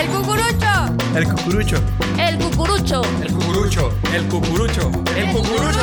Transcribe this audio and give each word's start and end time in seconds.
El 0.00 0.08
cucurucho. 0.08 0.96
El 1.14 1.28
cucurucho. 1.28 1.82
El 2.18 2.38
cucurucho. 2.38 3.02
El 3.22 3.32
cucurucho. 3.32 3.92
El 4.14 4.28
cucurucho. 4.28 4.90
El 5.16 5.32
cucurucho. 5.32 5.80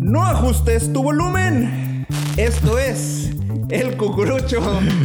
No 0.00 0.24
ajustes 0.24 0.92
tu 0.92 1.02
volumen. 1.02 2.06
Esto 2.36 2.78
es 2.78 3.25
el 3.70 3.96
cucurucho. 3.96 4.60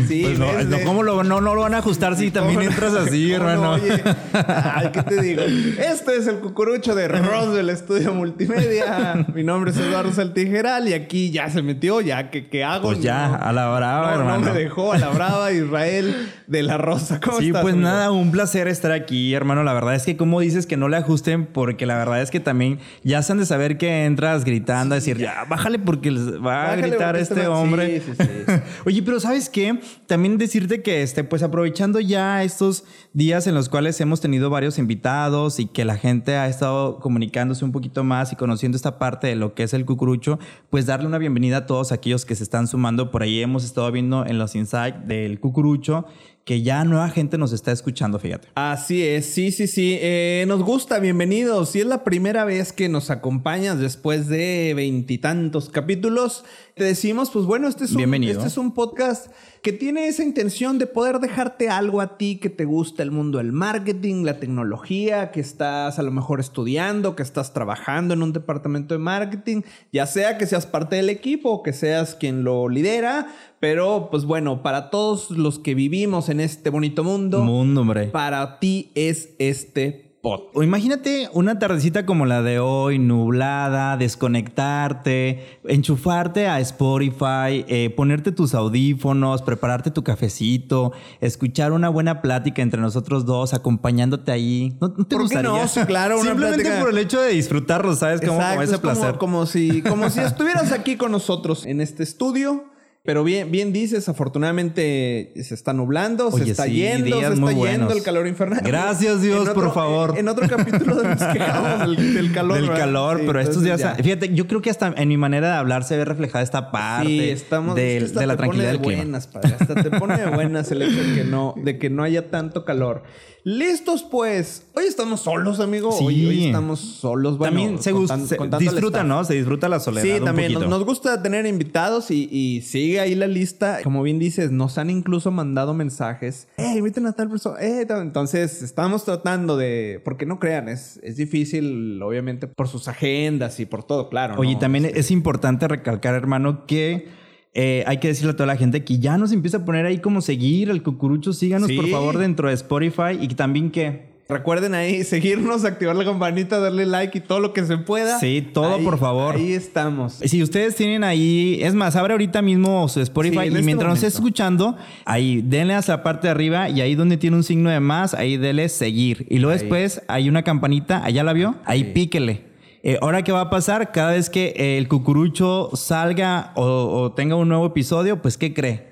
Sí, 0.08 0.24
Pues 0.26 0.40
no, 0.40 0.78
no. 0.78 0.78
¿cómo 0.86 1.04
lo, 1.04 1.24
no, 1.24 1.42
no 1.42 1.56
lo 1.56 1.62
van 1.62 1.74
a 1.74 1.78
ajustar 1.80 2.16
si 2.16 2.32
también 2.32 2.62
entras 2.62 2.94
así, 2.94 3.32
hermano? 3.32 3.74
Oye, 3.74 4.02
ay, 4.34 4.90
¿qué 4.92 5.04
te 5.04 5.22
digo? 5.22 5.42
Este 5.42 6.18
es 6.18 6.28
el 6.28 6.36
cucurucho 6.36 6.94
de 6.96 7.08
Roswell 7.08 7.70
Estudio 7.70 8.14
Multimedia. 8.14 9.26
Mi 9.34 9.44
nombre 9.44 9.72
es 9.72 9.78
Eduardo 9.78 10.12
Saltijeral 10.14 10.88
y 10.88 10.94
aquí 10.94 11.32
ya 11.32 11.50
se 11.50 11.62
metió, 11.62 12.02
ya 12.02 12.30
que 12.30 12.48
qué 12.48 12.64
hago. 12.64 12.84
Pues 12.90 13.02
ya, 13.02 13.36
a 13.36 13.52
la 13.54 13.68
brava, 13.76 14.12
no, 14.12 14.18
no 14.18 14.20
hermano. 14.36 14.54
me 14.54 14.60
dejó 14.60 14.94
a 14.94 14.98
la 14.98 15.10
brava 15.10 15.52
Israel 15.52 16.32
de 16.52 16.64
la 16.64 16.78
Rosa. 16.78 17.22
¿Cómo 17.22 17.40
Sí, 17.40 17.48
estás, 17.48 17.62
pues 17.62 17.74
amigo? 17.74 17.88
nada, 17.88 18.12
un 18.12 18.30
placer 18.30 18.68
estar 18.68 18.92
aquí, 18.92 19.34
hermano. 19.34 19.64
La 19.64 19.74
verdad 19.74 19.96
es 19.96 20.04
que, 20.04 20.18
como 20.18 20.42
dices, 20.42 20.66
que 20.68 20.76
no 20.76 20.90
le 20.90 20.98
ajusten, 20.98 21.46
porque 21.46 21.86
la 21.86 21.98
verdad 21.98 22.22
es 22.22 22.30
que 22.30 22.42
también 22.42 22.80
ya 23.04 23.24
se 23.24 23.32
han 23.32 23.38
de 23.40 23.46
saber 23.46 23.78
que 23.78 24.04
entras 24.04 24.44
gritando, 24.44 24.94
a 24.94 24.98
decir, 24.98 25.18
ya, 25.18 25.46
bájale 25.50 25.80
porque 25.80 26.12
les 26.12 26.44
va 26.44 26.72
a 26.72 26.76
gritar 26.76 27.16
este 27.16 27.36
este 27.36 27.48
hombre. 27.48 28.02
sí, 28.02 28.12
sí, 28.20 28.26
sí. 28.28 28.54
Oye, 28.86 29.02
pero 29.02 29.22
¿sabes 29.22 29.50
qué? 29.50 29.80
También 30.08 30.38
decirte 30.38 30.82
que, 30.82 31.02
este, 31.04 31.24
pues 31.24 31.42
aprovechando 31.42 32.02
ya 32.02 32.44
estos 32.44 32.84
días 33.14 33.48
en 33.48 33.56
los 33.56 33.70
cuales 33.70 34.00
hemos 34.02 34.20
tenido 34.20 34.50
varios 34.50 34.78
invitados 34.78 35.58
y 35.60 35.68
que 35.68 35.86
la 35.86 35.96
gente 35.96 36.36
ha 36.36 36.48
estado 36.48 37.00
comunicándose 37.00 37.64
un 37.64 37.72
poquito 37.72 38.04
más 38.04 38.34
y 38.34 38.36
conociendo 38.36 38.76
esta 38.76 39.00
parte 39.00 39.28
de 39.28 39.36
lo 39.38 39.54
que 39.54 39.64
es 39.64 39.74
el 39.74 39.86
cucurucho, 39.86 40.38
pues 40.70 40.86
darle 40.86 41.08
una 41.08 41.18
bienvenida 41.18 41.58
a 41.58 41.66
todos 41.66 41.94
aquellos 41.94 42.26
que 42.26 42.36
se 42.36 42.44
están 42.44 42.68
sumando. 42.68 43.10
Por 43.10 43.24
ahí 43.24 43.42
hemos 43.42 43.64
estado 43.64 43.90
viendo 43.90 44.26
en 44.26 44.38
los 44.38 44.54
insights 44.56 45.08
del 45.08 45.40
cucurucho 45.40 46.06
que 46.46 46.62
ya 46.62 46.84
nueva 46.84 47.10
gente 47.10 47.38
nos 47.38 47.54
está 47.54 47.72
escuchando, 47.72 48.20
fíjate. 48.20 48.48
Así 48.56 49.04
es, 49.04 49.28
sí, 49.28 49.52
sí, 49.52 49.68
sí. 49.68 49.98
Eh, 50.02 50.46
nos 50.48 50.64
gusta, 50.64 51.00
bienvenidos. 51.00 51.70
Si 51.70 51.80
es 51.80 51.86
la 51.86 52.04
primera 52.04 52.46
vez 52.46 52.74
que 52.74 52.90
nos 52.90 53.10
acompañas 53.10 53.80
después 53.80 54.28
de 54.28 54.74
veintitantos 54.76 55.70
capítulos, 55.70 56.44
te 56.82 56.86
decimos, 56.88 57.30
pues 57.30 57.46
bueno, 57.46 57.68
este 57.68 57.84
es, 57.84 57.92
un, 57.92 57.98
Bienvenido. 57.98 58.34
este 58.34 58.48
es 58.48 58.58
un 58.58 58.74
podcast 58.74 59.32
que 59.62 59.72
tiene 59.72 60.08
esa 60.08 60.24
intención 60.24 60.80
de 60.80 60.88
poder 60.88 61.20
dejarte 61.20 61.70
algo 61.70 62.02
a 62.02 62.18
ti 62.18 62.38
que 62.38 62.50
te 62.50 62.66
gusta 62.66 63.04
el 63.04 63.12
mundo 63.12 63.38
del 63.38 63.52
marketing, 63.52 64.24
la 64.24 64.40
tecnología, 64.40 65.30
que 65.30 65.42
estás 65.42 66.00
a 66.00 66.02
lo 66.02 66.10
mejor 66.10 66.40
estudiando, 66.40 67.16
que 67.16 67.22
estás 67.22 67.54
trabajando 67.54 68.16
en 68.16 68.24
un 68.24 68.34
departamento 68.34 68.96
de 68.96 68.98
marketing, 68.98 69.62
ya 69.94 70.08
sea 70.08 70.40
que 70.40 70.48
seas 70.48 70.66
parte 70.66 70.96
del 70.96 71.10
equipo 71.10 71.52
o 71.52 71.62
que 71.62 71.72
seas 71.72 72.16
quien 72.16 72.44
lo 72.44 72.68
lidera, 72.68 73.28
pero 73.60 74.08
pues 74.10 74.26
bueno, 74.26 74.64
para 74.64 74.90
todos 74.90 75.30
los 75.30 75.60
que 75.60 75.76
vivimos 75.76 76.30
en 76.30 76.40
este 76.40 76.72
bonito 76.72 77.04
mundo, 77.04 77.44
Mundo, 77.44 77.82
hombre. 77.82 78.08
para 78.08 78.58
ti 78.58 78.90
es 78.96 79.36
este 79.38 80.11
O 80.24 80.62
imagínate 80.62 81.30
una 81.34 81.58
tardecita 81.58 82.06
como 82.06 82.28
la 82.28 82.44
de 82.44 82.60
hoy, 82.60 83.00
nublada, 83.00 83.98
desconectarte, 83.98 85.60
enchufarte 85.64 86.48
a 86.48 86.60
Spotify, 86.60 87.66
eh, 87.68 87.92
ponerte 87.96 88.32
tus 88.32 88.54
audífonos, 88.54 89.42
prepararte 89.42 89.90
tu 89.90 90.04
cafecito, 90.04 90.92
escuchar 91.22 91.72
una 91.72 91.90
buena 91.90 92.22
plática 92.22 92.62
entre 92.62 92.80
nosotros 92.82 93.26
dos, 93.26 93.54
acompañándote 93.56 94.32
ahí. 94.32 94.78
¿No, 94.80 94.90
no 94.90 94.94
te 94.94 95.16
¿Por 95.16 95.28
qué 95.28 95.36
gustaría? 95.38 95.50
no? 95.50 95.68
Sí, 95.68 95.80
claro, 95.88 96.20
una 96.20 96.30
Simplemente 96.30 96.64
plática- 96.66 96.82
por 96.82 96.92
el 96.92 96.98
hecho 97.00 97.20
de 97.22 97.30
disfrutarlo, 97.34 97.96
¿sabes? 97.96 98.22
Como, 98.22 98.42
ese 98.42 98.64
es 98.64 98.70
como- 98.80 98.82
placer. 98.82 99.18
Como, 99.18 99.46
si, 99.48 99.82
como 99.82 100.10
si 100.12 100.20
estuvieras 100.22 100.72
aquí 100.72 100.98
con 100.98 101.12
nosotros 101.12 101.66
en 101.66 101.82
este 101.82 102.04
estudio. 102.04 102.66
Pero 103.04 103.24
bien, 103.24 103.52
bien 103.52 103.74
dices, 103.74 104.08
afortunadamente 104.10 105.34
se 105.42 105.56
está 105.56 105.74
nublando, 105.74 106.30
se 106.32 106.44
está 106.52 106.66
sí, 106.66 106.74
yendo, 106.74 107.20
se 107.20 107.34
está 107.34 107.52
yendo 107.52 107.92
el 107.94 108.04
calor 108.04 108.28
infernal. 108.28 108.62
Gracias, 108.64 109.24
Dios, 109.24 109.50
por 109.50 109.74
favor. 109.74 110.20
En 110.20 110.28
otro 110.28 110.48
capítulo 110.48 111.02
nos 111.02 111.24
quejamos 111.34 111.80
del, 111.98 112.14
del 112.14 112.32
calor. 112.32 112.56
del 112.58 112.68
¿verdad? 112.70 112.78
calor, 112.80 113.18
Sí, 113.20 113.24
pero 113.26 113.40
estos 113.40 113.64
días, 113.64 113.80
ya. 113.80 113.96
fíjate, 113.96 114.34
yo 114.36 114.46
creo 114.46 114.62
que 114.62 114.70
hasta 114.70 114.94
en 114.96 115.08
mi 115.08 115.18
manera 115.18 115.48
de 115.48 115.54
hablar 115.56 115.84
se 115.84 115.98
ve 115.98 116.06
reflejada 116.06 116.44
esta 116.44 116.70
parte 116.72 117.08
Sí, 117.08 117.30
estamos 117.30 117.76
de, 117.76 117.98
es 117.98 118.12
que 118.12 118.20
de 118.20 118.28
la 118.28 118.38
te 118.38 118.44
pone 118.46 118.60
tranquilidad 118.60 118.68
de 118.68 118.78
del 118.78 118.82
clima. 118.82 119.02
buenas, 119.04 119.26
padre. 119.28 119.56
Hasta 119.60 119.76
te 119.82 119.90
pone 119.90 120.18
de 120.20 120.28
buenas 120.28 120.72
el 120.72 120.82
hecho 120.84 121.04
de 121.04 121.16
que 121.16 121.24
no, 121.24 121.56
de 121.58 121.80
que 121.80 121.90
no 121.90 122.04
haya 122.04 122.30
tanto 122.30 122.66
calor. 122.66 123.02
Listos, 123.44 124.04
pues. 124.04 124.68
Hoy 124.76 124.86
estamos 124.86 125.22
solos, 125.22 125.60
amigo. 125.60 125.92
Sí. 125.92 126.06
Hoy, 126.06 126.26
hoy 126.28 126.46
estamos 126.46 126.80
solos. 126.80 127.40
Bueno, 127.40 127.58
también 127.58 127.82
se, 127.82 127.92
gusta, 127.92 128.20
se 128.20 128.38
disfruta. 128.60 129.04
¿no? 129.04 129.24
Se 129.24 129.34
disfruta 129.34 129.68
la 129.68 129.80
soledad. 129.80 130.04
Sí, 130.04 130.12
un 130.12 130.26
también. 130.26 130.54
Nos, 130.54 130.86
gusta 130.86 131.24
tener 131.24 131.48
invitados 131.48 132.12
y, 132.12 132.30
y 132.32 132.62
sigue 132.62 133.00
ahí 133.00 133.16
la 133.16 133.26
lista. 133.26 133.80
Como 133.84 134.04
bien 134.04 134.20
dices, 134.20 134.52
nos 134.52 134.78
han 134.78 134.92
incluso 134.92 135.32
mandado 135.32 135.74
mensajes. 135.74 136.48
Eh, 136.58 136.76
inviten 136.78 137.08
a 137.08 137.14
tal 137.14 137.30
persona. 137.30 137.60
Eh, 137.62 137.88
entonces, 137.90 138.62
estamos 138.62 139.06
tratando 139.06 139.58
de. 139.58 140.00
Porque 140.06 140.28
no 140.28 140.40
crean, 140.40 140.70
es, 140.70 141.00
es 141.02 141.18
difícil, 141.18 142.00
obviamente, 142.04 142.46
por 142.46 142.68
sus 142.68 142.88
agendas 142.88 143.60
y 143.60 143.66
por 143.66 143.84
todo, 143.84 144.10
claro. 144.10 144.36
Oye, 144.38 144.54
¿no? 144.54 144.60
también 144.60 144.86
Este, 144.86 145.00
es 145.00 145.10
importante 145.10 145.68
recalcar, 145.68 146.14
hermano, 146.14 146.68
que 146.68 147.21
eh, 147.54 147.84
hay 147.88 147.98
que 147.98 148.08
decirle 148.08 148.32
a 148.32 148.36
toda 148.36 148.48
la 148.48 148.58
gente 148.58 148.84
que 148.84 149.00
ya 149.00 149.18
nos 149.18 149.32
empieza 149.32 149.58
a 149.58 149.66
poner 149.66 149.86
ahí 149.86 150.00
como 150.00 150.22
seguir 150.22 150.70
el 150.70 150.84
cucurucho. 150.84 151.34
Síganos, 151.34 151.68
Sí. 151.68 151.76
por 151.76 151.88
favor, 151.90 152.18
dentro 152.18 152.48
de 152.48 152.54
Spotify 152.56 153.18
y 153.20 153.28
también 153.30 153.72
que... 153.72 154.10
Recuerden 154.30 154.74
ahí 154.76 155.04
seguirnos, 155.04 155.66
activar 155.66 155.94
la 155.94 156.06
campanita, 156.06 156.58
darle 156.60 156.86
like 156.86 157.18
y 157.18 157.20
todo 157.22 157.42
lo 157.42 157.52
que 157.52 157.66
se 157.66 157.76
pueda. 157.78 158.18
Sí, 158.18 158.48
todo, 158.54 158.76
Ahí- 158.76 158.86
por 158.86 158.98
favor. 158.98 159.36
Ahí 159.36 159.52
estamos. 159.52 160.14
Si 160.24 160.42
ustedes 160.42 160.74
tienen 160.78 161.04
ahí, 161.04 161.60
es 161.62 161.74
más, 161.76 161.98
abre 161.98 162.14
ahorita 162.14 162.42
mismo 162.42 162.88
su 162.88 163.02
Spotify 163.02 163.40
y 163.44 163.48
este 163.50 163.62
mientras 163.64 163.90
nos 163.90 163.98
esté 164.02 164.08
escuchando, 164.08 164.78
ahí 165.04 165.42
denle 165.42 165.74
hacia 165.74 165.98
la 165.98 166.04
parte 166.04 166.28
de 166.28 166.32
arriba 166.32 166.70
y 166.70 166.80
ahí 166.80 166.96
donde 166.96 167.18
tiene 167.18 167.36
un 167.36 167.44
signo 167.44 167.70
de 167.72 167.82
más, 167.82 168.14
ahí 168.14 168.38
denle 168.38 168.70
seguir. 168.70 169.26
Y 169.30 169.40
luego 169.40 169.52
Ahí. 169.52 169.60
después 169.60 170.02
hay 170.08 170.30
una 170.30 170.44
campanita, 170.44 171.04
allá 171.04 171.26
la 171.26 171.34
vio, 171.34 171.56
ahí 171.66 171.80
Sí. 171.84 171.92
píquele. 171.94 172.51
Eh, 172.84 172.98
ahora, 173.02 173.24
¿qué 173.24 173.32
va 173.32 173.42
a 173.42 173.50
pasar? 173.50 173.92
Cada 173.92 174.14
vez 174.14 174.30
que 174.30 174.54
eh, 174.58 174.78
el 174.78 174.88
cucurucho 174.88 175.70
salga 175.76 176.52
o, 176.56 176.64
o 176.66 177.14
tenga 177.14 177.36
un 177.36 177.48
nuevo 177.48 177.68
episodio, 177.68 178.22
pues 178.22 178.38
¿qué 178.38 178.54
cree? 178.54 178.92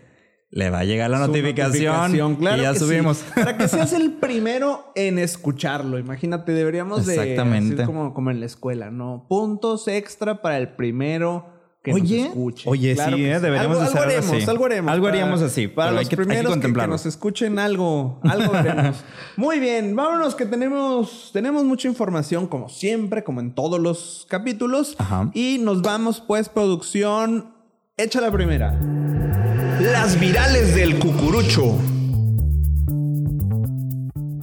Le 0.51 0.69
va 0.71 0.79
a 0.79 0.83
llegar 0.83 1.09
la 1.11 1.19
Su 1.19 1.27
notificación, 1.27 2.35
claro 2.35 2.57
y 2.57 2.61
ya 2.63 2.73
sí. 2.73 2.79
subimos. 2.79 3.23
Para 3.35 3.55
que 3.57 3.67
seas 3.67 3.93
el 3.93 4.13
primero 4.13 4.91
en 4.95 5.19
escucharlo. 5.19 5.99
Imagínate, 5.99 6.53
deberíamos 6.53 7.05
de 7.05 7.15
Exactamente. 7.15 7.75
hacer 7.75 7.85
como, 7.85 8.13
como 8.15 8.31
en 8.31 8.39
la 8.39 8.47
escuela, 8.47 8.89
¿no? 8.89 9.25
Puntos 9.29 9.87
extra 9.87 10.41
para 10.41 10.57
el 10.57 10.69
primero 10.69 11.58
que 11.81 11.93
Oye, 11.93 12.17
nos 12.19 12.27
escuche. 12.29 12.69
oye, 12.69 12.93
Claro 12.93 13.15
sí, 13.15 13.23
eh, 13.23 13.39
deberíamos 13.39 13.77
algo, 13.77 13.87
algo 13.87 13.99
algo 13.99 14.01
haremos, 14.11 14.31
así. 14.33 14.49
algo 14.49 14.65
haremos. 14.65 14.91
Algo 14.91 15.07
haríamos 15.07 15.41
así, 15.41 15.67
Para 15.69 15.91
los 15.91 16.09
que- 16.09 16.17
primeros 16.17 16.57
que, 16.57 16.67
nos 16.67 17.05
escuchen 17.05 17.57
algo, 17.57 18.19
algo 18.23 18.51
veremos. 18.51 18.97
Muy 19.37 19.59
bien, 19.59 19.95
vámonos 19.95 20.35
que 20.35 20.45
tenemos, 20.45 21.29
tenemos 21.31 21.63
mucha 21.63 21.87
información 21.87 22.47
como 22.47 22.67
siempre, 22.67 23.23
como 23.23 23.39
en 23.39 23.55
todos 23.55 23.79
los 23.79 24.25
capítulos. 24.29 24.95
Ajá. 24.97 25.31
Y 25.33 25.59
nos 25.61 25.81
vamos 25.81 26.21
pues, 26.25 26.49
producción, 26.49 27.53
echa 27.95 28.19
la 28.19 28.31
primera. 28.31 28.77
Las 29.79 30.19
virales 30.19 30.75
del 30.75 30.99
cucurucho. 30.99 31.77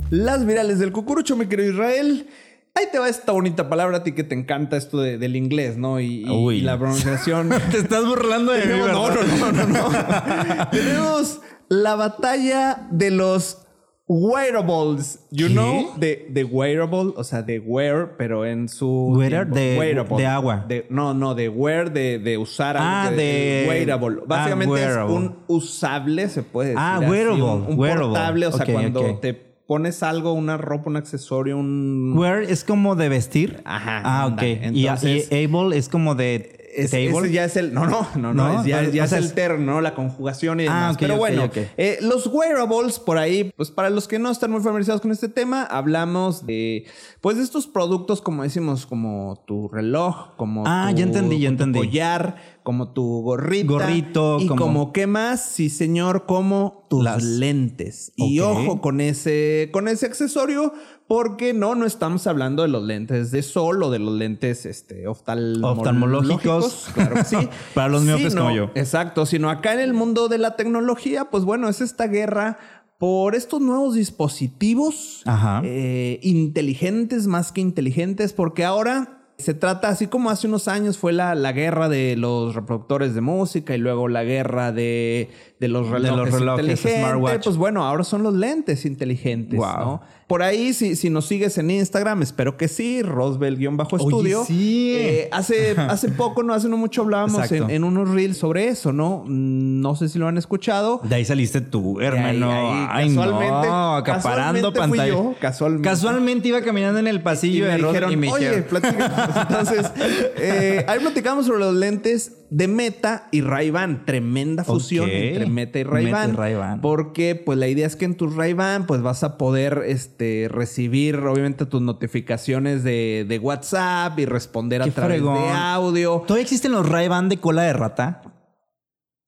Las 0.09 0.47
virales 0.47 0.79
del 0.79 0.93
cucurucho, 0.93 1.37
mi 1.37 1.47
querido 1.47 1.73
Israel. 1.73 2.29
Ahí 2.79 2.85
te 2.93 2.99
va 2.99 3.09
esta 3.09 3.33
bonita 3.33 3.69
palabra 3.71 3.97
a 3.99 4.03
ti 4.03 4.13
que 4.13 4.23
te 4.23 4.35
encanta 4.35 4.77
esto 4.77 5.01
de- 5.01 5.17
del 5.19 5.35
inglés, 5.35 5.79
¿no? 5.79 5.99
Y, 5.99 6.25
la 6.61 6.79
pronunciación. 6.79 7.49
Te 7.71 7.79
estás 7.79 8.05
burlando 8.07 8.53
de 8.53 8.67
mí, 8.67 8.79
no, 8.79 9.09
no, 9.11 9.11
no, 9.11 9.53
no, 9.53 9.67
no. 9.67 9.89
Tenemos 10.71 11.41
la 11.69 11.95
batalla 11.97 12.87
de 12.91 13.11
los 13.11 13.63
wearables. 14.09 15.21
You 15.31 15.47
¿Qué? 15.49 15.53
know, 15.55 15.95
de, 15.97 16.27
de 16.31 16.45
wearable, 16.45 17.13
o 17.17 17.25
sea, 17.25 17.43
de 17.43 17.59
wear, 17.61 18.17
pero 18.17 18.45
en 18.45 18.69
su. 18.69 19.09
Wear 19.17 19.47
de- 19.49 19.77
Wearable. 19.79 20.17
de 20.19 20.27
agua. 20.27 20.65
De- 20.69 20.87
no, 20.91 21.15
no, 21.15 21.35
de 21.35 21.49
wear, 21.49 21.93
de, 21.93 22.19
de 22.19 22.39
usar 22.39 22.77
algo. 22.77 22.89
Ah, 22.89 23.11
de- 23.11 23.65
wearable. 23.69 24.19
ah, 24.21 24.25
Básicamente 24.27 24.85
es 24.85 24.97
un 24.97 25.39
usable, 25.49 26.29
se 26.29 26.43
puede 26.43 26.69
decir. 26.71 26.83
Ah, 26.83 26.97
así, 26.97 27.07
wearable, 27.07 27.43
Un, 27.43 27.67
un 27.69 27.79
wearable. 27.79 28.07
portable, 28.09 28.47
o 28.49 28.53
sea, 28.53 28.67
cuando 28.67 29.19
te 29.19 29.46
pones 29.67 30.03
algo, 30.03 30.33
una 30.33 30.57
ropa, 30.57 30.89
un 30.91 30.97
accesorio, 30.97 31.59
un. 31.59 32.15
Wear 32.17 32.43
es 32.43 32.65
como 32.65 32.95
de 32.97 33.09
vestir. 33.09 33.61
Ajá, 33.65 34.01
Ah, 34.05 34.27
ok. 34.27 34.33
ándale. 34.43 34.71
Y- 34.73 34.87
Entonces- 34.87 35.29
y, 35.33 35.45
able 35.45 35.77
es 35.77 35.89
como 35.89 36.15
de 36.15 36.56
Es- 36.77 36.93
ese 36.93 37.33
ya 37.33 37.45
es 37.45 37.57
el. 37.57 37.73
No, 37.75 37.87
no, 37.87 38.07
no, 38.17 38.35
no. 38.35 38.53
¿No? 38.53 38.61
es- 38.61 38.67
ya, 38.67 38.83
ya 38.89 39.05
es 39.05 39.13
el 39.13 39.33
terno, 39.33 39.65
¿no? 39.75 39.81
La 39.81 39.95
conjugación 39.95 40.61
y 40.61 40.65
demás. 40.65 40.91
Ah, 40.91 40.93
ok, 40.93 40.99
Pero 41.01 41.15
ok, 41.15 41.19
bueno, 41.21 41.51
eh, 41.77 41.99
los 42.03 42.27
wearables 42.27 42.99
por 42.99 43.19
ahí, 43.19 43.51
pues 43.57 43.71
para 43.71 43.91
los 43.91 44.07
que 44.09 44.19
no 44.19 44.31
están 44.31 44.51
muy 44.51 44.61
familiarizados 44.61 45.01
con 45.01 45.11
este 45.11 45.29
tema, 45.29 45.65
hablamos 45.65 46.47
de. 46.47 46.85
Pues 47.21 47.39
de 47.39 47.43
estos 47.43 47.67
productos, 47.67 48.21
como 48.21 48.43
decimos, 48.43 48.87
como 48.87 49.43
tu 49.47 49.69
reloj, 49.69 50.37
como. 50.37 50.65
Ah, 50.67 50.89
tu, 50.91 50.97
ya 50.99 51.05
entendí, 51.05 51.39
ya 51.41 51.49
tu 51.49 51.53
entendí. 51.55 51.79
collar, 51.79 52.37
como 52.63 52.93
tu 52.93 53.23
gorrita. 53.23 53.73
Gorrito, 53.73 54.39
Y 54.41 54.47
como- 54.47 54.61
como, 54.63 54.93
¿qué 54.93 55.07
más? 55.07 55.45
Sí, 55.45 55.71
señor, 55.71 56.27
como 56.27 56.87
tus 56.91 57.03
Las- 57.03 57.23
lentes. 57.25 58.13
Y 58.17 58.41
ojo 58.41 58.81
con 58.81 59.01
ese, 59.01 59.71
con 59.73 59.89
ese 59.89 60.07
accesorio, 60.07 60.73
porque 61.09 61.53
no, 61.55 61.75
no 61.75 61.87
estamos 61.87 62.27
hablando 62.27 62.63
de 62.63 62.69
los 62.69 62.83
lentes 62.83 63.31
de 63.31 63.43
sol 63.43 63.83
o 63.83 63.91
de 63.91 63.99
los 63.99 64.15
lentes 64.15 64.67
este, 64.67 65.07
oftalmológicos. 65.07 65.79
Oftalmológicos. 65.79 66.89
Claro 66.95 67.15
que 67.17 67.25
sí. 67.25 67.37
Para 67.75 67.89
los 67.89 68.03
miopes 68.03 68.33
Sino- 68.33 68.43
como 68.45 68.55
yo. 68.57 68.71
Exacto, 68.75 69.27
sino 69.27 69.51
acá 69.51 69.73
en 69.75 69.81
el 69.81 69.95
mundo 69.95 70.29
de 70.29 70.39
la 70.39 70.57
tecnología, 70.57 71.27
pues 71.31 71.45
bueno, 71.45 71.69
es 71.69 71.81
esta 71.81 72.07
guerra 72.09 72.59
por 72.99 73.35
estos 73.35 73.61
nuevos 73.61 73.95
dispositivos 73.95 75.23
Ajá. 75.27 75.61
eh, 75.65 76.19
inteligentes 76.23 77.27
más 77.27 77.53
que 77.53 77.61
inteligentes, 77.61 78.33
porque 78.33 78.65
ahora 78.65 79.16
se 79.39 79.53
trata, 79.55 79.89
así 79.89 80.07
como 80.07 80.31
hace 80.31 80.47
unos 80.47 80.67
años 80.69 80.97
fue 80.99 81.13
la, 81.13 81.35
la 81.35 81.53
guerra 81.53 81.89
de 81.89 82.17
los 82.17 82.55
reproductores 82.55 83.15
de 83.15 83.21
música 83.21 83.75
y 83.75 83.79
luego 83.79 84.09
la 84.09 84.25
guerra 84.25 84.73
de, 84.73 85.31
de 85.61 85.69
los 85.69 85.89
relojes, 85.91 86.17
los 86.17 86.31
relojes, 86.41 86.65
inteligentes, 86.81 87.41
pues 87.45 87.57
bueno, 87.57 87.85
ahora 87.85 88.03
son 88.05 88.23
los 88.23 88.35
lentes 88.35 88.85
inteligentes, 88.87 89.59
Wow. 89.59 89.79
¿no? 89.79 90.01
Por 90.27 90.43
ahí, 90.43 90.73
si, 90.75 90.97
si 90.97 91.09
nos 91.09 91.27
sigues 91.27 91.57
en 91.57 91.71
Instagram, 91.71 92.21
espero 92.23 92.57
que 92.57 92.67
sí, 92.67 93.01
Roswell-estudio. 93.01 94.45
sí. 94.45 94.97
Eh, 94.99 95.29
hace, 95.31 95.77
hace 95.79 96.09
poco, 96.09 96.43
no 96.43 96.53
hace 96.53 96.69
no 96.69 96.77
mucho, 96.77 97.03
hablábamos 97.03 97.53
en, 97.53 97.71
en 97.71 97.85
unos 97.85 98.09
reels 98.11 98.37
sobre 98.37 98.67
eso, 98.67 98.93
¿no? 98.93 99.25
No 99.29 99.95
sé 99.95 100.09
si 100.09 100.19
lo 100.19 100.27
han 100.27 100.37
escuchado. 100.37 101.01
De 101.05 101.15
ahí 101.15 101.25
saliste 101.25 101.61
tú, 101.61 102.01
hermano. 102.01 102.51
ahí, 102.51 102.87
Ay, 102.91 103.09
casualmente- 103.15 103.69
no, 103.69 103.95
acaparando 103.97 104.73
casualmente 104.73 104.79
fui 104.81 104.81
pantalla. 104.99 105.07
yo, 105.09 105.35
casualmente. 105.41 105.89
Casualmente 105.89 106.49
iba 106.49 106.61
caminando 106.63 106.99
en 106.99 107.07
el 107.07 107.17
Y 107.17 107.21
pasillo 107.21 107.65
me 107.67 107.71
de 107.73 107.79
Rod 107.79 107.89
dijeron, 107.91 108.13
y 108.13 108.17
me 108.17 108.33
oye, 108.33 108.49
dijeron, 108.49 108.69
platícanos". 108.69 109.26
Entonces, 109.49 109.91
eh, 110.39 110.85
ahí 110.89 111.01
platicamos 111.01 111.47
sobre 111.47 111.61
los 111.61 111.75
lentes 111.75 112.33
de 112.51 112.69
Meta 112.69 113.29
y 113.33 113.41
Ray-Ban. 113.41 114.05
Tremenda 114.05 114.65
fusión 114.65 115.09
entre 115.11 115.47
Meta 115.47 115.79
y 115.79 115.85
Ray-Ban. 115.85 116.37
Ray-Ban. 116.37 116.81
Porque, 116.81 117.35
pues, 117.35 117.59
la 117.59 117.69
idea 117.69 117.87
es 117.87 117.97
que 117.97 118.05
en 118.05 118.17
tus 118.17 118.35
Ray-Ban, 118.35 118.87
pues, 118.87 119.03
vas 119.03 119.25
a 119.25 119.37
poder 119.39 119.83
este, 119.87 120.49
recibir, 120.51 121.17
obviamente, 121.17 121.67
tus 121.67 121.83
notificaciones 121.83 122.85
de, 122.85 123.25
de 123.29 123.39
WhatsApp 123.39 124.19
y 124.19 124.27
responder 124.27 124.83
a 124.83 124.87
través 124.87 125.19
fregón. 125.19 125.43
de 125.43 125.49
audio. 125.51 126.23
¿Todavía 126.27 126.43
existen 126.43 126.73
los 126.73 126.89
Ray-Ban 126.89 127.29
de 127.29 127.39
cola 127.39 127.63
de 127.63 127.73
rata? 127.73 128.23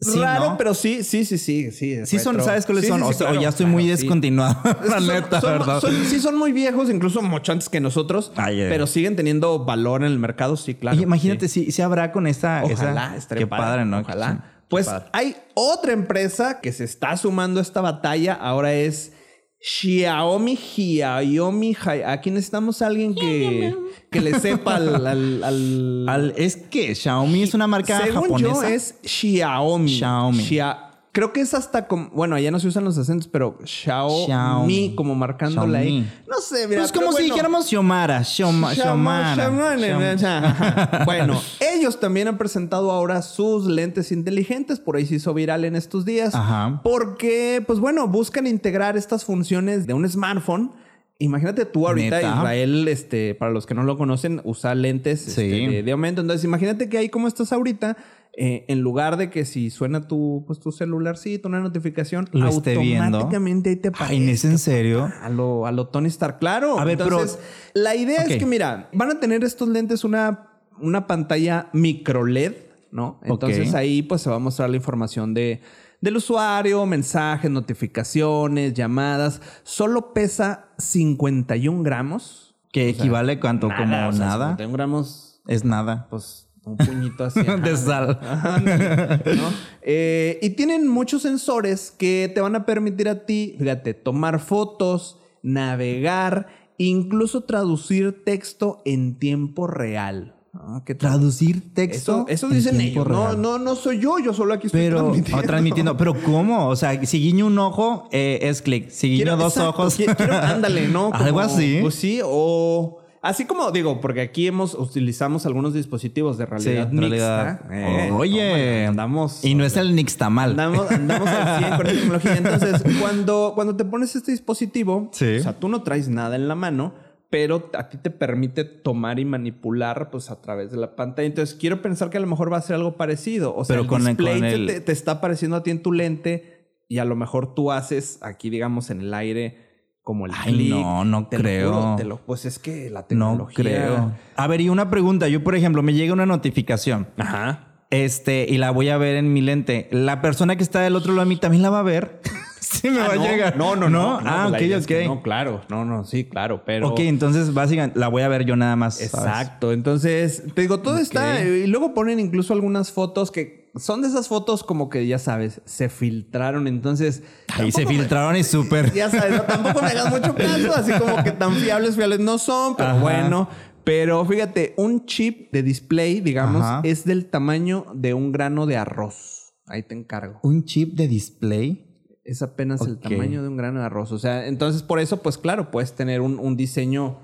Sí, 0.00 0.20
Raro, 0.20 0.50
¿no? 0.50 0.56
pero 0.56 0.74
sí, 0.74 1.02
sí, 1.02 1.24
sí, 1.24 1.38
sí. 1.38 1.72
Sí, 1.72 2.06
Sí 2.06 2.18
son, 2.20 2.34
retro. 2.36 2.46
¿sabes 2.46 2.66
cuáles 2.66 2.84
Sí, 2.84 2.88
son? 2.90 3.00
sí, 3.00 3.06
o 3.08 3.12
sea, 3.12 3.30
o 3.30 3.34
ya 3.34 3.48
estoy 3.48 3.64
claro, 3.66 3.72
muy 3.72 3.86
descontinuado. 3.88 4.56
la 4.84 4.98
Son- 5.00 5.06
neta, 5.08 5.40
son- 5.40 5.52
¿verdad? 5.58 5.80
son- 5.80 6.04
sí, 6.04 6.20
son 6.20 6.36
muy 6.38 6.52
viejos, 6.52 6.88
incluso 6.88 7.20
mucho 7.20 7.50
antes 7.50 7.68
que 7.68 7.80
nosotros, 7.80 8.30
Ay, 8.36 8.58
pero 8.68 8.86
siguen 8.86 9.16
teniendo 9.16 9.64
valor 9.64 10.02
en 10.04 10.12
el 10.12 10.18
mercado, 10.20 10.56
sí, 10.56 10.74
claro. 10.76 10.96
Oye, 10.96 11.02
imagínate 11.02 11.48
sí. 11.48 11.64
si, 11.64 11.72
si 11.72 11.82
habrá 11.82 12.12
con 12.12 12.28
esta. 12.28 12.62
Ojalá, 12.64 13.16
esa- 13.16 13.34
Qué 13.34 13.46
padre, 13.48 13.84
¿no? 13.84 13.98
Ojalá. 13.98 14.44
Pues 14.68 14.86
padre. 14.86 15.06
hay 15.12 15.36
otra 15.54 15.92
empresa 15.92 16.60
que 16.60 16.72
se 16.72 16.84
está 16.84 17.16
sumando 17.16 17.58
a 17.58 17.62
esta 17.62 17.80
batalla. 17.80 18.34
Ahora 18.34 18.74
es 18.74 19.12
Xiaomi, 19.60 20.56
Xiaomi. 20.56 21.76
Aquí 22.06 22.31
necesitamos 22.31 22.81
a 22.82 22.87
alguien 22.87 23.14
que, 23.14 23.75
que 24.10 24.20
le 24.20 24.38
sepa 24.38 24.76
al... 24.76 25.06
al- 25.06 25.44
al- 25.44 26.08
Al- 26.08 26.34
es 26.37 26.56
que 26.56 26.94
Xiaomi 26.94 27.43
es 27.43 27.55
una 27.55 27.66
marca 27.66 28.00
Según 28.02 28.22
japonesa. 28.22 28.49
yo 28.55 28.62
es 28.62 28.94
Xiaomi. 29.05 29.99
Xiaomi. 29.99 30.44
Xia- 30.44 30.88
Creo 31.18 31.32
que 31.32 31.40
es 31.40 31.52
hasta 31.52 31.88
como... 31.88 32.10
Bueno, 32.10 32.36
allá 32.36 32.52
no 32.52 32.60
se 32.60 32.68
usan 32.68 32.84
los 32.84 32.96
acentos, 32.96 33.26
pero 33.26 33.58
Xiaomi, 33.64 34.26
Xiaomi. 34.26 34.94
como 34.94 35.16
marcándola 35.16 35.78
ahí. 35.80 36.02
Xiaomi. 36.04 36.08
No 36.28 36.40
sé, 36.40 36.68
mira. 36.68 36.80
Pues 36.82 36.92
como 36.92 37.06
pero 37.06 37.12
si 37.16 37.22
bueno. 37.24 37.34
dijéramos 37.34 37.66
Xiomara. 37.66 38.20
Xioma- 38.22 38.72
Xiomara. 38.72 39.34
Xiomara. 39.76 41.02
Bueno, 41.04 41.42
ellos 41.58 41.98
también 41.98 42.28
han 42.28 42.38
presentado 42.38 42.92
ahora 42.92 43.22
sus 43.22 43.66
lentes 43.66 44.12
inteligentes, 44.12 44.78
por 44.78 44.94
ahí 44.94 45.06
se 45.06 45.16
hizo 45.16 45.34
viral 45.34 45.64
en 45.64 45.74
estos 45.74 46.04
días, 46.04 46.36
Ajá. 46.36 46.80
porque, 46.84 47.64
pues 47.66 47.80
bueno, 47.80 48.06
buscan 48.06 48.46
integrar 48.46 48.96
estas 48.96 49.24
funciones 49.24 49.88
de 49.88 49.94
un 49.94 50.08
smartphone. 50.08 50.70
Imagínate 51.18 51.64
tú 51.64 51.88
ahorita, 51.88 52.18
¿Neta? 52.18 52.28
Israel, 52.36 52.86
este, 52.86 53.34
para 53.34 53.50
los 53.50 53.66
que 53.66 53.74
no 53.74 53.82
lo 53.82 53.98
conocen, 53.98 54.40
usa 54.44 54.72
lentes 54.76 55.26
este, 55.26 55.42
de, 55.48 55.82
de 55.82 55.90
aumento. 55.90 56.20
Entonces, 56.20 56.44
imagínate 56.44 56.88
que 56.88 56.96
ahí 56.96 57.08
como 57.08 57.26
estás 57.26 57.52
ahorita, 57.52 57.96
eh, 58.40 58.64
en 58.69 58.81
lugar 58.82 59.17
de 59.17 59.31
que 59.31 59.44
si 59.44 59.69
suena 59.70 60.06
tu, 60.06 60.44
pues, 60.46 60.61
tu 60.61 60.70
celularcito, 60.70 61.49
una 61.49 61.58
notificación, 61.61 62.29
Lo 62.32 62.46
esté 62.49 62.79
viendo. 62.79 63.05
automáticamente 63.19 63.70
ahí 63.70 63.76
te 63.76 63.88
aparece. 63.88 64.14
Ay, 64.14 64.31
¿es 64.31 64.44
en 64.44 64.58
serio? 64.58 65.11
A 65.23 65.29
lo, 65.29 65.67
a 65.67 65.73
lo 65.73 65.88
Tony 65.88 66.06
Stark, 66.06 66.38
claro. 66.38 66.79
A 66.79 66.85
ver, 66.85 66.96
pero- 66.99 67.11
Entonces, 67.20 67.38
la 67.75 67.96
idea 67.96 68.23
es 68.23 68.37
que, 68.38 68.46
mira, 68.46 68.88
van 68.93 69.11
a 69.11 69.19
tener 69.20 69.43
estos 69.43 69.69
lentes 69.69 70.05
una, 70.05 70.50
una 70.81 71.06
pantalla 71.08 71.69
micro 71.73 72.25
LED, 72.25 72.52
¿no? 72.93 73.19
Entonces 73.25 73.75
ahí 73.75 74.02
pues 74.02 74.23
se 74.23 74.31
va 74.31 74.37
a 74.37 74.38
mostrar 74.38 74.70
la 74.70 74.76
información 74.76 75.35
de, 75.35 75.61
del 76.00 76.17
usuario, 76.17 76.87
mensajes, 76.87 77.50
notificaciones, 77.50 78.73
llamadas. 78.75 79.43
Solo 79.64 80.12
pesa 80.14 80.69
51 80.79 81.82
gramos. 81.82 82.55
Que 82.70 82.90
equivale 82.90 83.40
cuánto, 83.40 83.69
como 83.76 84.08
o 84.08 84.12
sea, 84.12 84.26
nada. 84.26 84.46
51 84.50 84.73
gramos, 84.75 85.40
Es 85.46 85.64
nada. 85.64 86.06
pues 86.11 86.47
un 86.68 86.76
puñito 86.76 87.24
así. 87.24 87.40
ajá. 87.46 87.56
de 87.56 87.76
sal. 87.76 88.18
Ajá, 88.22 88.58
¿no? 88.60 89.50
Eh, 89.82 90.38
y 90.42 90.50
tienen 90.50 90.86
muchos 90.88 91.22
sensores 91.22 91.90
que 91.96 92.30
te 92.34 92.40
van 92.40 92.54
a 92.56 92.64
permitir 92.66 93.08
a 93.08 93.24
ti, 93.26 93.56
fíjate, 93.58 93.94
tomar 93.94 94.40
fotos, 94.40 95.18
navegar, 95.42 96.46
incluso 96.78 97.42
traducir 97.42 98.24
texto 98.24 98.82
en 98.84 99.18
tiempo 99.18 99.66
real. 99.66 100.34
¿no? 100.52 100.82
¿Qué 100.84 100.94
tal? 100.94 101.10
Traducir 101.10 101.72
texto. 101.74 102.24
Eso, 102.26 102.28
eso 102.28 102.46
en 102.48 102.52
dicen 102.54 102.80
ellos. 102.80 103.06
No, 103.06 103.26
real. 103.26 103.40
no, 103.42 103.58
no 103.58 103.74
soy 103.76 104.00
yo, 104.00 104.18
yo 104.18 104.32
solo 104.32 104.54
aquí 104.54 104.66
estoy 104.66 104.80
Pero 104.82 104.98
transmitiendo. 104.98 105.38
oh, 105.42 105.46
transmitiendo. 105.46 105.96
Pero 105.96 106.22
¿cómo? 106.22 106.68
O 106.68 106.76
sea, 106.76 107.04
si 107.04 107.20
guiño 107.20 107.46
un 107.46 107.58
ojo, 107.58 108.08
eh, 108.12 108.38
es 108.42 108.62
clic. 108.62 108.88
Si 108.90 109.08
guiño 109.08 109.24
Quiero- 109.24 109.36
dos 109.36 109.52
exacto, 109.56 109.70
ojos. 109.82 109.98
qui- 110.00 110.16
quiero- 110.16 110.36
ándale, 110.36 110.88
¿no? 110.88 111.10
Algo 111.12 111.40
así. 111.40 111.78
Pues 111.82 111.94
sí, 111.94 112.20
o 112.24 112.98
así 113.22 113.44
como 113.46 113.70
digo, 113.70 114.00
porque 114.00 114.20
aquí 114.20 114.46
hemos 114.46 114.74
utilizamos 114.74 115.46
algunos 115.46 115.74
dispositivos 115.74 116.38
de 116.38 116.46
realidad 116.46 116.88
Sí, 116.90 116.96
mixta. 116.96 117.66
Eh, 117.70 118.10
Oye. 118.12 118.48
hombre, 118.48 118.86
andamos 118.86 119.44
Y 119.44 119.54
no 119.54 119.64
es 119.64 119.76
el 119.76 119.94
Nixtamal. 119.94 120.50
Andamos, 120.50 120.90
andamos 120.90 121.28
al 121.28 121.58
100 121.58 121.76
con 121.76 121.86
tecnología. 121.86 122.36
Entonces, 122.36 122.82
cuando, 123.00 123.52
cuando 123.54 123.76
te 123.76 123.84
pones 123.84 124.14
este 124.16 124.32
dispositivo, 124.32 125.08
Sí. 125.12 125.36
o 125.38 125.42
sea, 125.42 125.52
tú 125.58 125.68
no 125.68 125.82
traes 125.82 126.08
nada 126.08 126.36
en 126.36 126.48
la 126.48 126.54
mano, 126.54 126.94
pero 127.30 127.70
a 127.74 127.90
ti 127.90 127.98
te 127.98 128.10
permite 128.10 128.64
tomar 128.64 129.18
y 129.18 129.24
manipular 129.26 130.10
pues 130.10 130.30
a 130.30 130.40
través 130.40 130.70
de 130.70 130.78
la 130.78 130.96
pantalla. 130.96 131.26
Entonces, 131.26 131.54
quiero 131.54 131.82
pensar 131.82 132.08
que 132.10 132.16
a 132.16 132.20
lo 132.20 132.26
mejor 132.26 132.50
va 132.52 132.56
a 132.56 132.62
ser 132.62 132.76
algo 132.76 132.96
parecido. 132.96 133.54
O 133.54 133.64
sea, 133.64 133.74
Pero 133.74 133.82
el 133.82 133.88
con 133.88 134.00
el- 134.02 134.06
display 134.16 134.34
con 134.38 134.44
el- 134.44 134.66
te, 134.66 134.80
te 134.80 134.92
está 134.92 135.12
apareciendo 135.12 135.56
a 135.56 135.62
ti 135.62 135.70
en 135.70 135.82
tu 135.82 135.92
lente 135.92 136.54
y 136.88 136.98
a 136.98 137.04
lo 137.04 137.16
mejor 137.16 137.54
tú 137.54 137.70
haces 137.70 138.18
aquí, 138.22 138.48
digamos, 138.48 138.88
en 138.88 139.00
el 139.02 139.12
aire 139.12 139.67
como 140.08 140.25
el 140.25 140.32
Ay, 140.34 140.70
no, 140.70 141.05
no 141.05 141.26
Te 141.26 141.37
lo 141.37 141.43
creo. 141.43 141.70
juro, 141.75 141.96
te 141.96 142.05
lo- 142.05 142.16
pues 142.25 142.46
es 142.46 142.58
que 142.58 142.88
la 142.88 143.00
No 143.00 143.06
tecnología... 143.06 143.62
creo. 143.62 144.12
A 144.37 144.47
ver, 144.47 144.62
y 144.62 144.71
una 144.71 144.88
pregunta. 144.88 145.28
Yo, 145.28 145.44
por 145.44 145.54
ejemplo, 145.54 145.82
me 145.82 145.92
llega 145.92 146.14
una 146.14 146.25
notificación. 146.25 147.09
Ajá. 147.18 147.66
Este, 147.90 148.47
y 148.49 148.56
la 148.56 148.71
voy 148.71 148.88
a 148.88 148.97
ver 148.97 149.16
en 149.16 149.35
mi 149.35 149.42
lente. 149.42 149.87
La 149.92 150.23
persona 150.23 150.56
que 150.56 150.62
está 150.62 150.80
del 150.80 150.97
otro 150.97 151.12
lado 151.12 151.26
de 151.26 151.28
mí 151.28 151.37
también 151.37 151.62
la 151.62 151.68
va 151.68 151.80
a 151.80 151.82
ver. 151.82 152.23
sí, 152.61 152.88
me 152.88 153.00
Ah, 153.02 153.09
va 153.09 153.14
no, 153.16 153.23
a 153.23 153.26
llegar. 153.28 153.56
No, 153.59 153.76
no, 153.76 153.90
no. 153.90 154.18
Ah, 154.25 154.47
pues 154.49 154.62
ok, 154.62 154.71
es 154.78 154.87
que 154.87 155.00
ok. 155.02 155.06
No, 155.16 155.23
claro. 155.23 155.61
No, 155.68 155.85
no, 155.85 156.04
sí, 156.04 156.25
claro. 156.25 156.62
Pero... 156.64 156.88
Ok, 156.88 157.00
entonces 157.00 157.52
básicamente 157.52 157.99
la 157.99 158.09
voy 158.09 158.23
a 158.23 158.28
ver 158.28 158.47
yo 158.47 158.56
nada 158.56 158.76
más. 158.76 158.94
¿sabes? 158.94 159.12
Exacto. 159.12 159.73
Entonces, 159.75 160.42
te 160.54 160.62
digo, 160.62 160.80
todo 160.80 160.97
está. 160.97 161.44
Y 161.44 161.66
luego 161.66 161.92
ponen 161.92 162.18
incluso 162.18 162.54
algunas 162.54 162.92
fotos 162.92 163.30
que 163.30 163.67
son 163.78 164.02
de 164.02 164.08
esas 164.08 164.28
fotos 164.28 164.62
como 164.62 164.88
que 164.88 165.06
ya 165.06 165.18
sabes, 165.18 165.61
se 165.64 165.88
filtraron. 165.88 166.66
Entonces. 166.68 167.23
Ahí 167.54 167.73
se 167.73 167.85
me- 167.85 167.92
filtraron 167.92 168.37
y 168.37 168.44
súper. 168.44 168.92
Ya 168.92 169.11
sabes, 169.11 169.37
no, 169.37 169.42
tampoco 169.42 169.80
me 169.82 169.88
hagas 169.88 170.11
mucho 170.11 170.35
caso. 170.35 170.75
Así 170.75 170.92
como 170.92 171.23
que 171.25 171.32
tan 171.32 171.54
fiables, 171.54 171.97
fiables 171.97 172.20
no 172.20 172.38
son, 172.38 172.76
pero 172.76 172.90
Ajá. 172.90 173.00
bueno. 173.00 173.49
Pero 173.85 174.25
fíjate, 174.26 174.75
un 174.76 175.06
chip 175.06 175.50
de 175.50 175.62
display, 175.62 176.20
digamos, 176.20 176.62
Ajá. 176.62 176.80
es 176.85 177.04
del 177.04 177.26
tamaño 177.26 177.87
de 177.94 178.12
un 178.12 178.32
grano 178.32 178.66
de 178.66 178.76
arroz. 178.76 179.54
Ahí 179.66 179.82
te 179.82 179.94
encargo. 179.94 180.40
Un 180.42 180.64
chip 180.64 180.94
de 180.94 181.08
display. 181.08 181.85
Es 182.25 182.42
apenas 182.42 182.82
el 182.82 182.99
tamaño 182.99 183.40
de 183.42 183.49
un 183.49 183.56
grano 183.56 183.80
de 183.80 183.87
arroz. 183.87 184.12
O 184.12 184.18
sea, 184.18 184.47
entonces 184.47 184.82
por 184.82 184.99
eso, 185.00 185.23
pues 185.23 185.38
claro, 185.38 185.70
puedes 185.70 185.94
tener 185.94 186.20
un, 186.20 186.38
un 186.38 186.58
diseño, 186.58 187.20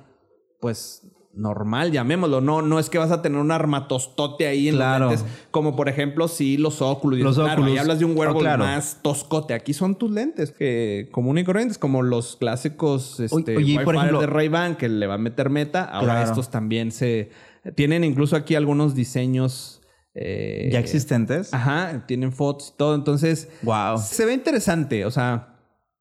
pues 0.60 1.02
normal, 1.36 1.90
llamémoslo. 1.92 2.40
No, 2.40 2.62
no 2.62 2.78
es 2.78 2.88
que 2.90 2.98
vas 2.98 3.10
a 3.10 3.22
tener 3.22 3.38
un 3.40 3.50
armatostote 3.50 4.46
ahí 4.46 4.68
en 4.68 4.76
Claro. 4.76 5.06
los 5.10 5.20
lentes. 5.22 5.38
Como 5.50 5.74
por 5.76 5.88
ejemplo, 5.88 6.28
sí, 6.28 6.56
los 6.56 6.80
óculos. 6.82 7.18
Los 7.18 7.36
claro, 7.36 7.52
Oculus. 7.54 7.70
ahí 7.72 7.78
hablas 7.78 7.98
de 7.98 8.04
un 8.04 8.12
Oh, 8.18 8.38
claro. 8.38 8.64
más 8.64 8.98
toscote. 9.02 9.54
Aquí 9.54 9.74
son 9.74 9.96
tus 9.96 10.10
lentes 10.10 10.52
que 10.52 11.08
común 11.12 11.38
y 11.38 11.44
corrientes, 11.44 11.78
como 11.78 12.02
los 12.02 12.36
clásicos 12.36 13.20
este, 13.20 13.56
oye, 13.56 13.80
por 13.80 13.96
ejemplo- 13.96 14.20
de 14.20 14.26
Ray-Ban 14.26 14.76
que 14.76 14.88
le 14.88 15.06
va 15.06 15.14
a 15.14 15.18
meter 15.18 15.50
meta. 15.50 15.84
Ahora 15.84 16.22
estos 16.22 16.50
también 16.50 16.92
se... 16.92 17.30
Tienen 17.74 18.04
incluso 18.04 18.36
aquí 18.36 18.54
algunos 18.54 18.94
diseños... 18.94 19.80
eh, 20.14 20.68
¿Ya 20.72 20.78
existentes? 20.78 21.52
Ajá, 21.52 22.04
tienen 22.06 22.32
fotos 22.32 22.72
y 22.74 22.76
todo. 22.76 22.94
Entonces, 22.94 23.48
Wow. 23.62 23.98
se 23.98 24.24
ve 24.26 24.34
interesante. 24.34 25.04
O 25.06 25.10
sea, 25.10 25.53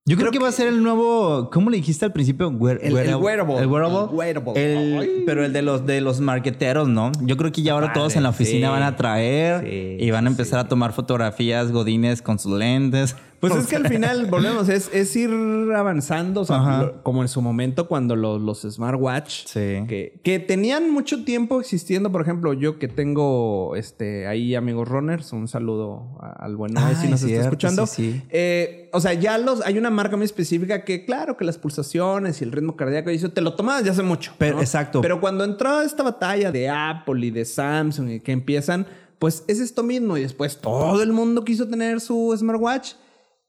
Yo 0.06 0.18
creo, 0.18 0.32
que, 0.32 0.40
va 0.40 0.50
a 0.50 0.52
ser 0.52 0.68
el 0.68 0.84
nuevo. 0.84 1.50
¿Cómo 1.50 1.70
le 1.70 1.78
dijiste 1.78 2.04
al 2.04 2.12
principio? 2.12 2.52
Wear- 2.52 2.80
El- 2.82 2.98
el 2.98 3.16
wearable. 3.16 3.58
El 3.60 3.68
wearable. 3.68 4.00
El 4.02 4.08
wearable. 4.14 4.54
El- 4.62 5.24
pero 5.26 5.46
el 5.46 5.54
de 5.54 5.62
los 5.62 5.86
de 5.86 6.02
los 6.02 6.20
marqueteros, 6.20 6.90
¿no? 6.90 7.14
Yo 7.22 7.38
creo 7.38 7.54
que 7.54 7.62
ya 7.62 7.72
ahora 7.72 7.94
todos 7.94 8.18
en 8.18 8.24
la 8.24 8.30
oficina 8.30 8.68
sí. 8.68 8.72
van 8.74 8.84
a 8.84 8.98
traer 8.98 9.62
Sí, 9.64 10.04
y 10.04 10.12
van 10.12 10.26
a 10.28 10.30
empezar 10.30 10.60
a 10.60 10.68
tomar 10.68 10.92
fotografías 10.92 11.72
godines 11.72 12.22
con 12.22 12.38
sus 12.38 12.58
lentes. 12.60 13.16
Pues 13.44 13.52
O 13.56 13.58
es 13.60 13.68
que 13.68 13.76
al 13.76 13.90
final, 13.90 14.26
volvemos, 14.32 14.70
es, 14.70 14.90
es 14.94 15.14
ir 15.18 15.30
avanzando, 15.76 16.42
o 16.42 16.46
sea, 16.46 16.82
lo- 16.84 17.04
como 17.04 17.22
en 17.24 17.28
su 17.28 17.42
momento 17.42 17.90
cuando 17.90 18.16
los, 18.16 18.42
los 18.42 18.62
smartwatch, 18.62 19.48
Sí. 19.48 19.84
que, 19.88 20.18
que 20.24 20.40
tenían 20.40 20.90
mucho 20.90 21.26
tiempo 21.26 21.60
existiendo, 21.60 22.10
por 22.10 22.22
ejemplo, 22.22 22.54
yo 22.54 22.80
que 22.80 22.88
tengo 22.88 23.76
este 23.76 24.28
ahí 24.28 24.56
amigos 24.56 24.88
runners, 24.88 25.34
un 25.34 25.50
saludo 25.50 26.18
al 26.22 26.56
buen 26.56 26.74
Noé 26.74 26.96
si 26.96 27.10
nos 27.10 27.22
es 27.24 27.32
está 27.32 27.44
escuchando. 27.44 27.86
sí, 27.86 28.14
sí. 28.14 28.24
Eh, 28.30 28.90
o 28.94 29.02
sea, 29.02 29.14
ya 29.14 29.38
los, 29.38 29.60
hay 29.66 29.78
una 29.78 29.90
marca 29.90 30.16
muy 30.16 30.26
específica 30.26 30.86
que, 30.86 31.04
claro, 31.04 31.36
que 31.36 31.44
las 31.44 31.58
pulsaciones 31.58 32.40
y 32.40 32.46
el 32.46 32.52
ritmo 32.54 32.78
cardíaco, 32.78 33.12
y 33.12 33.16
eso 33.16 33.32
te 33.32 33.42
lo 33.42 33.56
tomabas 33.56 33.84
ya 33.84 33.92
hace 33.92 34.04
mucho. 34.04 34.32
Pero- 34.38 34.56
¿no? 34.56 34.62
exacto. 34.62 35.02
Pero 35.02 35.20
cuando 35.20 35.44
entró 35.44 35.82
esta 35.82 36.02
batalla 36.04 36.50
de 36.52 36.70
Apple 36.70 37.26
y 37.28 37.32
de 37.32 37.44
Samsung 37.44 38.10
y 38.10 38.20
que 38.22 38.32
empiezan, 38.32 38.86
pues 39.20 39.44
es 39.48 39.60
esto 39.60 39.84
mismo. 39.84 40.16
Y 40.18 40.22
después 40.22 40.60
todo 40.62 41.04
el 41.04 41.12
mundo 41.12 41.44
quiso 41.44 41.68
tener 41.68 42.00
su 42.00 42.34
smartwatch. 42.38 42.94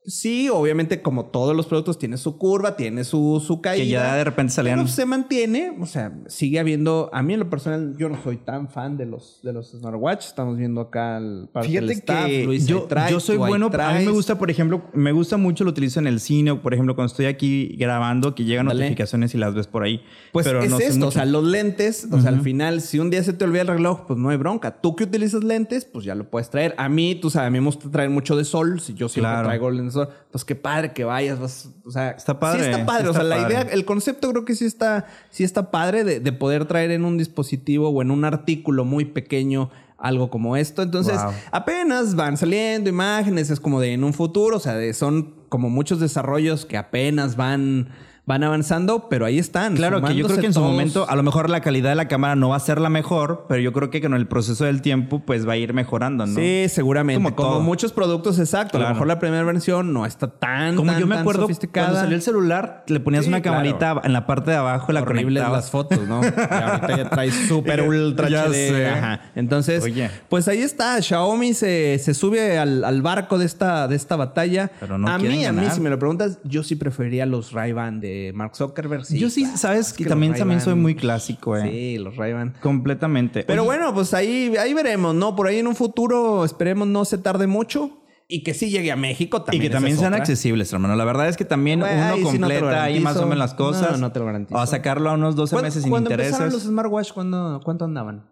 Sí, 0.07 0.49
obviamente, 0.49 1.01
como 1.01 1.25
todos 1.25 1.55
los 1.55 1.65
productos, 1.65 1.97
tiene 1.97 2.17
su 2.17 2.37
curva, 2.37 2.75
tiene 2.77 3.03
su, 3.03 3.43
su 3.45 3.59
caída. 3.61 3.83
Que 3.83 3.89
ya 3.89 4.15
de 4.15 4.23
repente 4.23 4.53
salían- 4.53 4.77
Pero 4.79 4.87
se 4.87 5.05
mantiene, 5.05 5.75
o 5.81 5.85
sea, 5.85 6.13
sigue 6.27 6.59
habiendo. 6.59 7.09
A 7.11 7.23
mí, 7.23 7.33
en 7.33 7.39
lo 7.39 7.49
personal, 7.49 7.95
yo 7.97 8.07
no 8.09 8.21
soy 8.23 8.37
tan 8.37 8.69
fan 8.69 8.97
de 8.97 9.05
los, 9.05 9.39
de 9.41 9.51
los 9.53 9.71
smartwatch. 9.71 10.25
Estamos 10.27 10.57
viendo 10.57 10.81
acá 10.81 11.17
el 11.17 11.49
parte 11.51 11.69
del 11.69 11.87
Fíjate 11.89 11.93
staff, 11.99 12.25
que 12.27 12.43
Luis, 12.45 12.67
yo, 12.67 12.83
traes, 12.83 13.11
yo 13.11 13.19
soy 13.19 13.37
bueno, 13.37 13.65
a 13.65 13.69
mí 13.69 13.73
me 13.73 13.77
traes. 13.77 14.09
gusta, 14.09 14.37
por 14.37 14.51
ejemplo, 14.51 14.83
me 14.93 15.11
gusta 15.11 15.37
mucho, 15.37 15.63
lo 15.63 15.71
utilizo 15.71 15.99
en 15.99 16.07
el 16.07 16.19
cine, 16.19 16.55
por 16.55 16.73
ejemplo, 16.73 16.95
cuando 16.95 17.11
estoy 17.11 17.25
aquí 17.25 17.75
grabando, 17.77 18.35
que 18.35 18.43
llegan 18.45 18.67
notificaciones 18.67 19.33
y 19.33 19.37
las 19.39 19.55
ves 19.55 19.67
por 19.67 19.83
ahí. 19.83 20.01
Pues 20.31 20.45
pero 20.45 20.61
es 20.61 20.69
no 20.69 20.77
esto, 20.79 21.07
o 21.07 21.11
sea, 21.11 21.25
los 21.25 21.43
lentes, 21.43 22.07
o 22.11 22.19
sea, 22.21 22.29
al 22.29 22.41
final, 22.41 22.81
si 22.81 22.99
un 22.99 23.09
día 23.09 23.23
se 23.23 23.33
te 23.33 23.43
olvida 23.43 23.61
el 23.63 23.67
reloj, 23.69 24.01
pues 24.07 24.19
no 24.19 24.29
hay 24.29 24.37
bronca. 24.37 24.81
Tú 24.81 24.95
que 24.95 25.05
utilizas 25.05 25.43
lentes, 25.43 25.85
pues 25.85 26.05
ya 26.05 26.13
lo 26.15 26.29
puedes 26.29 26.49
traer. 26.49 26.75
A 26.77 26.89
mí, 26.89 27.15
tú 27.15 27.29
sabes, 27.29 27.47
a 27.47 27.49
mí 27.49 27.59
me 27.59 27.65
gusta 27.65 27.89
traer 27.89 28.09
mucho 28.11 28.35
de 28.37 28.43
sol, 28.45 28.79
si 28.79 28.93
yo 28.93 29.09
siempre 29.09 29.31
Claro. 29.31 29.47
traigo 29.47 29.71
lentes 29.71 29.94
pues 30.31 30.45
qué 30.45 30.55
padre 30.55 30.93
que 30.93 31.03
vayas, 31.03 31.39
vas, 31.39 31.69
o 31.85 31.91
sea, 31.91 32.11
Está 32.11 32.39
padre, 32.39 32.63
Sí 32.63 32.69
está 32.69 32.85
padre, 32.85 33.03
sí 33.03 33.09
o 33.09 33.13
sea, 33.13 33.23
la 33.23 33.39
idea, 33.47 33.61
el 33.61 33.85
concepto 33.85 34.29
creo 34.31 34.45
que 34.45 34.55
sí 34.55 34.65
está, 34.65 35.05
sí 35.29 35.43
está 35.43 35.71
padre 35.71 36.03
de, 36.03 36.19
de 36.19 36.31
poder 36.33 36.65
traer 36.65 36.91
en 36.91 37.05
un 37.05 37.17
dispositivo 37.17 37.89
o 37.89 38.01
en 38.01 38.11
un 38.11 38.25
artículo 38.25 38.85
muy 38.85 39.05
pequeño 39.05 39.69
algo 39.97 40.29
como 40.29 40.57
esto. 40.57 40.81
Entonces, 40.81 41.15
Wow. 41.23 41.31
apenas 41.51 42.15
van 42.15 42.37
saliendo 42.37 42.89
imágenes, 42.89 43.49
es 43.49 43.59
como 43.59 43.79
de 43.79 43.93
en 43.93 44.03
un 44.03 44.13
futuro, 44.13 44.57
o 44.57 44.59
sea, 44.59 44.73
de- 44.75 44.93
son 44.93 45.33
como 45.49 45.69
muchos 45.69 45.99
desarrollos 45.99 46.65
que 46.65 46.77
apenas 46.77 47.35
van, 47.37 47.89
van 48.27 48.43
avanzando, 48.43 49.07
pero 49.07 49.25
ahí 49.25 49.37
están. 49.37 49.75
Claro, 49.75 50.01
que 50.01 50.15
yo 50.15 50.25
creo 50.25 50.39
que 50.39 50.47
en 50.47 50.53
su 50.53 50.59
momento, 50.61 51.07
a 51.07 51.15
lo 51.15 51.21
mejor 51.23 51.49
la 51.49 51.61
calidad 51.61 51.89
de 51.89 51.95
la 51.95 52.07
cámara 52.07 52.35
no 52.35 52.49
va 52.49 52.55
a 52.55 52.59
ser 52.59 52.81
la 52.81 52.89
mejor, 52.89 53.45
pero 53.47 53.61
yo 53.61 53.71
creo 53.71 53.91
que 53.91 54.01
con 54.01 54.13
el 54.15 54.27
proceso 54.27 54.65
del 54.65 54.81
tiempo, 54.81 55.19
pues 55.25 55.47
va 55.47 55.53
a 55.53 55.57
ir 55.57 55.73
mejorando, 55.73 56.25
¿no? 56.25 56.35
Sí, 56.35 56.65
seguramente. 56.69 57.33
Como 57.35 57.59
muchos 57.59 57.93
productos, 57.93 58.39
exacto. 58.39 58.77
A 58.77 58.81
lo 58.81 58.89
mejor 58.89 59.05
la 59.07 59.19
primera 59.19 59.43
versión 59.43 59.93
no 59.93 60.05
está 60.07 60.27
tan, 60.27 60.75
Como 60.75 60.91
tan, 60.91 60.99
yo 61.01 61.07
me 61.07 61.17
acuerdo 61.17 61.43
sofisticada. 61.43 61.87
cuando 61.87 62.01
salió 62.01 62.15
el 62.15 62.21
celular, 62.23 62.83
le 62.87 62.99
ponías 62.99 63.25
Sí, 63.25 63.29
una 63.29 63.41
claro. 63.41 63.57
camarita 63.57 64.01
en 64.03 64.13
la 64.13 64.25
parte 64.25 64.51
de 64.51 64.57
abajo 64.57 64.91
la 64.91 65.05
conectabas. 65.05 65.51
las 65.51 65.69
fotos, 65.71 65.99
¿no? 66.07 66.21
Y 66.25 66.53
ahorita 66.53 66.97
ya 66.97 67.09
traes 67.09 67.33
súper 67.47 67.81
ultra 67.87 68.27
Ya 68.29 68.45
HD. 68.47 68.87
Ajá. 68.87 69.21
Entonces, 69.35 69.83
Oye. 69.83 70.09
pues 70.29 70.47
ahí 70.47 70.59
está. 70.61 70.99
Xiaomi 71.01 71.53
se, 71.53 71.99
se 71.99 72.13
sube 72.15 72.57
al, 72.57 72.83
al 72.83 73.01
barco 73.03 73.37
de 73.37 73.45
esta, 73.45 73.87
de 73.87 73.95
esta 73.95 74.15
batalla. 74.15 74.71
Pero 74.79 74.97
no 74.97 75.07
a 75.07 75.17
mí, 75.19 75.45
a 75.45 75.51
mí, 75.51 75.67
si 75.71 75.79
me 75.79 75.89
lo 75.91 75.99
preguntas, 75.99 76.39
yo 76.43 76.63
sí 76.63 76.75
preferiría 76.75 77.25
los 77.27 77.51
Ray-Ban 77.51 77.99
de 77.99 78.14
Mark 78.35 78.55
Zuckerberg. 78.55 79.03
yo 79.09 79.29
sí, 79.29 79.43
claro. 79.43 79.57
sabes 79.57 79.87
Es 79.87 79.93
que 79.93 80.05
también, 80.05 80.33
también 80.33 80.61
soy 80.61 80.75
muy 80.75 80.95
clásico, 80.95 81.55
eh. 81.57 81.61
Sí, 81.69 81.97
los 81.97 82.15
Ray-Ban. 82.15 82.55
Completamente. 82.61 83.43
Pero 83.43 83.61
Oye, 83.63 83.67
bueno, 83.67 83.93
pues 83.93 84.13
ahí, 84.13 84.53
ahí 84.57 84.73
veremos, 84.73 85.13
¿no? 85.15 85.35
Por 85.35 85.47
ahí 85.47 85.59
en 85.59 85.67
un 85.67 85.75
futuro, 85.75 86.43
esperemos 86.45 86.87
no 86.87 87.05
se 87.05 87.17
tarde 87.17 87.47
mucho 87.47 88.01
y 88.27 88.43
que 88.43 88.53
sí 88.53 88.69
llegue 88.71 88.91
a 88.91 88.95
México 88.95 89.37
Y 89.37 89.45
también. 89.45 89.61
que 89.61 89.67
esa 89.67 89.75
también 89.77 89.97
sean 89.97 90.13
otra. 90.13 90.21
accesibles, 90.23 90.73
hermano. 90.73 90.95
La 90.95 91.05
verdad 91.05 91.27
es 91.29 91.37
que 91.37 91.45
también 91.45 91.79
uno 91.83 91.87
ahí 91.91 92.23
sí 92.31 92.39
no 92.39 92.47
te 92.47 92.55
lo 92.55 92.59
completa 92.61 92.83
ahí 92.83 92.99
más 92.99 93.17
o 93.17 93.23
menos 93.23 93.37
las 93.37 93.53
cosas. 93.53 93.91
No, 93.91 93.97
no 93.97 94.11
te 94.11 94.19
lo 94.19 94.25
garantizo. 94.25 94.57
O 94.57 94.61
a 94.61 94.65
sacarlo 94.67 95.09
a 95.09 95.13
unos 95.13 95.35
12 95.35 95.51
¿Cuándo- 95.53 95.67
meses 95.67 95.83
sin 95.83 95.89
cuando 95.91 96.09
intereses. 96.09 96.31
empezaron 96.33 96.53
los 96.53 96.63
smartwatch, 96.63 97.11
¿cuándo, 97.13 97.61
¿cuánto 97.63 97.85
andaban? 97.85 98.29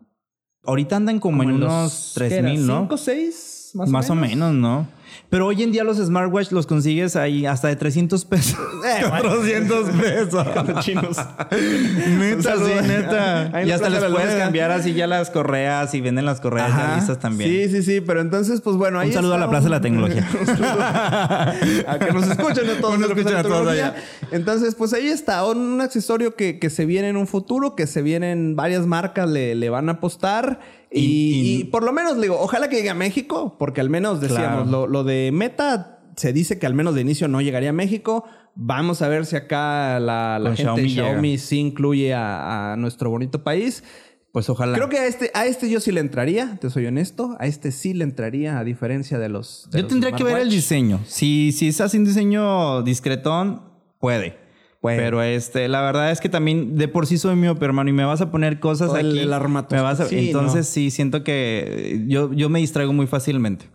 Ahorita 0.66 0.96
andan 0.96 1.20
como, 1.20 1.44
en 1.44 1.52
unos 1.52 2.12
¿qué 2.16 2.20
3 2.22 2.32
era? 2.32 2.50
mil, 2.50 2.66
¿no? 2.66 2.80
¿Cinco, 2.82 2.98
seis? 2.98 3.72
Más, 3.76 3.90
Más, 3.90 4.10
o, 4.10 4.16
menos. 4.16 4.54
¿no? 4.54 4.88
Pero 5.34 5.48
hoy 5.48 5.64
en 5.64 5.72
día 5.72 5.84
los 5.84 5.98
smartwatch 5.98 6.52
los 6.52 6.68
consigues 6.68 7.16
ahí 7.16 7.48
hasta 7.48 7.68
de 7.68 7.76
300 7.76 8.24
pesos. 8.26 8.56
Eh, 8.84 9.06
bueno. 9.08 9.30
400 9.30 9.90
pesos. 9.92 10.48
Los 10.68 10.86
chinos. 10.86 11.18
neta, 12.20 12.56
sí, 12.58 12.86
neta. 12.86 13.58
Ahí 13.58 13.70
y 13.70 13.72
hasta 13.72 13.88
les 13.88 14.04
puedes 14.04 14.36
cambiar 14.36 14.72
así 14.72 14.94
ya 14.94 15.08
las 15.08 15.30
correas 15.30 15.94
y 15.94 16.02
venden 16.02 16.26
las 16.26 16.42
correas 16.42 16.70
ya 16.76 16.96
listas 16.98 17.18
también. 17.18 17.50
Sí, 17.50 17.70
sí, 17.70 17.82
sí. 17.82 18.02
Pero 18.02 18.20
entonces, 18.20 18.60
pues 18.60 18.76
bueno, 18.76 19.00
ahí 19.00 19.08
Un 19.08 19.14
saludo 19.14 19.36
a 19.36 19.38
la. 19.38 19.50
Plaza 19.50 19.64
de 19.64 19.70
la 19.70 19.80
Tecnología. 19.80 20.28
A 21.88 21.98
que 21.98 22.12
nos 22.12 22.28
escuchen 22.28 22.70
a 22.70 22.82
todos. 22.82 23.00
Nos 23.00 23.10
escuchen 23.10 23.38
a 23.38 23.44
todos 23.44 23.68
allá. 23.70 23.96
Entonces, 24.32 24.76
pues 24.76 24.92
ahí 24.92 25.08
está. 25.08 25.46
Un 25.48 25.80
accesorio 25.80 26.36
que, 26.36 26.60
que 26.60 26.70
se 26.70 26.86
viene 26.86 27.08
en 27.08 27.16
un 27.16 27.26
futuro, 27.26 27.74
que 27.74 27.88
se 27.88 28.02
vienen 28.02 28.58
varias 28.58 28.86
marcas, 28.86 29.30
le, 29.30 29.56
le 29.56 29.70
van 29.70 29.88
a 29.88 29.94
apostar. 29.94 30.60
Y, 30.94 31.00
Y- 31.00 31.06
y- 31.58 31.62
y 31.62 31.64
por 31.66 31.84
lo 31.84 31.92
menos, 31.92 32.22
digo, 32.22 32.40
ojalá 32.40 32.70
que 32.70 32.76
llegue 32.78 32.90
a 32.92 32.94
México, 32.94 33.56
porque 33.58 33.82
al 33.82 33.90
menos 33.90 34.22
decíamos, 34.22 34.64
Claro. 34.64 34.86
lo, 34.86 34.88
lo 34.88 35.04
de 35.04 35.32
Meta 35.34 36.00
se 36.16 36.32
dice 36.34 36.60
que 36.60 36.66
al 36.68 36.76
menos 36.76 36.94
de 36.96 37.02
inicio 37.02 37.28
no 37.28 37.42
llegaría 37.42 37.72
a 37.72 37.74
México. 37.74 38.26
Vamos 38.56 39.02
a 39.02 39.08
ver 39.08 39.26
si 39.26 39.36
acá 39.36 40.00
la, 40.00 40.38
la 40.38 40.50
gente 40.56 40.62
Xiaomi. 40.88 40.90
Xiaomi 40.90 41.38
sí 41.40 41.58
incluye 41.58 42.14
a, 42.14 42.74
a 42.74 42.76
nuestro 42.78 43.10
bonito 43.10 43.44
país. 43.44 43.84
Pues 44.32 44.50
ojalá. 44.50 44.76
Creo 44.78 44.90
que 44.90 44.98
a 45.00 45.06
este, 45.08 45.30
a 45.34 45.46
este 45.48 45.70
yo 45.70 45.80
sí 45.80 45.92
le 45.92 46.00
entraría, 46.00 46.58
te 46.62 46.70
soy 46.70 46.86
honesto. 46.88 47.36
A 47.40 47.46
este 47.48 47.72
sí 47.72 47.94
le 47.96 48.04
entraría, 48.04 48.60
a 48.60 48.64
diferencia 48.64 49.18
de 49.20 49.30
los. 49.30 49.68
de 49.72 49.78
Yo 49.80 49.84
los 49.84 49.90
tendría 49.90 50.12
que 50.16 50.24
ver 50.24 50.38
el 50.38 50.50
diseño. 50.50 51.00
Si, 51.08 51.52
si 51.52 51.68
es 51.68 51.82
así 51.82 51.98
un 51.98 52.06
diseño 52.06 52.82
discretón, 52.84 53.62
puede. 54.00 54.38
Pero 54.98 55.24
este, 55.24 55.68
la 55.70 55.82
verdad 55.82 56.12
es 56.12 56.20
que 56.20 56.28
también 56.30 56.76
de 56.78 56.88
por 56.90 57.08
sí 57.08 57.18
soy 57.18 57.36
míope, 57.36 57.64
hermano, 57.64 57.90
y 57.90 57.94
me 57.94 58.04
vas 58.04 58.20
a 58.22 58.32
poner 58.32 58.60
cosas 58.60 58.90
O 58.90 58.96
aquí. 58.96 59.20
el 59.20 59.30
me 59.30 59.82
vas 59.82 60.00
a- 60.02 60.06
sí, 60.06 60.28
entonces 60.28 60.68
sí, 60.68 60.92
siento 60.92 61.24
que 61.24 62.04
yo, 62.08 62.34
yo 62.34 62.50
me 62.50 62.60
distraigo 62.60 62.92
muy 62.94 63.08
fácilmente. 63.08 63.66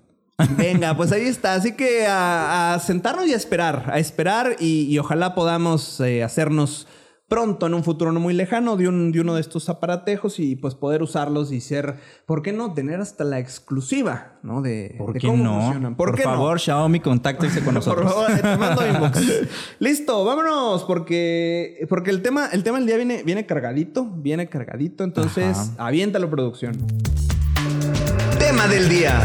Venga, 0.56 0.94
pues 0.96 1.10
ahí 1.12 1.22
está. 1.26 1.54
Así 1.54 1.72
que 1.72 2.06
a, 2.06 2.74
a 2.74 2.78
sentarnos 2.78 3.26
y 3.26 3.32
a 3.32 3.36
esperar, 3.36 3.84
a 3.90 3.98
esperar 3.98 4.56
y, 4.60 4.82
y 4.82 4.98
ojalá 4.98 5.34
podamos 5.34 5.98
eh, 6.00 6.22
hacernos 6.22 6.86
pronto 7.28 7.66
en 7.66 7.74
un 7.74 7.84
futuro 7.84 8.10
no 8.10 8.20
muy 8.20 8.32
lejano 8.32 8.76
de, 8.76 8.88
un, 8.88 9.12
de 9.12 9.20
uno 9.20 9.34
de 9.34 9.42
estos 9.42 9.68
aparatejos 9.68 10.40
y 10.40 10.56
pues 10.56 10.74
poder 10.74 11.02
usarlos 11.02 11.52
y 11.52 11.60
ser, 11.60 11.96
¿por 12.24 12.40
qué 12.42 12.52
no? 12.52 12.72
Tener 12.72 13.00
hasta 13.00 13.22
la 13.24 13.38
exclusiva, 13.38 14.38
¿no? 14.42 14.62
De, 14.62 14.94
¿Por 14.96 15.12
de 15.12 15.20
qué 15.20 15.26
cómo 15.26 15.44
no? 15.44 15.60
funcionan. 15.60 15.94
Por, 15.94 16.14
qué 16.14 16.24
no? 16.24 16.30
favor, 16.30 16.58
Xiaomi, 16.58 17.00
contáctense 17.00 17.58
con 17.62 17.66
Por 17.74 17.74
nosotros. 17.74 18.12
favor, 18.12 18.40
te 18.40 18.56
mando 18.56 18.86
inbox. 18.88 19.20
Listo, 19.78 20.24
vámonos, 20.24 20.84
porque, 20.84 21.86
porque 21.90 22.10
el 22.10 22.22
tema, 22.22 22.48
el 22.50 22.62
tema 22.64 22.78
del 22.78 22.86
día 22.86 22.96
viene, 22.96 23.22
viene 23.22 23.44
cargadito, 23.44 24.06
viene 24.06 24.48
cargadito. 24.48 25.04
Entonces, 25.04 25.56
Ajá. 25.56 25.86
aviéntalo, 25.86 26.30
producción. 26.30 26.76
Tema 28.38 28.66
del 28.68 28.88
día. 28.88 29.20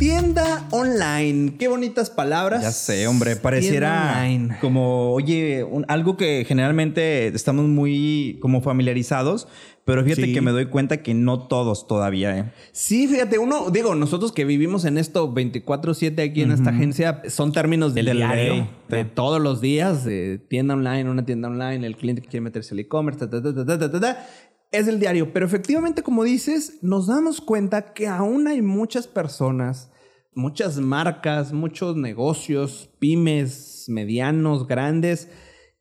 Tienda 0.00 0.66
online. 0.70 1.56
Qué 1.58 1.68
bonitas 1.68 2.08
palabras. 2.08 2.62
Ya 2.62 2.72
sé, 2.72 3.06
hombre, 3.06 3.36
pareciera 3.36 4.26
como, 4.62 5.12
oye, 5.12 5.62
un- 5.62 5.84
algo 5.88 6.16
que 6.16 6.46
generalmente 6.48 7.26
estamos 7.28 7.66
muy 7.66 8.38
como 8.40 8.62
familiarizados, 8.62 9.46
pero 9.84 10.02
fíjate 10.02 10.24
Sí. 10.24 10.32
que 10.32 10.40
me 10.40 10.52
doy 10.52 10.66
cuenta 10.66 11.02
que 11.02 11.12
no 11.12 11.46
todos 11.48 11.86
todavía, 11.86 12.38
¿eh? 12.38 12.44
Sí, 12.72 13.08
fíjate, 13.08 13.38
uno, 13.38 13.70
digo, 13.70 13.94
nosotros 13.94 14.32
que 14.32 14.46
vivimos 14.46 14.86
en 14.86 14.96
esto 14.96 15.34
24-7 15.34 16.22
aquí 16.22 16.40
en 16.40 16.52
esta 16.52 16.70
agencia, 16.70 17.20
son 17.28 17.52
términos 17.52 17.92
del 17.92 18.06
De 18.06 18.14
diario, 18.14 18.52
ley. 18.54 18.70
de 18.88 19.04
todos 19.04 19.38
los 19.38 19.60
días, 19.60 20.04
de 20.06 20.38
tienda 20.38 20.72
online, 20.74 21.10
una 21.10 21.26
tienda 21.26 21.48
online, 21.48 21.86
el 21.86 21.96
cliente 21.96 22.22
que 22.22 22.28
quiere 22.28 22.40
meterse 22.42 22.72
al 22.74 22.78
e-commerce, 22.80 23.26
ta, 23.26 23.28
ta, 23.30 24.00
ta, 24.00 24.26
es 24.70 24.88
el 24.88 25.00
diario. 25.00 25.32
Pero 25.32 25.46
efectivamente, 25.46 26.02
como 26.02 26.24
dices, 26.24 26.78
nos 26.82 27.06
damos 27.06 27.40
cuenta 27.40 27.92
que 27.92 28.06
aún 28.06 28.46
hay 28.48 28.62
muchas 28.62 29.06
personas, 29.06 29.90
muchas 30.34 30.78
marcas, 30.78 31.52
muchos 31.52 31.96
negocios, 31.96 32.90
pymes, 32.98 33.84
medianos, 33.88 34.66
grandes, 34.66 35.28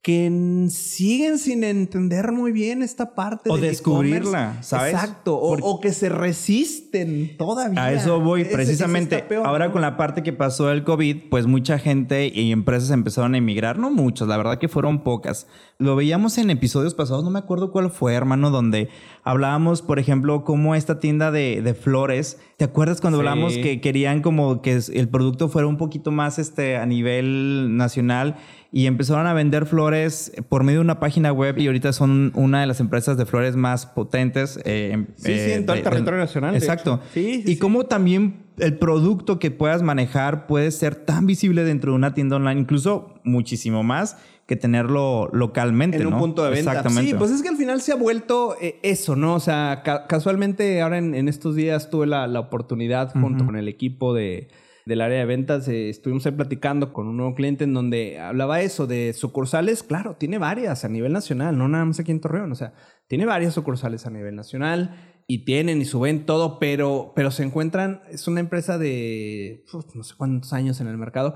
que 0.01 0.67
siguen 0.69 1.37
sin 1.37 1.65
entender 1.65 2.31
muy 2.31 2.53
bien 2.53 2.81
esta 2.81 3.15
parte 3.15 3.49
O 3.49 3.57
del 3.57 3.71
descubrirla. 3.71 4.63
¿sabes? 4.63 4.93
Exacto. 4.93 5.37
O, 5.37 5.81
que 5.81 5.91
se 5.91 6.07
resisten 6.07 7.35
todavía. 7.37 7.83
A 7.83 7.91
eso 7.91 8.21
voy, 8.21 8.45
precisamente. 8.45 9.19
peor, 9.19 9.45
Ahora 9.45 9.67
¿no? 9.67 9.73
con 9.73 9.81
la 9.81 9.97
parte 9.97 10.23
que 10.23 10.31
pasó 10.31 10.67
del 10.67 10.85
COVID, 10.85 11.29
pues 11.29 11.47
mucha 11.47 11.77
gente 11.79 12.31
y 12.33 12.51
empresas 12.53 12.91
empezaron 12.91 13.33
a 13.33 13.39
emigrar. 13.39 13.77
No 13.77 13.91
muchos, 13.91 14.29
la 14.29 14.37
verdad 14.37 14.57
que 14.57 14.69
fueron 14.69 15.03
pocas. 15.03 15.47
Lo 15.77 15.97
veíamos 15.97 16.37
en 16.37 16.49
episodios 16.49 16.93
pasados, 16.93 17.25
no 17.25 17.29
me 17.29 17.39
acuerdo 17.39 17.71
cuál 17.71 17.89
fue, 17.91 18.13
hermano, 18.13 18.51
donde 18.51 18.89
hablábamos, 19.23 19.81
por 19.81 19.99
ejemplo, 19.99 20.45
cómo 20.45 20.75
esta 20.75 20.99
tienda 20.99 21.29
de, 21.31 21.61
de 21.61 21.73
flores 21.73 22.37
¿Te 22.59 22.65
acuerdas 22.65 22.99
cuando 22.99 23.19
Sí. 23.19 23.25
hablamos 23.25 23.53
que 23.57 23.79
querían 23.79 24.21
como 24.21 24.61
que 24.61 24.77
el 24.93 25.07
producto 25.07 25.47
fuera 25.47 25.65
un 25.65 25.77
poquito 25.77 26.11
más 26.11 26.39
este, 26.39 26.75
a 26.75 26.85
nivel 26.85 27.77
nacional 27.77 28.35
y 28.69 28.85
empezaron 28.85 29.27
a 29.27 29.33
vender 29.33 29.65
flores 29.65 30.33
por 30.49 30.65
medio 30.65 30.79
de 30.79 30.83
una 30.83 30.99
página 30.99 31.31
web 31.31 31.57
y 31.57 31.67
ahorita 31.67 31.93
son 31.93 32.33
una 32.35 32.59
de 32.59 32.67
las 32.67 32.81
empresas 32.81 33.15
de 33.15 33.25
flores 33.25 33.55
más 33.55 33.85
potentes? 33.85 34.59
eh, 34.65 35.05
Sí, 35.15 35.33
sí, 35.39 35.51
en 35.53 35.65
todo 35.65 35.77
el 35.77 35.83
de- 35.85 35.89
territorio 35.89 36.19
nacional, 36.19 36.53
Exacto. 36.53 36.95
hecho. 37.01 37.11
Sí, 37.13 37.43
sí, 37.45 37.51
y 37.53 37.55
cómo 37.59 37.85
también 37.85 38.43
el 38.57 38.77
producto 38.77 39.39
que 39.39 39.51
puedas 39.51 39.81
manejar 39.81 40.45
puede 40.45 40.69
ser 40.71 40.95
tan 40.95 41.25
visible 41.27 41.63
dentro 41.63 41.93
de 41.93 41.95
una 41.95 42.13
tienda 42.13 42.35
online, 42.35 42.59
incluso 42.59 43.13
muchísimo 43.23 43.83
más 43.83 44.17
que 44.49 44.57
tenerlo 44.57 45.29
localmente. 45.31 45.95
en 45.97 46.07
un 46.07 46.17
punto 46.17 46.43
de 46.43 46.49
venta. 46.49 46.71
Exactamente. 46.71 47.11
Sí, 47.11 47.17
pues 47.17 47.31
es 47.31 47.41
que 47.41 47.47
al 47.49 47.55
final 47.55 47.79
se 47.79 47.93
ha 47.93 47.95
vuelto 47.95 48.57
eh, 48.59 48.79
eso, 48.83 49.15
¿no? 49.15 49.35
O 49.35 49.39
sea, 49.39 49.81
ca- 49.85 50.07
casualmente 50.07 50.81
ahora 50.81 50.97
en, 50.97 51.15
en 51.15 51.29
estos 51.29 51.55
días 51.55 51.89
tuve 51.89 52.07
la, 52.07 52.27
la 52.27 52.39
oportunidad 52.41 53.13
junto 53.13 53.45
con 53.45 53.55
el 53.55 53.67
equipo 53.67 54.13
de, 54.13 54.49
del 54.85 55.01
área 55.01 55.19
de 55.19 55.25
ventas, 55.25 55.67
eh, 55.67 55.89
estuvimos 55.89 56.25
ahí 56.25 56.31
platicando 56.31 56.91
con 56.93 57.07
un 57.07 57.15
nuevo 57.17 57.35
cliente 57.35 57.63
en 57.63 57.73
donde 57.75 58.19
hablaba 58.19 58.59
eso 58.61 58.87
de 58.87 59.13
sucursales, 59.13 59.83
claro, 59.83 60.15
tiene 60.15 60.39
varias 60.39 60.83
a 60.83 60.89
nivel 60.89 61.13
nacional, 61.13 61.55
no 61.57 61.67
nada 61.67 61.85
más 61.85 61.99
aquí 61.99 62.11
en 62.11 62.19
Torreón, 62.19 62.51
o 62.51 62.55
sea, 62.55 62.73
tiene 63.07 63.25
varias 63.27 63.53
sucursales 63.53 64.05
a 64.07 64.09
nivel 64.09 64.35
nacional 64.35 64.95
y 65.27 65.45
tienen 65.45 65.79
y 65.79 65.85
suben 65.85 66.25
todo, 66.25 66.57
pero, 66.57 67.13
pero 67.15 67.29
se 67.29 67.43
encuentran, 67.43 68.01
es 68.09 68.27
una 68.27 68.39
empresa 68.39 68.79
de 68.79 69.63
uf, 69.71 69.93
no 69.95 70.03
sé 70.03 70.15
cuántos 70.17 70.53
años 70.53 70.81
en 70.81 70.87
el 70.87 70.97
mercado 70.97 71.35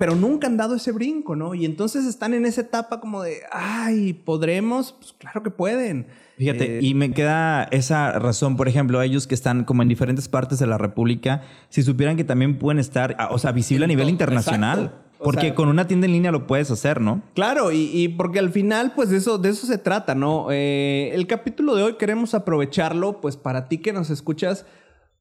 pero 0.00 0.14
nunca 0.14 0.46
han 0.46 0.56
dado 0.56 0.76
ese 0.76 0.92
brinco, 0.92 1.36
¿no? 1.36 1.54
Y 1.54 1.66
entonces 1.66 2.06
están 2.06 2.32
en 2.32 2.46
esa 2.46 2.62
etapa 2.62 3.00
como 3.00 3.22
de, 3.22 3.40
ay, 3.52 4.14
¿podremos? 4.14 4.92
Pues 4.98 5.12
claro 5.18 5.42
que 5.42 5.50
pueden. 5.50 6.06
Fíjate, 6.38 6.78
Eh, 6.78 6.80
y 6.82 6.94
me 6.94 7.12
queda 7.12 7.64
esa 7.64 8.18
razón, 8.18 8.56
por 8.56 8.66
ejemplo, 8.66 9.02
ellos 9.02 9.26
que 9.26 9.34
están 9.34 9.64
como 9.64 9.82
en 9.82 9.88
diferentes 9.88 10.26
partes 10.26 10.58
de 10.58 10.66
la 10.66 10.78
República, 10.78 11.42
si 11.68 11.82
supieran 11.82 12.16
que 12.16 12.24
también 12.24 12.58
pueden 12.58 12.78
estar, 12.78 13.14
ah, 13.18 13.28
o 13.30 13.38
sea, 13.38 13.52
visible 13.52 13.84
a 13.84 13.88
nivel 13.88 14.08
internacional, 14.08 14.78
exacto. 14.84 15.04
O 15.18 15.24
porque 15.24 15.40
sea- 15.48 15.54
con 15.54 15.68
una 15.68 15.86
tienda 15.86 16.06
en 16.06 16.14
línea 16.14 16.32
lo 16.32 16.46
puedes 16.46 16.70
hacer, 16.70 16.98
¿no? 17.02 17.20
Claro, 17.34 17.70
y, 17.70 17.90
y 17.92 18.08
porque 18.08 18.38
al 18.38 18.48
final, 18.48 18.92
pues 18.96 19.10
de 19.10 19.18
eso, 19.18 19.36
de 19.36 19.50
eso 19.50 19.66
se 19.66 19.76
trata, 19.76 20.14
¿no? 20.14 20.46
Eh, 20.50 21.10
el 21.12 21.26
capítulo 21.26 21.74
de 21.76 21.82
hoy 21.82 21.96
queremos 21.98 22.32
aprovecharlo, 22.32 23.20
pues 23.20 23.36
para 23.36 23.68
ti 23.68 23.76
que 23.76 23.92
nos 23.92 24.08
escuchas, 24.08 24.64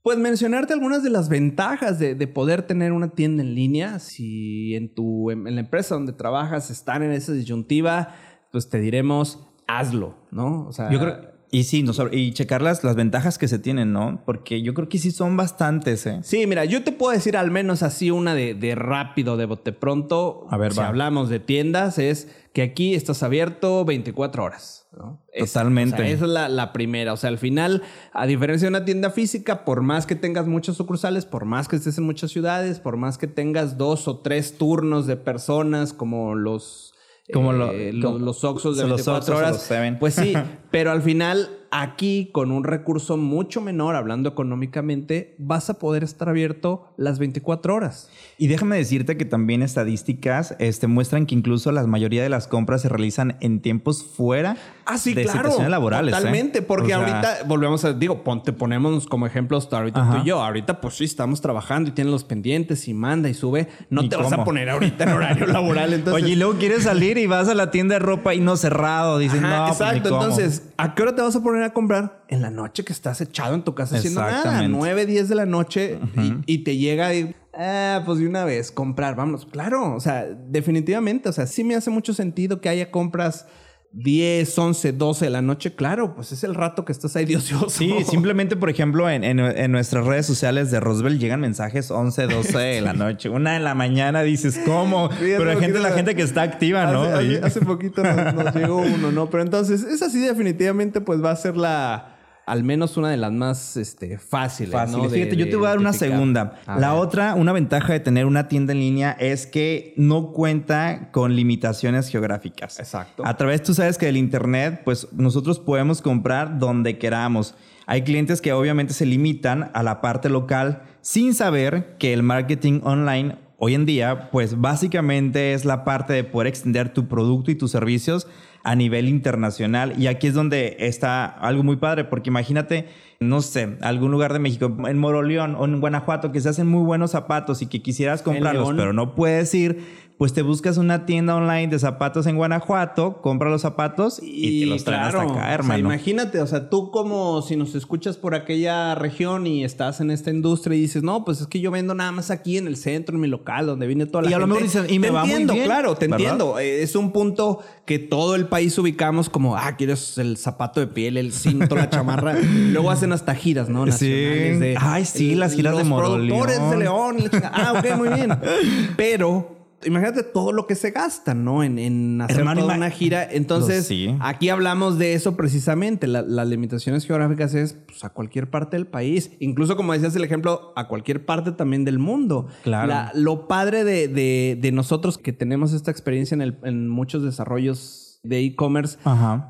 pues 0.10 0.18
mencionarte 0.18 0.74
algunas 0.74 1.04
de 1.04 1.12
las 1.12 1.30
ventajas 1.30 2.00
de, 2.00 2.16
de 2.16 2.28
poder 2.28 2.64
tener 2.64 2.94
una 2.94 3.10
tienda 3.10 3.44
en 3.44 3.54
línea. 3.54 4.00
Si 4.00 4.74
en 4.74 4.92
tu 4.92 5.30
en 5.30 5.44
la 5.54 5.62
empresa 5.62 5.94
donde 5.94 6.14
trabajas 6.14 6.72
están 6.72 7.04
en 7.04 7.12
esa 7.12 7.32
disyuntiva, 7.32 8.16
pues 8.52 8.70
te 8.70 8.80
diremos, 8.80 9.48
hazlo, 9.68 10.16
¿no? 10.32 10.66
O 10.66 10.74
sea, 10.74 10.90
Yo 10.90 11.00
creo, 11.00 11.16
y 11.52 11.64
sí, 11.64 11.84
no, 11.84 11.94
y 12.12 12.32
checar 12.34 12.62
las, 12.62 12.84
las 12.84 12.96
ventajas 12.96 13.38
que 13.38 13.48
se 13.48 13.58
tienen, 13.58 13.92
¿no? 13.92 14.22
Porque 14.26 14.62
yo 14.62 14.74
creo 14.74 14.88
que 14.88 15.00
sí 15.00 15.12
son 15.12 15.36
bastantes, 15.36 16.06
¿eh? 16.06 16.20
Sí, 16.22 16.46
mira, 16.46 16.66
yo 16.66 16.84
te 16.84 16.92
puedo 16.92 17.12
decir 17.12 17.36
al 17.36 17.50
menos 17.50 17.82
así 17.82 18.12
una 18.12 18.36
de, 18.36 18.54
de 18.54 18.76
rápido, 18.76 19.36
de 19.36 19.46
bote 19.46 19.72
pronto. 19.72 20.46
A 20.52 20.58
ver, 20.58 20.74
si 20.74 20.80
va. 20.80 20.88
hablamos 20.88 21.30
de 21.30 21.40
tiendas, 21.40 21.98
es 21.98 22.28
que 22.54 22.62
aquí 22.62 22.94
estás 22.94 23.24
abierto 23.24 23.84
24 23.86 24.44
horas. 24.44 24.88
¿no? 24.98 25.22
Totalmente. 25.38 25.96
o 25.96 25.98
sea, 25.98 26.08
esa 26.08 26.26
es 26.26 26.32
la, 26.32 26.50
la 26.50 26.74
primera. 26.74 27.14
O 27.14 27.18
sea, 27.18 27.30
al 27.30 27.38
final, 27.38 27.84
a 28.12 28.26
diferencia 28.26 28.66
de 28.66 28.70
una 28.70 28.86
tienda 28.86 29.12
física, 29.12 29.66
por 29.66 29.82
más 29.82 30.06
que 30.06 30.16
tengas 30.16 30.48
muchas 30.48 30.78
sucursales, 30.78 31.26
por 31.26 31.46
más 31.46 31.68
que 31.68 31.76
estés 31.76 31.98
en 31.98 32.06
muchas 32.06 32.32
ciudades, 32.32 32.80
por 32.80 32.98
más 32.98 33.18
que 33.18 33.28
tengas 33.28 33.78
dos 33.78 34.08
o 34.08 34.20
tres 34.20 34.58
turnos 34.58 35.08
de 35.08 35.16
personas 35.16 35.94
como 35.94 36.36
los... 36.36 36.89
Como 37.34 37.54
lo- 37.54 37.72
eh, 37.72 37.92
como- 38.02 38.14
los, 38.18 38.22
los 38.22 38.44
Oxxos 38.44 38.78
de 38.78 38.84
los 38.84 38.98
24 38.98 39.18
Oxxos 39.18 39.36
o 39.36 39.38
horas. 39.38 39.68
los. 39.68 39.98
Pues 40.00 40.16
sí, 40.16 40.34
pero 40.72 40.92
al 40.92 41.02
final 41.02 41.50
aquí 41.72 42.30
con 42.32 42.52
un 42.52 42.64
recurso 42.64 43.18
mucho 43.18 43.62
menor, 43.62 43.96
hablando 43.96 44.30
económicamente, 44.30 45.36
vas 45.38 45.70
a 45.70 45.76
poder 45.80 46.04
estar 46.04 46.30
abierto 46.30 46.92
las 46.98 47.20
24 47.20 47.76
horas. 47.76 48.10
Y 48.38 48.48
déjame 48.48 48.78
decirte 48.78 49.18
que 49.18 49.26
también 49.26 49.62
estadísticas 49.62 50.56
este, 50.60 50.88
muestran 50.88 51.26
que 51.26 51.36
incluso 51.36 51.72
la 51.72 51.86
mayoría 51.86 52.24
de 52.24 52.30
las 52.30 52.48
compras 52.48 52.82
se 52.82 52.90
realizan 52.90 53.38
en 53.42 53.60
tiempos 53.62 54.04
fuera 54.04 54.58
Ah, 54.86 54.98
sí, 54.98 55.14
de 55.14 55.22
claro. 55.24 55.40
situaciones 55.40 55.70
laborales. 55.70 56.14
¿eh? 56.14 56.18
Totalmente, 56.18 56.62
porque 56.64 56.96
O 56.96 56.98
sea, 56.98 56.98
ahorita 56.98 57.38
volvemos 57.48 57.86
a, 57.86 57.94
digo, 57.94 58.24
pon- 58.24 58.42
te 58.42 58.54
ponemos 58.54 59.06
como 59.06 59.28
ejemplos 59.28 59.68
ahorita 59.72 60.02
Ajá. 60.02 60.12
tú 60.18 60.24
y 60.24 60.28
yo. 60.30 60.42
Ahorita, 60.42 60.82
pues 60.82 60.96
sí, 60.96 61.04
estamos 61.04 61.42
trabajando 61.42 61.90
y 61.90 61.94
tienes 61.94 62.12
los 62.12 62.24
pendientes 62.24 62.88
y 62.88 62.94
manda 62.96 63.30
y 63.30 63.34
sube. 63.36 63.68
No 63.92 64.02
¿Y 64.02 64.10
te 64.10 64.16
vas 64.16 64.32
a 64.34 64.44
poner 64.44 64.68
ahorita 64.70 65.04
en 65.04 65.10
horario 65.12 65.46
laboral. 65.48 65.94
Entonces, 65.94 66.24
Oye, 66.24 66.34
y 66.34 66.36
luego 66.36 66.54
quieres 66.58 66.84
salir 66.84 67.18
y 67.20 67.28
vas 67.28 67.48
a 67.50 67.54
la 67.54 67.70
tienda 67.70 67.96
de 67.96 68.00
ropa 68.00 68.34
y 68.34 68.40
no 68.40 68.58
cerrado. 68.58 69.20
Dices, 69.20 69.44
Ajá, 69.44 69.58
no, 69.60 69.66
pues, 69.68 69.80
exacto. 69.82 70.10
cómo". 70.10 70.22
Entonces, 70.24 70.64
¿a 70.78 70.96
qué 70.96 71.04
hora 71.04 71.14
te 71.14 71.22
vas 71.22 71.36
a 71.36 71.44
poner 71.44 71.59
a 71.64 71.74
comprar? 71.74 72.24
En 72.28 72.42
la 72.42 72.50
noche 72.50 72.84
que 72.84 72.94
estás 72.94 73.22
echado 73.22 73.56
en 73.56 73.64
tu 73.64 73.76
casa 73.76 73.98
haciendo 73.98 74.22
nada. 74.22 74.38
Exactamente. 74.38 74.78
9, 74.78 75.06
10 75.06 75.30
de 75.30 75.36
la 75.36 75.46
noche 75.46 76.00
y, 76.16 76.54
y 76.54 76.58
te 76.64 76.78
llega 76.78 77.14
y, 77.14 77.36
ah, 77.54 78.04
pues 78.06 78.20
de 78.20 78.28
una 78.28 78.46
vez, 78.46 78.72
comprar, 78.72 79.16
vámonos. 79.16 79.46
Claro, 79.46 79.96
o 79.96 80.00
sea, 80.00 80.26
definitivamente, 80.26 81.30
o 81.30 81.34
sea, 81.34 81.48
sí 81.48 81.64
me 81.64 81.76
hace 81.76 81.90
mucho 81.90 82.14
sentido 82.14 82.62
que 82.62 82.70
haya 82.70 82.92
compras 82.92 83.48
10, 83.92 84.58
11, 84.60 84.92
12 84.94 85.26
de 85.26 85.32
la 85.32 85.42
noche. 85.42 85.74
Claro, 85.74 86.14
pues 86.16 86.32
es 86.32 86.44
el 86.44 86.54
rato 86.54 86.86
que 86.86 86.92
estás 86.92 87.16
ahí 87.16 87.26
de 87.26 87.38
ocioso. 87.38 87.70
Sí, 87.70 87.94
simplemente, 88.08 88.56
por 88.56 88.70
ejemplo, 88.70 89.10
en, 89.10 89.24
en- 89.24 89.40
en 89.40 89.72
nuestras 89.72 90.06
redes 90.06 90.26
sociales 90.28 90.70
de 90.72 90.80
Roosevelt 90.80 91.20
llegan 91.20 91.40
mensajes 91.42 91.90
11, 91.90 92.28
12 92.28 92.58
de 92.58 92.82
la 92.82 92.94
noche. 92.94 93.30
Una 93.30 93.54
de 93.54 93.60
la 93.60 93.74
mañana 93.74 94.22
dices, 94.22 94.60
¿cómo? 94.66 95.10
Sí, 95.14 95.18
Pero 95.38 95.50
hay 95.52 95.58
gente, 95.58 95.80
la 95.80 95.92
gente 95.92 96.16
que 96.16 96.22
está 96.22 96.44
activa, 96.44 96.92
¿no? 96.92 97.04
Hace, 97.44 97.62
poquito 97.62 98.04
nos, 98.04 98.34
nos 98.36 98.56
llegó 98.56 98.78
uno, 98.78 99.12
¿no? 99.12 99.30
Pero 99.30 99.42
entonces, 99.44 99.82
esa 99.84 100.10
sí 100.10 100.20
definitivamente 100.20 101.02
pues 101.02 101.24
va 101.24 101.32
a 101.32 101.36
ser 101.36 101.58
la... 101.58 102.16
Al 102.50 102.64
menos 102.64 102.98
una 102.98 103.10
de 103.10 103.18
las 103.18 103.32
más 103.32 103.78
este, 103.78 104.18
fáciles. 104.18 104.74
¿no? 104.74 104.80
Fáciles. 104.80 105.12
De- 105.12 105.18
Fíjate, 105.18 105.36
yo 105.36 105.50
te 105.50 105.56
voy 105.56 105.66
a 105.68 105.70
dar 105.70 105.78
una 105.78 105.94
segunda. 105.94 106.60
A 106.66 106.80
la 106.80 106.94
ver. 106.94 107.02
otra, 107.02 107.36
una 107.36 107.54
ventaja 107.54 107.94
de 107.94 108.00
tener 108.00 108.26
una 108.26 108.48
tienda 108.48 108.74
en 108.74 108.80
línea 108.80 109.12
es 109.20 109.46
que 109.46 109.94
no 109.98 110.32
cuenta 110.32 111.12
con 111.12 111.36
limitaciones 111.36 112.10
geográficas. 112.10 112.80
Exacto. 112.80 113.24
A 113.26 113.38
través, 113.38 113.62
tú 113.62 113.74
sabes 113.74 113.98
que 113.98 114.08
del 114.08 114.18
internet, 114.18 114.82
pues 114.84 115.08
nosotros 115.14 115.60
podemos 115.60 116.02
comprar 116.02 116.58
donde 116.58 116.98
queramos. 116.98 117.56
Hay 117.86 118.02
clientes 118.04 118.42
que 118.42 118.54
obviamente 118.54 118.94
se 118.94 119.06
limitan 119.06 119.72
a 119.74 119.84
la 119.84 120.02
parte 120.02 120.30
local 120.30 120.84
sin 121.02 121.34
saber 121.34 121.96
que 121.98 122.14
el 122.14 122.24
marketing 122.24 122.82
online 122.84 123.38
hoy 123.58 123.76
en 123.76 123.86
día, 123.86 124.30
pues 124.32 124.60
básicamente 124.60 125.54
es 125.54 125.66
la 125.66 125.84
parte 125.84 126.14
de 126.14 126.24
poder 126.24 126.48
extender 126.48 126.94
tu 126.94 127.08
producto 127.08 127.52
y 127.52 127.56
tus 127.56 127.72
servicios 127.72 128.26
a 128.64 128.76
nivel 128.76 129.08
internacional. 129.08 129.94
Y 129.98 130.08
aquí 130.08 130.28
es 130.28 130.34
donde 130.34 130.78
está 130.80 131.26
algo 131.26 131.64
muy 131.64 131.78
padre, 131.78 132.04
porque 132.04 132.30
imagínate, 132.30 132.88
no 133.20 133.42
sé, 133.42 133.78
algún 133.82 134.12
lugar 134.12 134.34
de 134.34 134.40
México, 134.40 134.76
en 134.88 134.98
Moroleón 134.98 135.56
o 135.56 135.66
en 135.66 135.80
Guanajuato, 135.80 136.32
que 136.32 136.42
se 136.42 136.50
hacen 136.50 136.68
muy 136.68 136.84
buenos 136.84 137.12
zapatos 137.12 137.62
y 137.62 137.68
que 137.68 137.82
quisieras 137.82 138.22
comprarlos, 138.22 138.74
pero 138.76 138.94
no 138.94 139.16
puedes 139.16 139.54
ir. 139.54 140.09
Pues 140.20 140.34
te 140.34 140.42
buscas 140.42 140.76
una 140.78 141.06
tienda 141.06 141.34
online 141.34 141.70
de 141.70 141.80
zapatos 141.80 142.28
en 142.28 142.36
Guanajuato, 142.36 143.22
compra 143.22 143.50
los 143.50 143.62
zapatos 143.62 144.20
y, 144.22 144.60
te 144.60 144.66
los 144.66 144.84
traen 144.84 145.04
hasta 145.04 145.22
acá, 145.22 145.32
o 145.32 145.34
sea, 145.36 145.54
hermano. 145.54 145.80
imagínate, 145.80 146.42
o 146.42 146.46
sea, 146.46 146.70
tú 146.70 146.92
como 146.92 147.42
si 147.42 147.56
nos 147.56 147.74
escuchas 147.74 148.18
por 148.18 148.36
aquella 148.36 148.96
región 148.96 149.48
y 149.48 149.64
estás 149.64 150.02
en 150.02 150.12
esta 150.12 150.30
industria 150.30 150.76
y 150.78 150.82
dices, 150.82 151.04
no, 151.04 151.24
pues 151.24 151.40
es 151.40 151.48
que 151.48 151.62
yo 151.62 151.72
vendo 151.72 151.96
nada 151.96 152.12
más 152.12 152.32
aquí 152.32 152.58
en 152.58 152.68
el 152.68 152.76
centro, 152.76 153.16
en 153.16 153.22
mi 153.22 153.30
local, 153.30 153.66
donde 153.66 153.88
viene 153.88 154.08
toda 154.08 154.24
la 154.24 154.30
Y 154.30 154.34
a 154.34 154.40
lo 154.40 154.46
gente. 154.48 154.62
mejor 154.66 154.82
dicen, 154.84 154.94
y 154.94 155.00
me 155.00 155.08
te 155.08 155.14
va 155.14 155.22
muy 155.22 155.30
entiendo, 155.32 155.54
bien, 155.54 155.66
claro, 155.66 155.96
te 155.96 156.08
¿verdad? 156.08 156.20
entiendo. 156.20 156.60
Eh, 156.60 156.84
Es 156.84 156.98
un 156.98 157.14
punto 157.14 157.60
que 157.86 157.98
todo 157.98 158.36
el 158.36 158.48
país 158.48 158.78
ubicamos 158.78 159.30
como, 159.30 159.56
ah, 159.56 159.78
quieres 159.78 160.18
el 160.18 160.36
zapato 160.36 160.82
de 160.82 160.88
piel, 160.88 161.16
el 161.16 161.32
cinto, 161.32 161.76
la 161.78 161.90
chamarra. 161.90 162.36
Luego 162.74 162.92
hacen 162.92 163.14
hasta 163.14 163.34
giras, 163.36 163.70
¿no? 163.70 163.86
Sí. 163.86 163.92
Nacionales 163.92 164.60
de- 164.60 164.76
Ay, 164.82 165.06
sí, 165.06 165.36
las 165.36 165.54
giras 165.56 165.78
de 165.78 165.86
los 165.86 165.98
productores 165.98 166.60
de 166.72 166.76
León. 166.78 167.20
y. 167.20 167.28
Ah, 167.54 167.76
ok, 167.80 167.96
muy 167.98 168.10
bien. 168.10 168.32
Pero... 168.98 169.59
Imagínate 169.86 170.24
todo 170.24 170.52
lo 170.52 170.68
que 170.68 170.76
se 170.76 170.92
gasta, 170.92 171.34
¿no? 171.34 171.64
En, 171.64 171.80
en 171.80 172.22
hacer 172.22 172.40
Hermano, 172.40 172.62
toda 172.62 172.76
una 172.76 172.90
gira. 172.90 173.24
Entonces, 173.32 173.86
Sí. 173.88 174.16
Aquí 174.20 174.50
hablamos 174.50 174.98
de 174.98 175.14
eso 175.14 175.36
precisamente. 175.38 176.08
La- 176.08 176.22
las 176.22 176.48
limitaciones 176.48 177.06
geográficas 177.06 177.54
es 177.54 177.74
pues, 177.88 178.04
a 178.04 178.10
cualquier 178.10 178.50
parte 178.50 178.76
del 178.78 178.88
país. 178.88 179.32
Incluso, 179.40 179.76
como 179.76 179.94
decías 179.94 180.16
el 180.16 180.24
ejemplo, 180.24 180.74
a 180.76 180.88
cualquier 180.88 181.26
parte 181.26 181.52
también 181.54 181.86
del 181.86 182.00
mundo. 182.00 182.48
Claro. 182.64 182.88
La- 182.88 183.12
lo 183.16 183.48
padre 183.48 183.84
de, 183.84 184.08
de- 184.08 184.58
de 184.62 184.72
nosotros 184.72 185.18
que 185.18 185.34
tenemos 185.34 185.74
esta 185.74 185.92
experiencia 185.92 186.36
en, 186.36 186.42
el- 186.42 186.58
en 186.64 186.90
muchos 186.90 187.24
desarrollos 187.24 188.06
de 188.22 188.40
e-commerce 188.44 188.98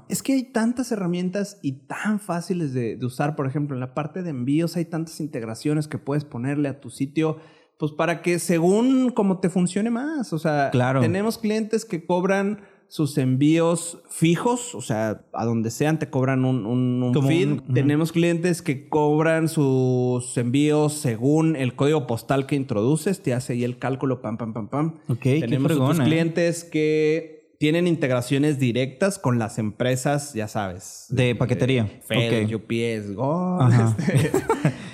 es 0.10 0.22
que 0.22 0.34
hay 0.34 0.44
tantas 0.44 0.92
herramientas 0.92 1.58
y 1.64 1.88
tan 1.88 2.20
fáciles 2.20 2.72
de, 2.72 2.98
de 2.98 3.06
usar. 3.06 3.36
Por 3.36 3.48
ejemplo, 3.48 3.76
en 3.76 3.80
la 3.80 3.96
parte 3.96 4.22
de 4.22 4.30
envíos 4.30 4.76
hay 4.76 4.86
tantas 4.86 5.20
integraciones 5.22 5.88
que 5.88 5.98
puedes 5.98 6.24
ponerle 6.24 6.70
a 6.70 6.80
tu 6.80 6.92
sitio. 6.92 7.38
Pues 7.80 7.94
para 7.94 8.22
que 8.22 8.40
según 8.40 9.10
como 9.10 9.40
te 9.40 9.50
funcione 9.50 9.90
más. 9.90 10.34
O 10.34 10.38
sea, 10.38 10.70
Claro. 10.70 11.00
tenemos 11.00 11.38
clientes 11.38 11.86
que 11.86 12.06
cobran 12.06 12.60
sus 12.90 13.18
envíos 13.20 14.00
fijos, 14.10 14.76
o 14.76 14.82
sea, 14.82 15.22
a 15.32 15.46
donde 15.46 15.70
sean 15.72 15.98
te 16.00 16.10
cobran 16.10 16.44
un, 16.44 16.66
un, 16.66 17.14
feed. 17.26 17.48
un-. 17.52 17.74
Tenemos 17.74 18.12
clientes 18.12 18.62
que 18.62 18.90
cobran 18.90 19.48
sus 19.48 20.36
envíos 20.38 20.94
según 20.94 21.56
el 21.56 21.76
código 21.76 22.06
postal 22.06 22.48
que 22.48 22.56
introduces, 22.56 23.22
te 23.22 23.34
hace 23.34 23.54
ahí 23.54 23.64
el 23.64 23.78
cálculo, 23.78 24.22
pam, 24.22 24.38
pam, 24.38 24.54
pam, 24.54 24.68
pam. 24.68 24.94
Ok, 25.08 25.20
qué 25.22 25.40
Tenemos 25.40 26.00
¿eh? 26.00 26.04
clientes 26.04 26.64
que 26.66 27.39
tienen 27.60 27.88
integraciones 27.88 28.58
directas 28.58 29.20
con 29.20 29.38
las 29.38 29.60
empresas, 29.60 30.34
ya 30.34 30.48
sabes. 30.48 31.08
De 31.10 31.36
paquetería. 31.36 31.90
FedEx, 32.08 32.54
Ok. 32.54 32.62
UPS, 32.64 33.16
Go, 33.16 33.60
este, 34.00 34.32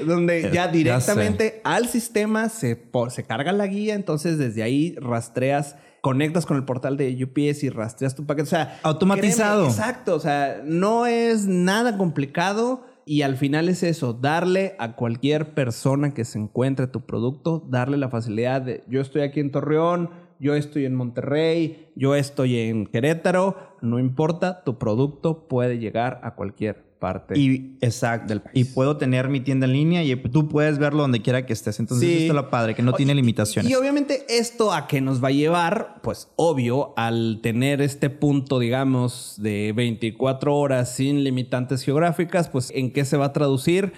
donde 0.04 0.41
ya 0.51 0.51
Ya 0.51 0.67
directamente 0.67 1.62
al 1.63 1.88
sistema 1.88 2.49
se, 2.49 2.89
se 3.10 3.23
carga 3.23 3.51
la 3.51 3.67
guía, 3.67 3.93
entonces 3.93 4.39
desde 4.39 4.63
ahí 4.63 4.95
rastreas, 4.99 5.75
conectas 6.01 6.47
con 6.47 6.58
el 6.58 6.65
portal 6.65 6.97
de 6.97 7.23
UPS 7.23 7.63
y 7.63 7.69
rastreas 7.69 8.15
tu 8.15 8.25
paquete. 8.25 8.43
O 8.43 8.49
sea, 8.49 8.80
Automatizado. 8.82 9.65
créeme, 9.65 9.69
exacto, 9.71 10.15
o 10.15 10.19
sea, 10.19 10.62
no 10.65 11.06
es 11.06 11.45
nada 11.45 11.97
complicado. 11.97 12.84
Y 13.08 13.21
al 13.21 13.38
final 13.38 13.69
es 13.69 13.84
eso, 13.84 14.13
darle 14.13 14.75
a 14.80 14.95
cualquier 14.95 15.54
persona 15.54 16.15
que 16.15 16.25
se 16.25 16.39
encuentre 16.39 16.88
tu 16.88 17.06
producto, 17.06 17.63
darle 17.69 17.97
la 17.97 18.10
facilidad 18.10 18.63
de 18.63 18.84
yo 18.88 18.99
estoy 18.99 19.21
aquí 19.21 19.39
en 19.39 19.51
Torreón, 19.51 20.10
yo 20.39 20.56
estoy 20.56 20.86
en 20.86 20.95
Monterrey, 20.95 21.88
yo 21.95 22.15
estoy 22.15 22.60
en 22.60 22.86
Querétaro, 22.86 23.56
no 23.82 24.00
importa, 24.00 24.63
tu 24.63 24.78
producto 24.78 25.48
puede 25.48 25.78
llegar 25.80 26.19
a 26.24 26.36
cualquier 26.36 26.84
parte. 27.00 27.38
Y 27.38 27.78
exacto. 27.82 28.28
Del 28.30 28.41
país. 28.41 28.56
Y 28.56 28.74
puedo 28.74 28.98
tener 28.98 29.28
mi 29.30 29.39
tienda 29.41 29.65
en 29.67 29.74
línea 29.74 30.04
y 30.04 30.15
tú 30.15 30.48
puedes 30.48 30.80
verlo 30.80 31.02
donde 31.02 31.21
quiera 31.21 31.45
que 31.45 31.54
estés. 31.54 31.80
Entonces, 31.80 32.08
Sí. 32.08 32.13
esto 32.21 32.32
es 32.32 32.36
lo 32.36 32.50
padre, 32.50 32.74
que 32.74 32.82
no 32.82 32.93
tiene 32.93 33.13
limitaciones. 33.13 33.69
Y 33.71 33.76
obviamente 33.76 34.26
esto 34.30 34.74
a 34.74 34.88
qué 34.88 35.02
nos 35.02 35.24
va 35.24 35.28
a 35.28 35.32
llevar, 35.32 36.00
pues 36.02 36.30
obvio, 36.36 36.93
al 36.98 37.41
tener 37.43 37.82
este 37.82 38.10
punto, 38.10 38.60
digamos, 38.60 39.36
de 39.38 39.74
24 39.76 40.56
horas 40.56 40.95
sin 40.95 41.24
limitantes 41.24 41.84
geográficas, 41.84 42.50
pues 42.50 42.71
en 42.74 42.91
qué 42.91 43.06
se 43.06 43.17
va 43.17 43.26
a 43.26 43.34
traducir 43.34 43.93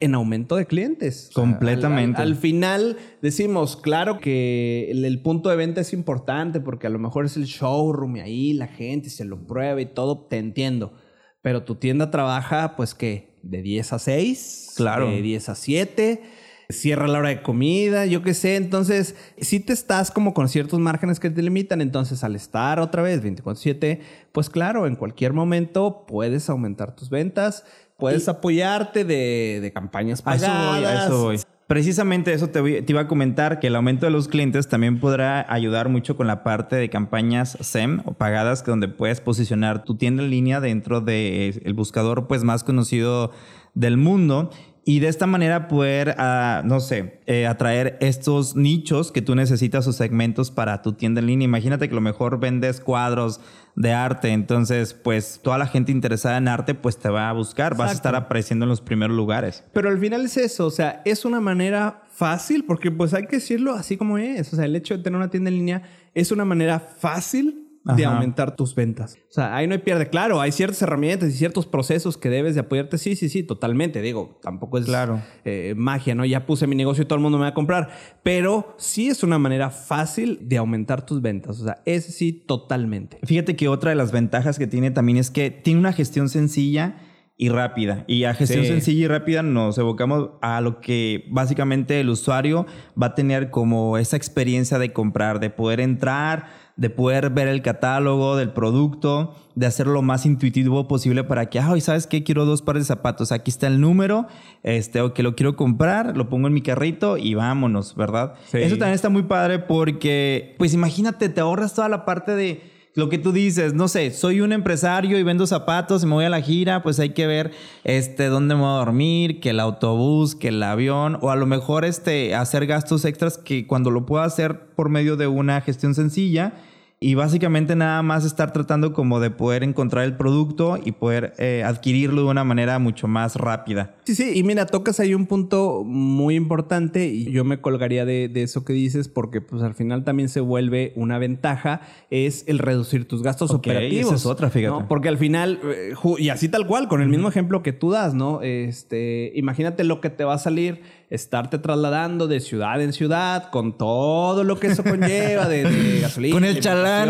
en 0.00 0.14
aumento 0.14 0.56
de 0.56 0.66
clientes. 0.66 1.28
O 1.30 1.32
sea, 1.32 1.42
Completamente. 1.42 2.16
al, 2.20 2.28
al- 2.28 2.32
al 2.32 2.36
final 2.38 2.96
decimos, 3.22 3.76
claro 3.76 4.18
que 4.18 4.90
el, 4.90 5.04
el 5.04 5.20
punto 5.22 5.50
de 5.50 5.56
venta 5.56 5.80
es 5.82 5.92
importante 5.92 6.58
porque 6.60 6.86
a 6.86 6.90
lo 6.90 6.98
mejor 6.98 7.26
es 7.26 7.36
el 7.36 7.44
showroom 7.44 8.16
y 8.16 8.20
ahí 8.20 8.52
la 8.54 8.66
gente 8.68 9.10
se 9.10 9.24
lo 9.24 9.46
prueba 9.46 9.80
y 9.80 9.86
todo, 9.86 10.26
te 10.26 10.38
entiendo. 10.38 10.94
Pero 11.42 11.64
tu 11.64 11.74
tienda 11.76 12.10
trabaja, 12.10 12.76
pues, 12.76 12.94
¿qué? 12.94 13.38
De 13.42 13.62
10 13.62 13.92
a 13.94 13.98
6. 13.98 14.72
Claro. 14.76 15.08
De 15.10 15.22
10 15.22 15.48
a 15.50 15.54
7 15.54 16.22
cierra 16.68 17.08
la 17.08 17.18
hora 17.18 17.30
de 17.30 17.42
comida, 17.42 18.06
yo 18.06 18.22
qué 18.22 18.32
sé. 18.32 18.54
Entonces, 18.54 19.16
si 19.38 19.58
te 19.58 19.72
estás 19.72 20.10
como 20.12 20.34
con 20.34 20.48
ciertos 20.48 20.78
márgenes 20.78 21.18
que 21.18 21.28
te 21.28 21.42
limitan, 21.42 21.80
entonces 21.80 22.22
al 22.22 22.36
estar 22.36 22.78
otra 22.78 23.02
vez 23.02 23.20
24/7, 23.24 23.98
pues 24.30 24.48
claro, 24.50 24.86
en 24.86 24.94
cualquier 24.94 25.32
momento 25.32 26.04
puedes 26.06 26.48
aumentar 26.48 26.94
tus 26.94 27.10
ventas, 27.10 27.64
puedes 28.00 28.28
apoyarte 28.28 29.04
de, 29.04 29.60
de 29.62 29.72
campañas 29.72 30.20
A 30.24 30.34
eso 30.34 30.46
pagadas. 30.46 30.74
voy, 30.76 30.84
a 30.84 31.04
eso 31.06 31.22
voy. 31.22 31.40
Precisamente 31.68 32.32
eso 32.32 32.48
te, 32.48 32.60
voy- 32.60 32.82
te 32.82 32.92
iba 32.92 33.02
a 33.02 33.06
comentar, 33.06 33.60
que 33.60 33.68
el 33.68 33.76
aumento 33.76 34.04
de 34.04 34.10
los 34.10 34.26
clientes 34.26 34.66
también 34.68 34.98
podrá 34.98 35.46
ayudar 35.48 35.88
mucho 35.88 36.16
con 36.16 36.26
la 36.26 36.42
parte 36.42 36.74
de 36.74 36.90
campañas 36.90 37.56
SEM 37.60 38.00
o 38.06 38.14
pagadas, 38.14 38.64
que 38.64 38.72
donde 38.72 38.88
puedes 38.88 39.20
posicionar 39.20 39.84
tu 39.84 39.94
tienda 39.96 40.24
en 40.24 40.30
línea 40.30 40.60
dentro 40.60 41.00
del 41.00 41.72
buscador 41.74 42.26
pues 42.26 42.42
más 42.42 42.64
conocido 42.64 43.30
del 43.74 43.96
mundo. 43.98 44.50
Y 44.84 44.98
de 44.98 45.08
esta 45.08 45.26
manera 45.26 45.68
poder, 45.68 46.16
ah, 46.18 46.62
no 46.64 46.80
sé, 46.80 47.20
eh, 47.26 47.46
atraer 47.46 47.98
estos 48.00 48.56
nichos 48.56 49.12
que 49.12 49.22
tú 49.22 49.36
necesitas 49.36 49.86
o 49.86 49.92
segmentos 49.92 50.50
para 50.50 50.82
tu 50.82 50.94
tienda 50.94 51.20
en 51.20 51.26
línea. 51.28 51.44
Imagínate 51.44 51.86
que 51.86 51.92
a 51.92 51.96
lo 51.96 52.00
mejor 52.00 52.40
vendes 52.40 52.80
cuadros 52.80 53.40
de 53.76 53.92
arte, 53.92 54.28
entonces 54.28 54.94
pues 54.94 55.40
toda 55.42 55.58
la 55.58 55.66
gente 55.66 55.92
interesada 55.92 56.36
en 56.36 56.48
arte 56.48 56.74
pues 56.74 56.98
te 56.98 57.08
va 57.08 57.28
a 57.28 57.32
buscar, 57.32 57.76
vas 57.76 57.90
a 57.90 57.94
estar 57.94 58.14
apareciendo 58.14 58.64
en 58.64 58.68
los 58.68 58.80
primeros 58.80 59.16
lugares. 59.16 59.64
Pero 59.72 59.88
al 59.88 59.98
final 59.98 60.24
es 60.24 60.36
eso, 60.36 60.66
o 60.66 60.70
sea, 60.70 61.02
es 61.04 61.24
una 61.24 61.40
manera 61.40 62.02
fácil, 62.10 62.64
porque 62.64 62.90
pues 62.90 63.14
hay 63.14 63.26
que 63.26 63.36
decirlo 63.36 63.72
así 63.74 63.96
como 63.96 64.18
es. 64.18 64.52
O 64.52 64.56
sea, 64.56 64.66
el 64.66 64.76
hecho 64.76 64.96
de 64.96 65.02
tener 65.02 65.16
una 65.16 65.30
tienda 65.30 65.48
en 65.48 65.56
línea 65.56 65.82
es 66.14 66.32
una 66.32 66.44
manera 66.44 66.78
fácil 66.78 67.69
de 67.82 68.04
Ajá. 68.04 68.14
aumentar 68.14 68.56
tus 68.56 68.74
ventas. 68.74 69.16
O 69.30 69.32
sea, 69.32 69.56
ahí 69.56 69.66
no 69.66 69.72
hay 69.72 69.78
pierde. 69.80 70.10
Claro, 70.10 70.40
hay 70.40 70.52
ciertas 70.52 70.82
herramientas 70.82 71.30
y 71.30 71.32
ciertos 71.32 71.66
procesos 71.66 72.18
que 72.18 72.28
debes 72.28 72.54
de 72.54 72.60
apoyarte. 72.60 72.98
Sí, 72.98 73.16
sí, 73.16 73.30
sí, 73.30 73.42
totalmente. 73.42 74.02
Digo, 74.02 74.38
tampoco 74.42 74.76
es 74.76 74.84
Claro. 74.84 75.22
eh, 75.46 75.72
magia, 75.76 76.14
¿no? 76.14 76.26
Ya 76.26 76.44
puse 76.44 76.66
mi 76.66 76.76
negocio 76.76 77.02
y 77.02 77.06
todo 77.06 77.16
el 77.16 77.22
mundo 77.22 77.38
me 77.38 77.42
va 77.44 77.48
a 77.48 77.54
comprar. 77.54 77.88
Pero 78.22 78.74
sí 78.76 79.08
es 79.08 79.22
una 79.22 79.38
manera 79.38 79.70
fácil 79.70 80.38
de 80.42 80.58
aumentar 80.58 81.06
tus 81.06 81.22
ventas. 81.22 81.58
O 81.58 81.64
sea, 81.64 81.80
es 81.86 82.04
sí, 82.04 82.32
totalmente. 82.32 83.18
Fíjate 83.24 83.56
que 83.56 83.68
otra 83.68 83.90
de 83.90 83.96
las 83.96 84.12
ventajas 84.12 84.58
que 84.58 84.66
tiene 84.66 84.90
también 84.90 85.16
es 85.16 85.30
que 85.30 85.50
tiene 85.50 85.80
una 85.80 85.94
gestión 85.94 86.28
sencilla 86.28 86.96
y 87.38 87.48
rápida. 87.48 88.04
Y 88.06 88.24
a 88.24 88.34
gestión 88.34 88.64
Sí. 88.64 88.68
sencilla 88.70 89.04
y 89.06 89.08
rápida 89.08 89.42
nos 89.42 89.78
evocamos 89.78 90.32
a 90.42 90.60
lo 90.60 90.82
que 90.82 91.24
básicamente 91.30 91.98
el 91.98 92.10
usuario 92.10 92.66
va 93.02 93.06
a 93.06 93.14
tener 93.14 93.48
como 93.48 93.96
esa 93.96 94.18
experiencia 94.18 94.78
de 94.78 94.92
comprar, 94.92 95.40
de 95.40 95.48
poder 95.48 95.80
entrar, 95.80 96.48
de 96.80 96.88
poder 96.88 97.28
ver 97.28 97.46
el 97.46 97.60
catálogo 97.60 98.36
del 98.36 98.52
producto, 98.52 99.34
de 99.54 99.66
hacerlo 99.66 99.92
lo 99.92 100.00
más 100.00 100.24
intuitivo 100.24 100.88
posible 100.88 101.24
para 101.24 101.50
que, 101.50 101.60
ah, 101.60 101.76
¿y 101.76 101.82
¿sabes 101.82 102.06
qué? 102.06 102.24
Quiero 102.24 102.46
dos 102.46 102.62
pares 102.62 102.84
de 102.84 102.86
zapatos. 102.86 103.32
Aquí 103.32 103.50
está 103.50 103.66
el 103.66 103.82
número, 103.82 104.26
este, 104.62 105.02
o 105.02 105.12
que 105.12 105.22
lo 105.22 105.36
quiero 105.36 105.56
comprar, 105.56 106.16
lo 106.16 106.30
pongo 106.30 106.46
en 106.46 106.54
mi 106.54 106.62
carrito 106.62 107.18
y 107.18 107.34
vámonos, 107.34 107.94
¿verdad? 107.96 108.32
Sí. 108.50 108.56
Eso 108.56 108.78
también 108.78 108.94
está 108.94 109.10
muy 109.10 109.24
padre 109.24 109.58
porque, 109.58 110.54
pues 110.56 110.72
imagínate, 110.72 111.28
te 111.28 111.42
ahorras 111.42 111.74
toda 111.74 111.90
la 111.90 112.06
parte 112.06 112.34
de 112.34 112.62
lo 112.94 113.10
que 113.10 113.18
tú 113.18 113.32
dices, 113.32 113.74
no 113.74 113.86
sé, 113.86 114.10
soy 114.10 114.40
un 114.40 114.54
empresario 114.54 115.18
y 115.18 115.22
vendo 115.22 115.46
zapatos 115.46 116.02
y 116.02 116.06
me 116.06 116.14
voy 116.14 116.24
a 116.24 116.30
la 116.30 116.40
gira, 116.40 116.82
pues 116.82 116.98
hay 116.98 117.10
que 117.10 117.26
ver 117.26 117.50
este 117.84 118.28
dónde 118.28 118.54
me 118.54 118.62
voy 118.62 118.70
a 118.70 118.78
dormir, 118.78 119.38
que 119.40 119.50
el 119.50 119.60
autobús, 119.60 120.34
que 120.34 120.48
el 120.48 120.62
avión 120.62 121.18
o 121.20 121.30
a 121.30 121.36
lo 121.36 121.44
mejor 121.44 121.84
este 121.84 122.34
hacer 122.34 122.66
gastos 122.66 123.04
extras 123.04 123.36
que 123.36 123.66
cuando 123.66 123.90
lo 123.90 124.06
puedo 124.06 124.22
hacer 124.22 124.70
por 124.74 124.88
medio 124.88 125.16
de 125.16 125.26
una 125.26 125.60
gestión 125.60 125.94
sencilla 125.94 126.54
y 127.02 127.14
básicamente 127.14 127.74
nada 127.76 128.02
más 128.02 128.26
estar 128.26 128.52
tratando 128.52 128.92
como 128.92 129.20
de 129.20 129.30
poder 129.30 129.62
encontrar 129.62 130.04
el 130.04 130.18
producto 130.18 130.78
y 130.84 130.92
poder 130.92 131.32
eh, 131.38 131.62
adquirirlo 131.64 132.24
de 132.24 132.28
una 132.28 132.44
manera 132.44 132.78
mucho 132.78 133.08
más 133.08 133.36
rápida. 133.36 133.94
Sí, 134.04 134.14
sí, 134.14 134.32
y 134.34 134.42
mira, 134.42 134.66
tocas 134.66 135.00
ahí 135.00 135.14
un 135.14 135.24
punto 135.24 135.82
muy 135.82 136.34
importante 136.34 137.06
y 137.06 137.32
yo 137.32 137.42
me 137.42 137.62
colgaría 137.62 138.04
de, 138.04 138.28
de 138.28 138.42
eso 138.42 138.66
que 138.66 138.74
dices 138.74 139.08
porque 139.08 139.40
pues 139.40 139.62
al 139.62 139.72
final 139.72 140.04
también 140.04 140.28
se 140.28 140.40
vuelve 140.40 140.92
una 140.94 141.18
ventaja, 141.18 141.80
es 142.10 142.44
el 142.46 142.58
reducir 142.58 143.08
tus 143.08 143.22
gastos 143.22 143.50
operativos. 143.50 144.08
esa 144.08 144.16
es 144.16 144.26
otra, 144.26 144.50
fíjate. 144.50 144.80
¿no? 144.82 144.86
Porque 144.86 145.08
al 145.08 145.16
final, 145.16 145.58
eh, 145.64 145.94
y 146.18 146.28
así 146.28 146.50
tal 146.50 146.66
cual, 146.66 146.86
con 146.86 147.00
el 147.00 147.08
mismo 147.08 147.30
ejemplo 147.30 147.62
que 147.62 147.72
tú 147.72 147.92
das, 147.92 148.12
¿no? 148.12 148.42
Este, 148.42 149.32
imagínate 149.36 149.84
lo 149.84 150.02
que 150.02 150.10
te 150.10 150.24
va 150.24 150.34
a 150.34 150.38
salir 150.38 150.82
estarte 151.10 151.58
trasladando 151.58 152.28
de 152.28 152.38
ciudad 152.40 152.80
en 152.80 152.92
ciudad 152.92 153.50
con 153.50 153.76
todo 153.76 154.44
lo 154.44 154.58
que 154.60 154.68
eso 154.68 154.84
conlleva 154.84 155.48
de, 155.48 155.64
de 155.64 156.00
gasolina. 156.02 156.34
Con 156.34 156.44
el 156.44 156.60
chalán, 156.60 157.08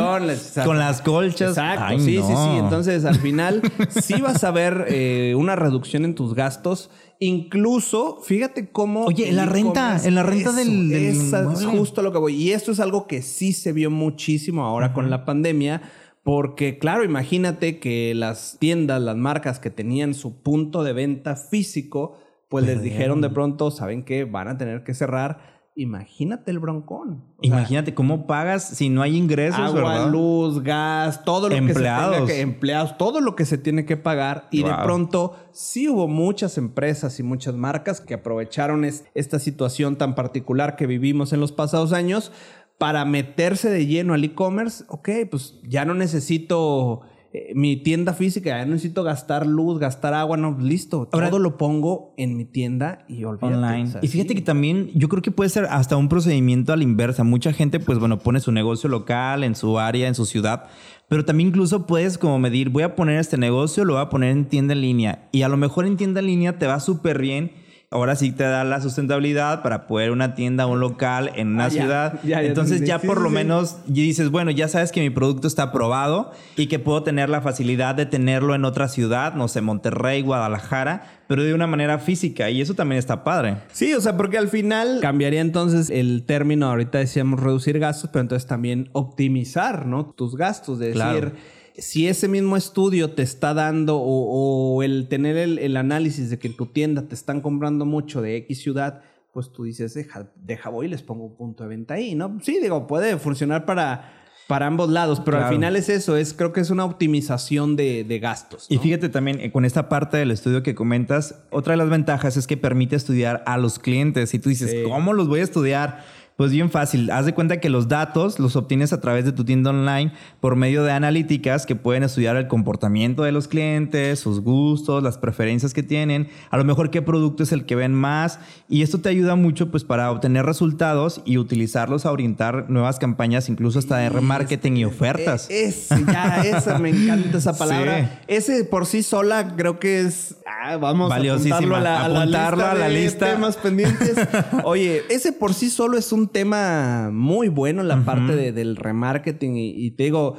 con 0.64 0.78
las 0.78 1.02
colchas. 1.02 1.50
Exacto, 1.50 1.84
Ay, 1.86 2.00
sí, 2.00 2.16
sí, 2.16 2.32
no. 2.32 2.52
sí. 2.54 2.58
Entonces, 2.58 3.04
al 3.04 3.16
final, 3.16 3.60
sí 3.90 4.20
vas 4.22 4.42
a 4.42 4.50
ver 4.50 4.86
eh, 4.88 5.34
una 5.36 5.54
reducción 5.54 6.04
en 6.04 6.14
tus 6.14 6.34
gastos. 6.34 6.90
Incluso, 7.18 8.20
fíjate 8.22 8.70
cómo. 8.70 9.04
Oye, 9.04 9.28
en 9.28 9.36
la 9.36 9.46
renta, 9.46 10.00
en 10.02 10.14
la 10.14 10.22
renta 10.22 10.50
eso, 10.50 10.58
del- 10.58 10.88
del 10.88 11.04
esa 11.04 11.52
es 11.52 11.64
justo 11.66 12.02
lo 12.02 12.12
que 12.12 12.18
voy. 12.18 12.34
Y 12.34 12.52
esto 12.52 12.72
es 12.72 12.80
algo 12.80 13.06
que 13.06 13.22
sí 13.22 13.52
se 13.52 13.72
vio 13.72 13.90
muchísimo 13.90 14.64
ahora 14.64 14.92
con 14.92 15.10
la 15.10 15.24
pandemia. 15.24 15.82
Porque, 16.22 16.78
claro, 16.78 17.02
imagínate 17.04 17.78
que 17.78 18.14
las 18.14 18.56
tiendas, 18.58 19.00
las 19.00 19.16
marcas 19.16 19.58
que 19.58 19.70
tenían 19.70 20.12
su 20.14 20.42
punto 20.42 20.82
de 20.84 20.92
venta 20.92 21.34
físico, 21.34 22.18
pues 22.50 22.66
les 22.66 22.82
dijeron 22.82 23.22
de 23.22 23.30
pronto, 23.30 23.70
¿saben 23.70 24.04
qué? 24.04 24.24
Van 24.24 24.48
a 24.48 24.58
tener 24.58 24.84
que 24.84 24.92
cerrar. 24.92 25.58
Imagínate 25.76 26.50
el 26.50 26.58
broncón. 26.58 27.24
O 27.38 27.42
sea, 27.42 27.46
Imagínate 27.48 27.94
cómo 27.94 28.26
pagas 28.26 28.64
si 28.68 28.90
no 28.90 29.00
hay 29.02 29.16
ingresos, 29.16 29.58
agua, 29.60 29.92
¿verdad? 29.92 30.10
luz, 30.10 30.62
gas, 30.62 31.24
todo 31.24 31.48
lo 31.48 31.54
Empleados. 31.54 32.10
que 32.10 32.16
se 32.16 32.20
tenga 32.20 32.26
que 32.34 32.40
empleados, 32.40 32.98
todo 32.98 33.20
lo 33.20 33.36
que 33.36 33.44
se 33.46 33.56
tiene 33.56 33.86
que 33.86 33.96
pagar 33.96 34.48
y 34.50 34.62
de 34.64 34.70
Wow. 34.72 34.82
pronto 34.82 35.36
sí 35.52 35.88
hubo 35.88 36.08
muchas 36.08 36.58
empresas 36.58 37.18
y 37.20 37.22
muchas 37.22 37.54
marcas 37.54 38.00
que 38.02 38.14
aprovecharon 38.14 38.84
es- 38.84 39.04
esta 39.14 39.38
situación 39.38 39.96
tan 39.96 40.14
particular 40.16 40.74
que 40.76 40.86
vivimos 40.86 41.32
en 41.32 41.40
los 41.40 41.52
pasados 41.52 41.92
años 41.94 42.32
para 42.76 43.04
meterse 43.04 43.70
de 43.70 43.86
lleno 43.86 44.12
al 44.14 44.24
e-commerce. 44.24 44.84
Ok, 44.88 45.08
pues 45.30 45.60
ya 45.62 45.84
no 45.84 45.94
necesito 45.94 47.02
eh, 47.32 47.52
mi 47.54 47.76
tienda 47.76 48.12
física, 48.12 48.50
ya 48.50 48.64
no 48.64 48.72
necesito 48.72 49.04
gastar 49.04 49.46
luz, 49.46 49.78
gastar 49.78 50.14
agua, 50.14 50.36
no, 50.36 50.56
listo. 50.58 51.08
Ahora- 51.12 51.30
todo 51.30 51.38
lo 51.38 51.56
pongo 51.56 52.12
en 52.16 52.36
mi 52.36 52.44
tienda 52.44 53.04
y 53.08 53.22
olvídate. 53.22 53.54
online. 53.54 53.84
o 53.84 53.92
sea, 53.92 54.00
y 54.02 54.08
fíjate 54.08 54.30
sí. 54.30 54.34
que 54.36 54.42
también 54.42 54.90
yo 54.94 55.08
creo 55.08 55.22
que 55.22 55.30
puede 55.30 55.48
ser 55.48 55.66
hasta 55.66 55.96
un 55.96 56.08
procedimiento 56.08 56.72
a 56.72 56.76
la 56.76 56.82
inversa. 56.82 57.22
Mucha 57.22 57.52
gente, 57.52 57.78
pues 57.78 57.98
bueno, 58.00 58.18
pone 58.18 58.40
su 58.40 58.50
negocio 58.50 58.88
local 58.88 59.44
en 59.44 59.54
su 59.54 59.78
área, 59.78 60.08
en 60.08 60.16
su 60.16 60.26
ciudad, 60.26 60.64
pero 61.08 61.24
también 61.24 61.50
incluso 61.50 61.86
puedes 61.86 62.18
como 62.18 62.38
medir, 62.40 62.70
voy 62.70 62.82
a 62.82 62.96
poner 62.96 63.20
este 63.20 63.36
negocio, 63.38 63.84
lo 63.84 63.94
voy 63.94 64.02
a 64.02 64.08
poner 64.10 64.30
en 64.30 64.46
tienda 64.46 64.74
en 64.74 64.80
línea 64.80 65.28
y 65.30 65.42
a 65.42 65.48
lo 65.48 65.56
mejor 65.56 65.86
en 65.86 65.96
tienda 65.96 66.18
en 66.20 66.26
línea 66.26 66.58
te 66.58 66.66
va 66.66 66.80
súper 66.80 67.20
bien 67.20 67.52
ahora 67.92 68.14
sí 68.14 68.30
te 68.30 68.44
da 68.44 68.62
la 68.62 68.80
sustentabilidad 68.80 69.62
para 69.62 69.88
poder 69.88 70.12
una 70.12 70.36
tienda, 70.36 70.66
un 70.66 70.78
local 70.78 71.32
en 71.34 71.48
una 71.54 71.66
Ah, 71.66 71.70
ciudad. 71.70 72.20
ya, 72.22 72.40
ya 72.40 72.42
Entonces 72.42 72.82
ya 72.84 73.00
por 73.00 73.16
sí, 73.18 73.22
lo 73.24 73.28
sí. 73.30 73.34
menos 73.34 73.76
dices, 73.86 74.30
bueno, 74.30 74.52
ya 74.52 74.68
sabes 74.68 74.92
que 74.92 75.00
mi 75.00 75.10
producto 75.10 75.48
está 75.48 75.64
aprobado 75.64 76.30
y 76.56 76.68
que 76.68 76.78
puedo 76.78 77.02
tener 77.02 77.28
la 77.28 77.40
facilidad 77.40 77.96
de 77.96 78.06
tenerlo 78.06 78.54
en 78.54 78.64
otra 78.64 78.86
ciudad, 78.88 79.34
no 79.34 79.48
sé, 79.48 79.60
Monterrey, 79.60 80.22
Guadalajara, 80.22 81.02
pero 81.26 81.42
de 81.42 81.52
una 81.52 81.66
manera 81.66 81.98
física 81.98 82.48
y 82.48 82.60
eso 82.60 82.74
también 82.74 82.98
está 83.00 83.24
padre. 83.24 83.56
Sí, 83.72 83.92
o 83.94 84.00
sea, 84.00 84.16
porque 84.16 84.38
al 84.38 84.48
final 84.48 84.98
cambiaría 85.00 85.40
entonces 85.40 85.90
el 85.90 86.24
término, 86.26 86.66
ahorita 86.68 86.98
decíamos 86.98 87.40
reducir 87.40 87.78
gastos, 87.80 88.10
pero 88.12 88.22
entonces 88.22 88.46
también 88.46 88.88
optimizar, 88.92 89.86
¿no? 89.86 90.06
Tus 90.06 90.36
gastos, 90.36 90.78
de 90.78 90.86
decir, 90.86 91.00
Claro. 91.02 91.32
Si 91.80 92.06
ese 92.08 92.28
mismo 92.28 92.56
estudio 92.56 93.10
te 93.10 93.22
está 93.22 93.54
dando 93.54 93.96
o, 93.96 94.76
o 94.76 94.82
el 94.82 95.08
tener 95.08 95.36
el, 95.36 95.58
el 95.58 95.76
análisis 95.76 96.30
de 96.30 96.38
que 96.38 96.48
en 96.48 96.56
tu 96.56 96.66
tienda 96.66 97.02
te 97.08 97.14
están 97.14 97.40
comprando 97.40 97.84
mucho 97.84 98.22
de 98.22 98.36
X 98.36 98.62
ciudad, 98.62 99.02
pues 99.32 99.50
tú 99.52 99.64
dices, 99.64 99.94
deja, 99.94 100.30
deja 100.44 100.70
voy 100.70 100.86
y 100.86 100.88
les 100.90 101.02
pongo 101.02 101.24
un 101.24 101.36
punto 101.36 101.62
de 101.62 101.68
venta 101.70 101.94
ahí, 101.94 102.14
¿no? 102.14 102.38
Sí, 102.42 102.58
digo, 102.60 102.86
puede 102.86 103.16
funcionar 103.18 103.64
para... 103.64 104.16
Para 104.48 104.66
ambos 104.66 104.90
lados, 104.90 105.20
pero 105.24 105.38
al 105.38 105.48
final 105.48 105.76
es 105.76 105.88
eso, 105.88 106.16
es 106.16 106.34
creo 106.34 106.52
que 106.52 106.58
es 106.58 106.70
una 106.70 106.84
optimización 106.84 107.76
de, 107.76 108.02
de 108.02 108.18
gastos. 108.18 108.66
Y 108.68 108.78
fíjate 108.78 109.08
también 109.08 109.38
eh, 109.38 109.52
con 109.52 109.64
esta 109.64 109.88
parte 109.88 110.16
del 110.16 110.32
estudio 110.32 110.64
que 110.64 110.74
comentas, 110.74 111.44
otra 111.50 111.74
de 111.74 111.76
las 111.76 111.88
ventajas 111.88 112.36
es 112.36 112.48
que 112.48 112.56
permite 112.56 112.96
estudiar 112.96 113.44
a 113.46 113.58
los 113.58 113.78
clientes. 113.78 114.34
Y 114.34 114.40
tú 114.40 114.48
dices, 114.48 114.72
Sí. 114.72 114.82
¿cómo 114.82 115.12
los 115.12 115.28
voy 115.28 115.38
a 115.38 115.44
estudiar? 115.44 116.04
Pues 116.40 116.52
bien 116.52 116.70
fácil, 116.70 117.10
haz 117.10 117.26
de 117.26 117.34
cuenta 117.34 117.60
que 117.60 117.68
los 117.68 117.86
datos 117.88 118.38
los 118.38 118.56
obtienes 118.56 118.94
a 118.94 119.00
través 119.02 119.26
de 119.26 119.32
tu 119.32 119.44
tienda 119.44 119.68
online 119.68 120.14
por 120.40 120.56
medio 120.56 120.82
de 120.84 120.90
analíticas 120.90 121.66
que 121.66 121.76
pueden 121.76 122.02
estudiar 122.02 122.36
el 122.36 122.48
comportamiento 122.48 123.24
de 123.24 123.30
los 123.30 123.46
clientes, 123.46 124.20
sus 124.20 124.40
gustos, 124.40 125.02
las 125.02 125.18
preferencias 125.18 125.74
que 125.74 125.82
tienen, 125.82 126.28
a 126.48 126.56
lo 126.56 126.64
mejor 126.64 126.88
qué 126.90 127.02
producto 127.02 127.42
es 127.42 127.52
el 127.52 127.66
que 127.66 127.74
ven 127.76 127.92
más 127.92 128.38
y 128.70 128.80
esto 128.80 129.02
te 129.02 129.10
ayuda 129.10 129.34
mucho 129.34 129.70
pues 129.70 129.84
para 129.84 130.10
obtener 130.10 130.46
resultados 130.46 131.20
y 131.26 131.36
utilizarlos 131.36 132.06
a 132.06 132.10
orientar 132.10 132.70
nuevas 132.70 132.98
campañas, 132.98 133.50
incluso 133.50 133.78
hasta 133.78 133.98
de 133.98 134.08
remarketing 134.08 134.78
y 134.78 134.86
ofertas. 134.86 135.46
Eh, 135.50 135.66
Ese, 135.66 136.02
ya, 136.06 136.40
esa, 136.40 136.78
me 136.78 136.88
encanta 136.88 137.36
esa 137.36 137.52
palabra. 137.58 138.00
Sí. 138.00 138.24
Ese 138.28 138.64
por 138.64 138.86
sí 138.86 139.02
sola 139.02 139.56
creo 139.58 139.78
que 139.78 140.00
es. 140.00 140.36
ah, 140.46 140.78
vamos 140.78 141.10
Valiosísima. 141.10 141.56
a 141.56 141.58
apuntarlo 141.58 141.76
a 141.76 141.80
la, 141.82 142.04
a 142.06 142.08
la 142.08 142.20
Apuntarlo 142.22 142.56
lista 142.56 142.70
a 142.70 142.74
la 142.76 142.88
de 142.88 142.94
lista. 142.94 143.30
temas 143.30 143.56
pendientes. 143.58 144.16
Oye, 144.64 145.02
ese 145.10 145.32
por 145.32 145.52
sí 145.52 145.68
solo 145.68 145.98
es 145.98 146.12
un 146.12 146.29
tema 146.30 147.10
muy 147.12 147.48
bueno, 147.48 147.82
la 147.82 148.04
parte 148.04 148.34
de- 148.34 148.52
del 148.52 148.76
remarketing. 148.76 149.56
Y, 149.56 149.70
y 149.70 149.90
te 149.92 150.04
digo, 150.04 150.36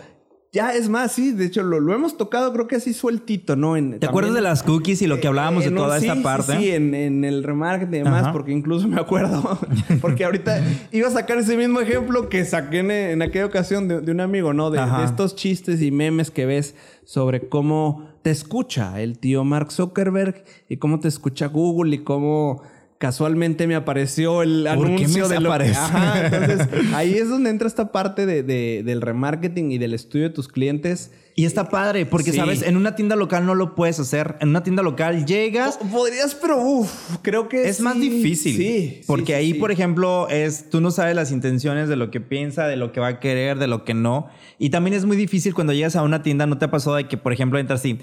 ya 0.53 0.73
es 0.73 0.89
más, 0.89 1.13
sí, 1.13 1.31
de 1.31 1.45
hecho 1.45 1.63
lo, 1.63 1.79
lo 1.79 1.93
hemos 1.95 2.17
tocado, 2.17 2.51
creo 2.51 2.67
que 2.67 2.75
así 2.75 2.93
sueltito, 2.93 3.55
¿no? 3.55 3.77
En, 3.77 3.99
¿Te 3.99 4.05
acuerdas 4.05 4.33
de 4.33 4.41
las 4.41 4.63
cookies 4.63 5.01
y 5.01 5.07
lo 5.07 5.21
que 5.21 5.27
hablábamos 5.29 5.63
de 5.63 5.69
un- 5.69 5.75
toda 5.77 5.97
sí, 5.99 6.07
esta 6.07 6.21
parte? 6.21 6.57
Sí, 6.57 6.71
en, 6.71 6.93
en 6.93 7.23
el 7.23 7.41
remarketing 7.43 7.93
y 7.93 8.03
demás, 8.03 8.23
Ajá. 8.23 8.31
porque 8.33 8.51
incluso 8.51 8.85
me 8.89 8.99
acuerdo, 8.99 9.57
porque 10.01 10.25
ahorita 10.25 10.61
iba 10.91 11.07
a 11.07 11.11
sacar 11.11 11.37
ese 11.37 11.55
mismo 11.55 11.79
ejemplo 11.79 12.27
que 12.27 12.43
saqué 12.43 12.79
en, 12.79 12.91
en 12.91 13.21
aquella 13.21 13.45
ocasión 13.45 13.87
de, 13.87 14.01
de 14.01 14.11
un 14.11 14.19
amigo, 14.19 14.51
¿no? 14.53 14.71
De 14.71 14.79
estos 15.05 15.37
chistes 15.37 15.81
y 15.81 15.89
memes 15.91 16.31
que 16.31 16.45
ves 16.45 16.75
sobre 17.05 17.47
cómo 17.47 18.09
te 18.21 18.29
escucha 18.31 18.99
el 19.01 19.19
tío 19.19 19.45
Mark 19.45 19.71
Zuckerberg 19.71 20.43
y 20.67 20.77
cómo 20.77 20.99
te 20.99 21.07
escucha 21.07 21.47
Google 21.47 21.95
y 21.95 21.99
cómo 21.99 22.61
casualmente 23.01 23.65
me 23.65 23.73
apareció 23.75 24.43
el 24.43 24.63
¿Por 24.75 24.85
qué 24.85 24.91
me 24.91 24.95
anuncio 24.97 25.27
de 25.27 25.35
lo 25.39 25.49
que... 25.49 25.55
aparece? 25.55 25.75
Ajá, 25.79 26.25
entonces 26.27 26.67
ahí 26.93 27.15
es 27.15 27.27
donde 27.27 27.49
entra 27.49 27.67
esta 27.67 27.91
parte 27.91 28.27
de, 28.27 28.43
de- 28.43 28.83
del 28.85 29.01
remarketing 29.01 29.71
y 29.71 29.79
del 29.79 29.95
estudio 29.95 30.25
de 30.29 30.29
tus 30.35 30.47
clientes. 30.47 31.11
Y 31.33 31.45
está 31.45 31.69
padre, 31.69 32.05
porque 32.05 32.31
Sí. 32.31 32.37
sabes, 32.37 32.61
en 32.61 32.75
una 32.77 32.93
tienda 32.95 33.15
local 33.15 33.45
no 33.45 33.55
lo 33.55 33.73
puedes 33.73 33.99
hacer. 33.99 34.35
En 34.41 34.49
una 34.49 34.63
tienda 34.63 34.83
local 34.83 35.25
llegas. 35.25 35.77
Po- 35.77 35.85
Podrías, 35.87 36.35
pero 36.35 36.61
uff, 36.61 37.17
creo 37.21 37.47
que 37.49 37.67
Es 37.69 37.79
más 37.81 37.95
sí, 37.95 38.09
difícil. 38.09 38.55
Sí. 38.57 39.01
Porque 39.07 39.27
sí, 39.27 39.33
ahí, 39.33 39.53
por 39.55 39.71
ejemplo, 39.71 40.27
es 40.29 40.69
tú 40.69 40.79
no 40.81 40.91
sabes 40.91 41.15
las 41.15 41.31
intenciones 41.31 41.87
de 41.89 41.95
lo 41.95 42.11
que 42.11 42.19
piensa, 42.21 42.67
de 42.67 42.75
lo 42.75 42.91
que 42.91 42.99
va 42.99 43.07
a 43.07 43.19
querer, 43.19 43.57
de 43.59 43.67
lo 43.67 43.83
que 43.85 43.93
no. 43.95 44.27
Y 44.59 44.69
también 44.69 44.93
es 44.93 45.05
muy 45.05 45.17
difícil 45.17 45.53
cuando 45.55 45.73
llegas 45.73 45.95
a 45.95 46.03
una 46.03 46.21
tienda, 46.21 46.45
no 46.45 46.57
te 46.59 46.65
ha 46.65 46.71
pasado 46.71 46.97
de 46.97 47.07
que, 47.07 47.17
por 47.17 47.33
ejemplo, 47.33 47.57
entras 47.57 47.79
así. 47.79 47.97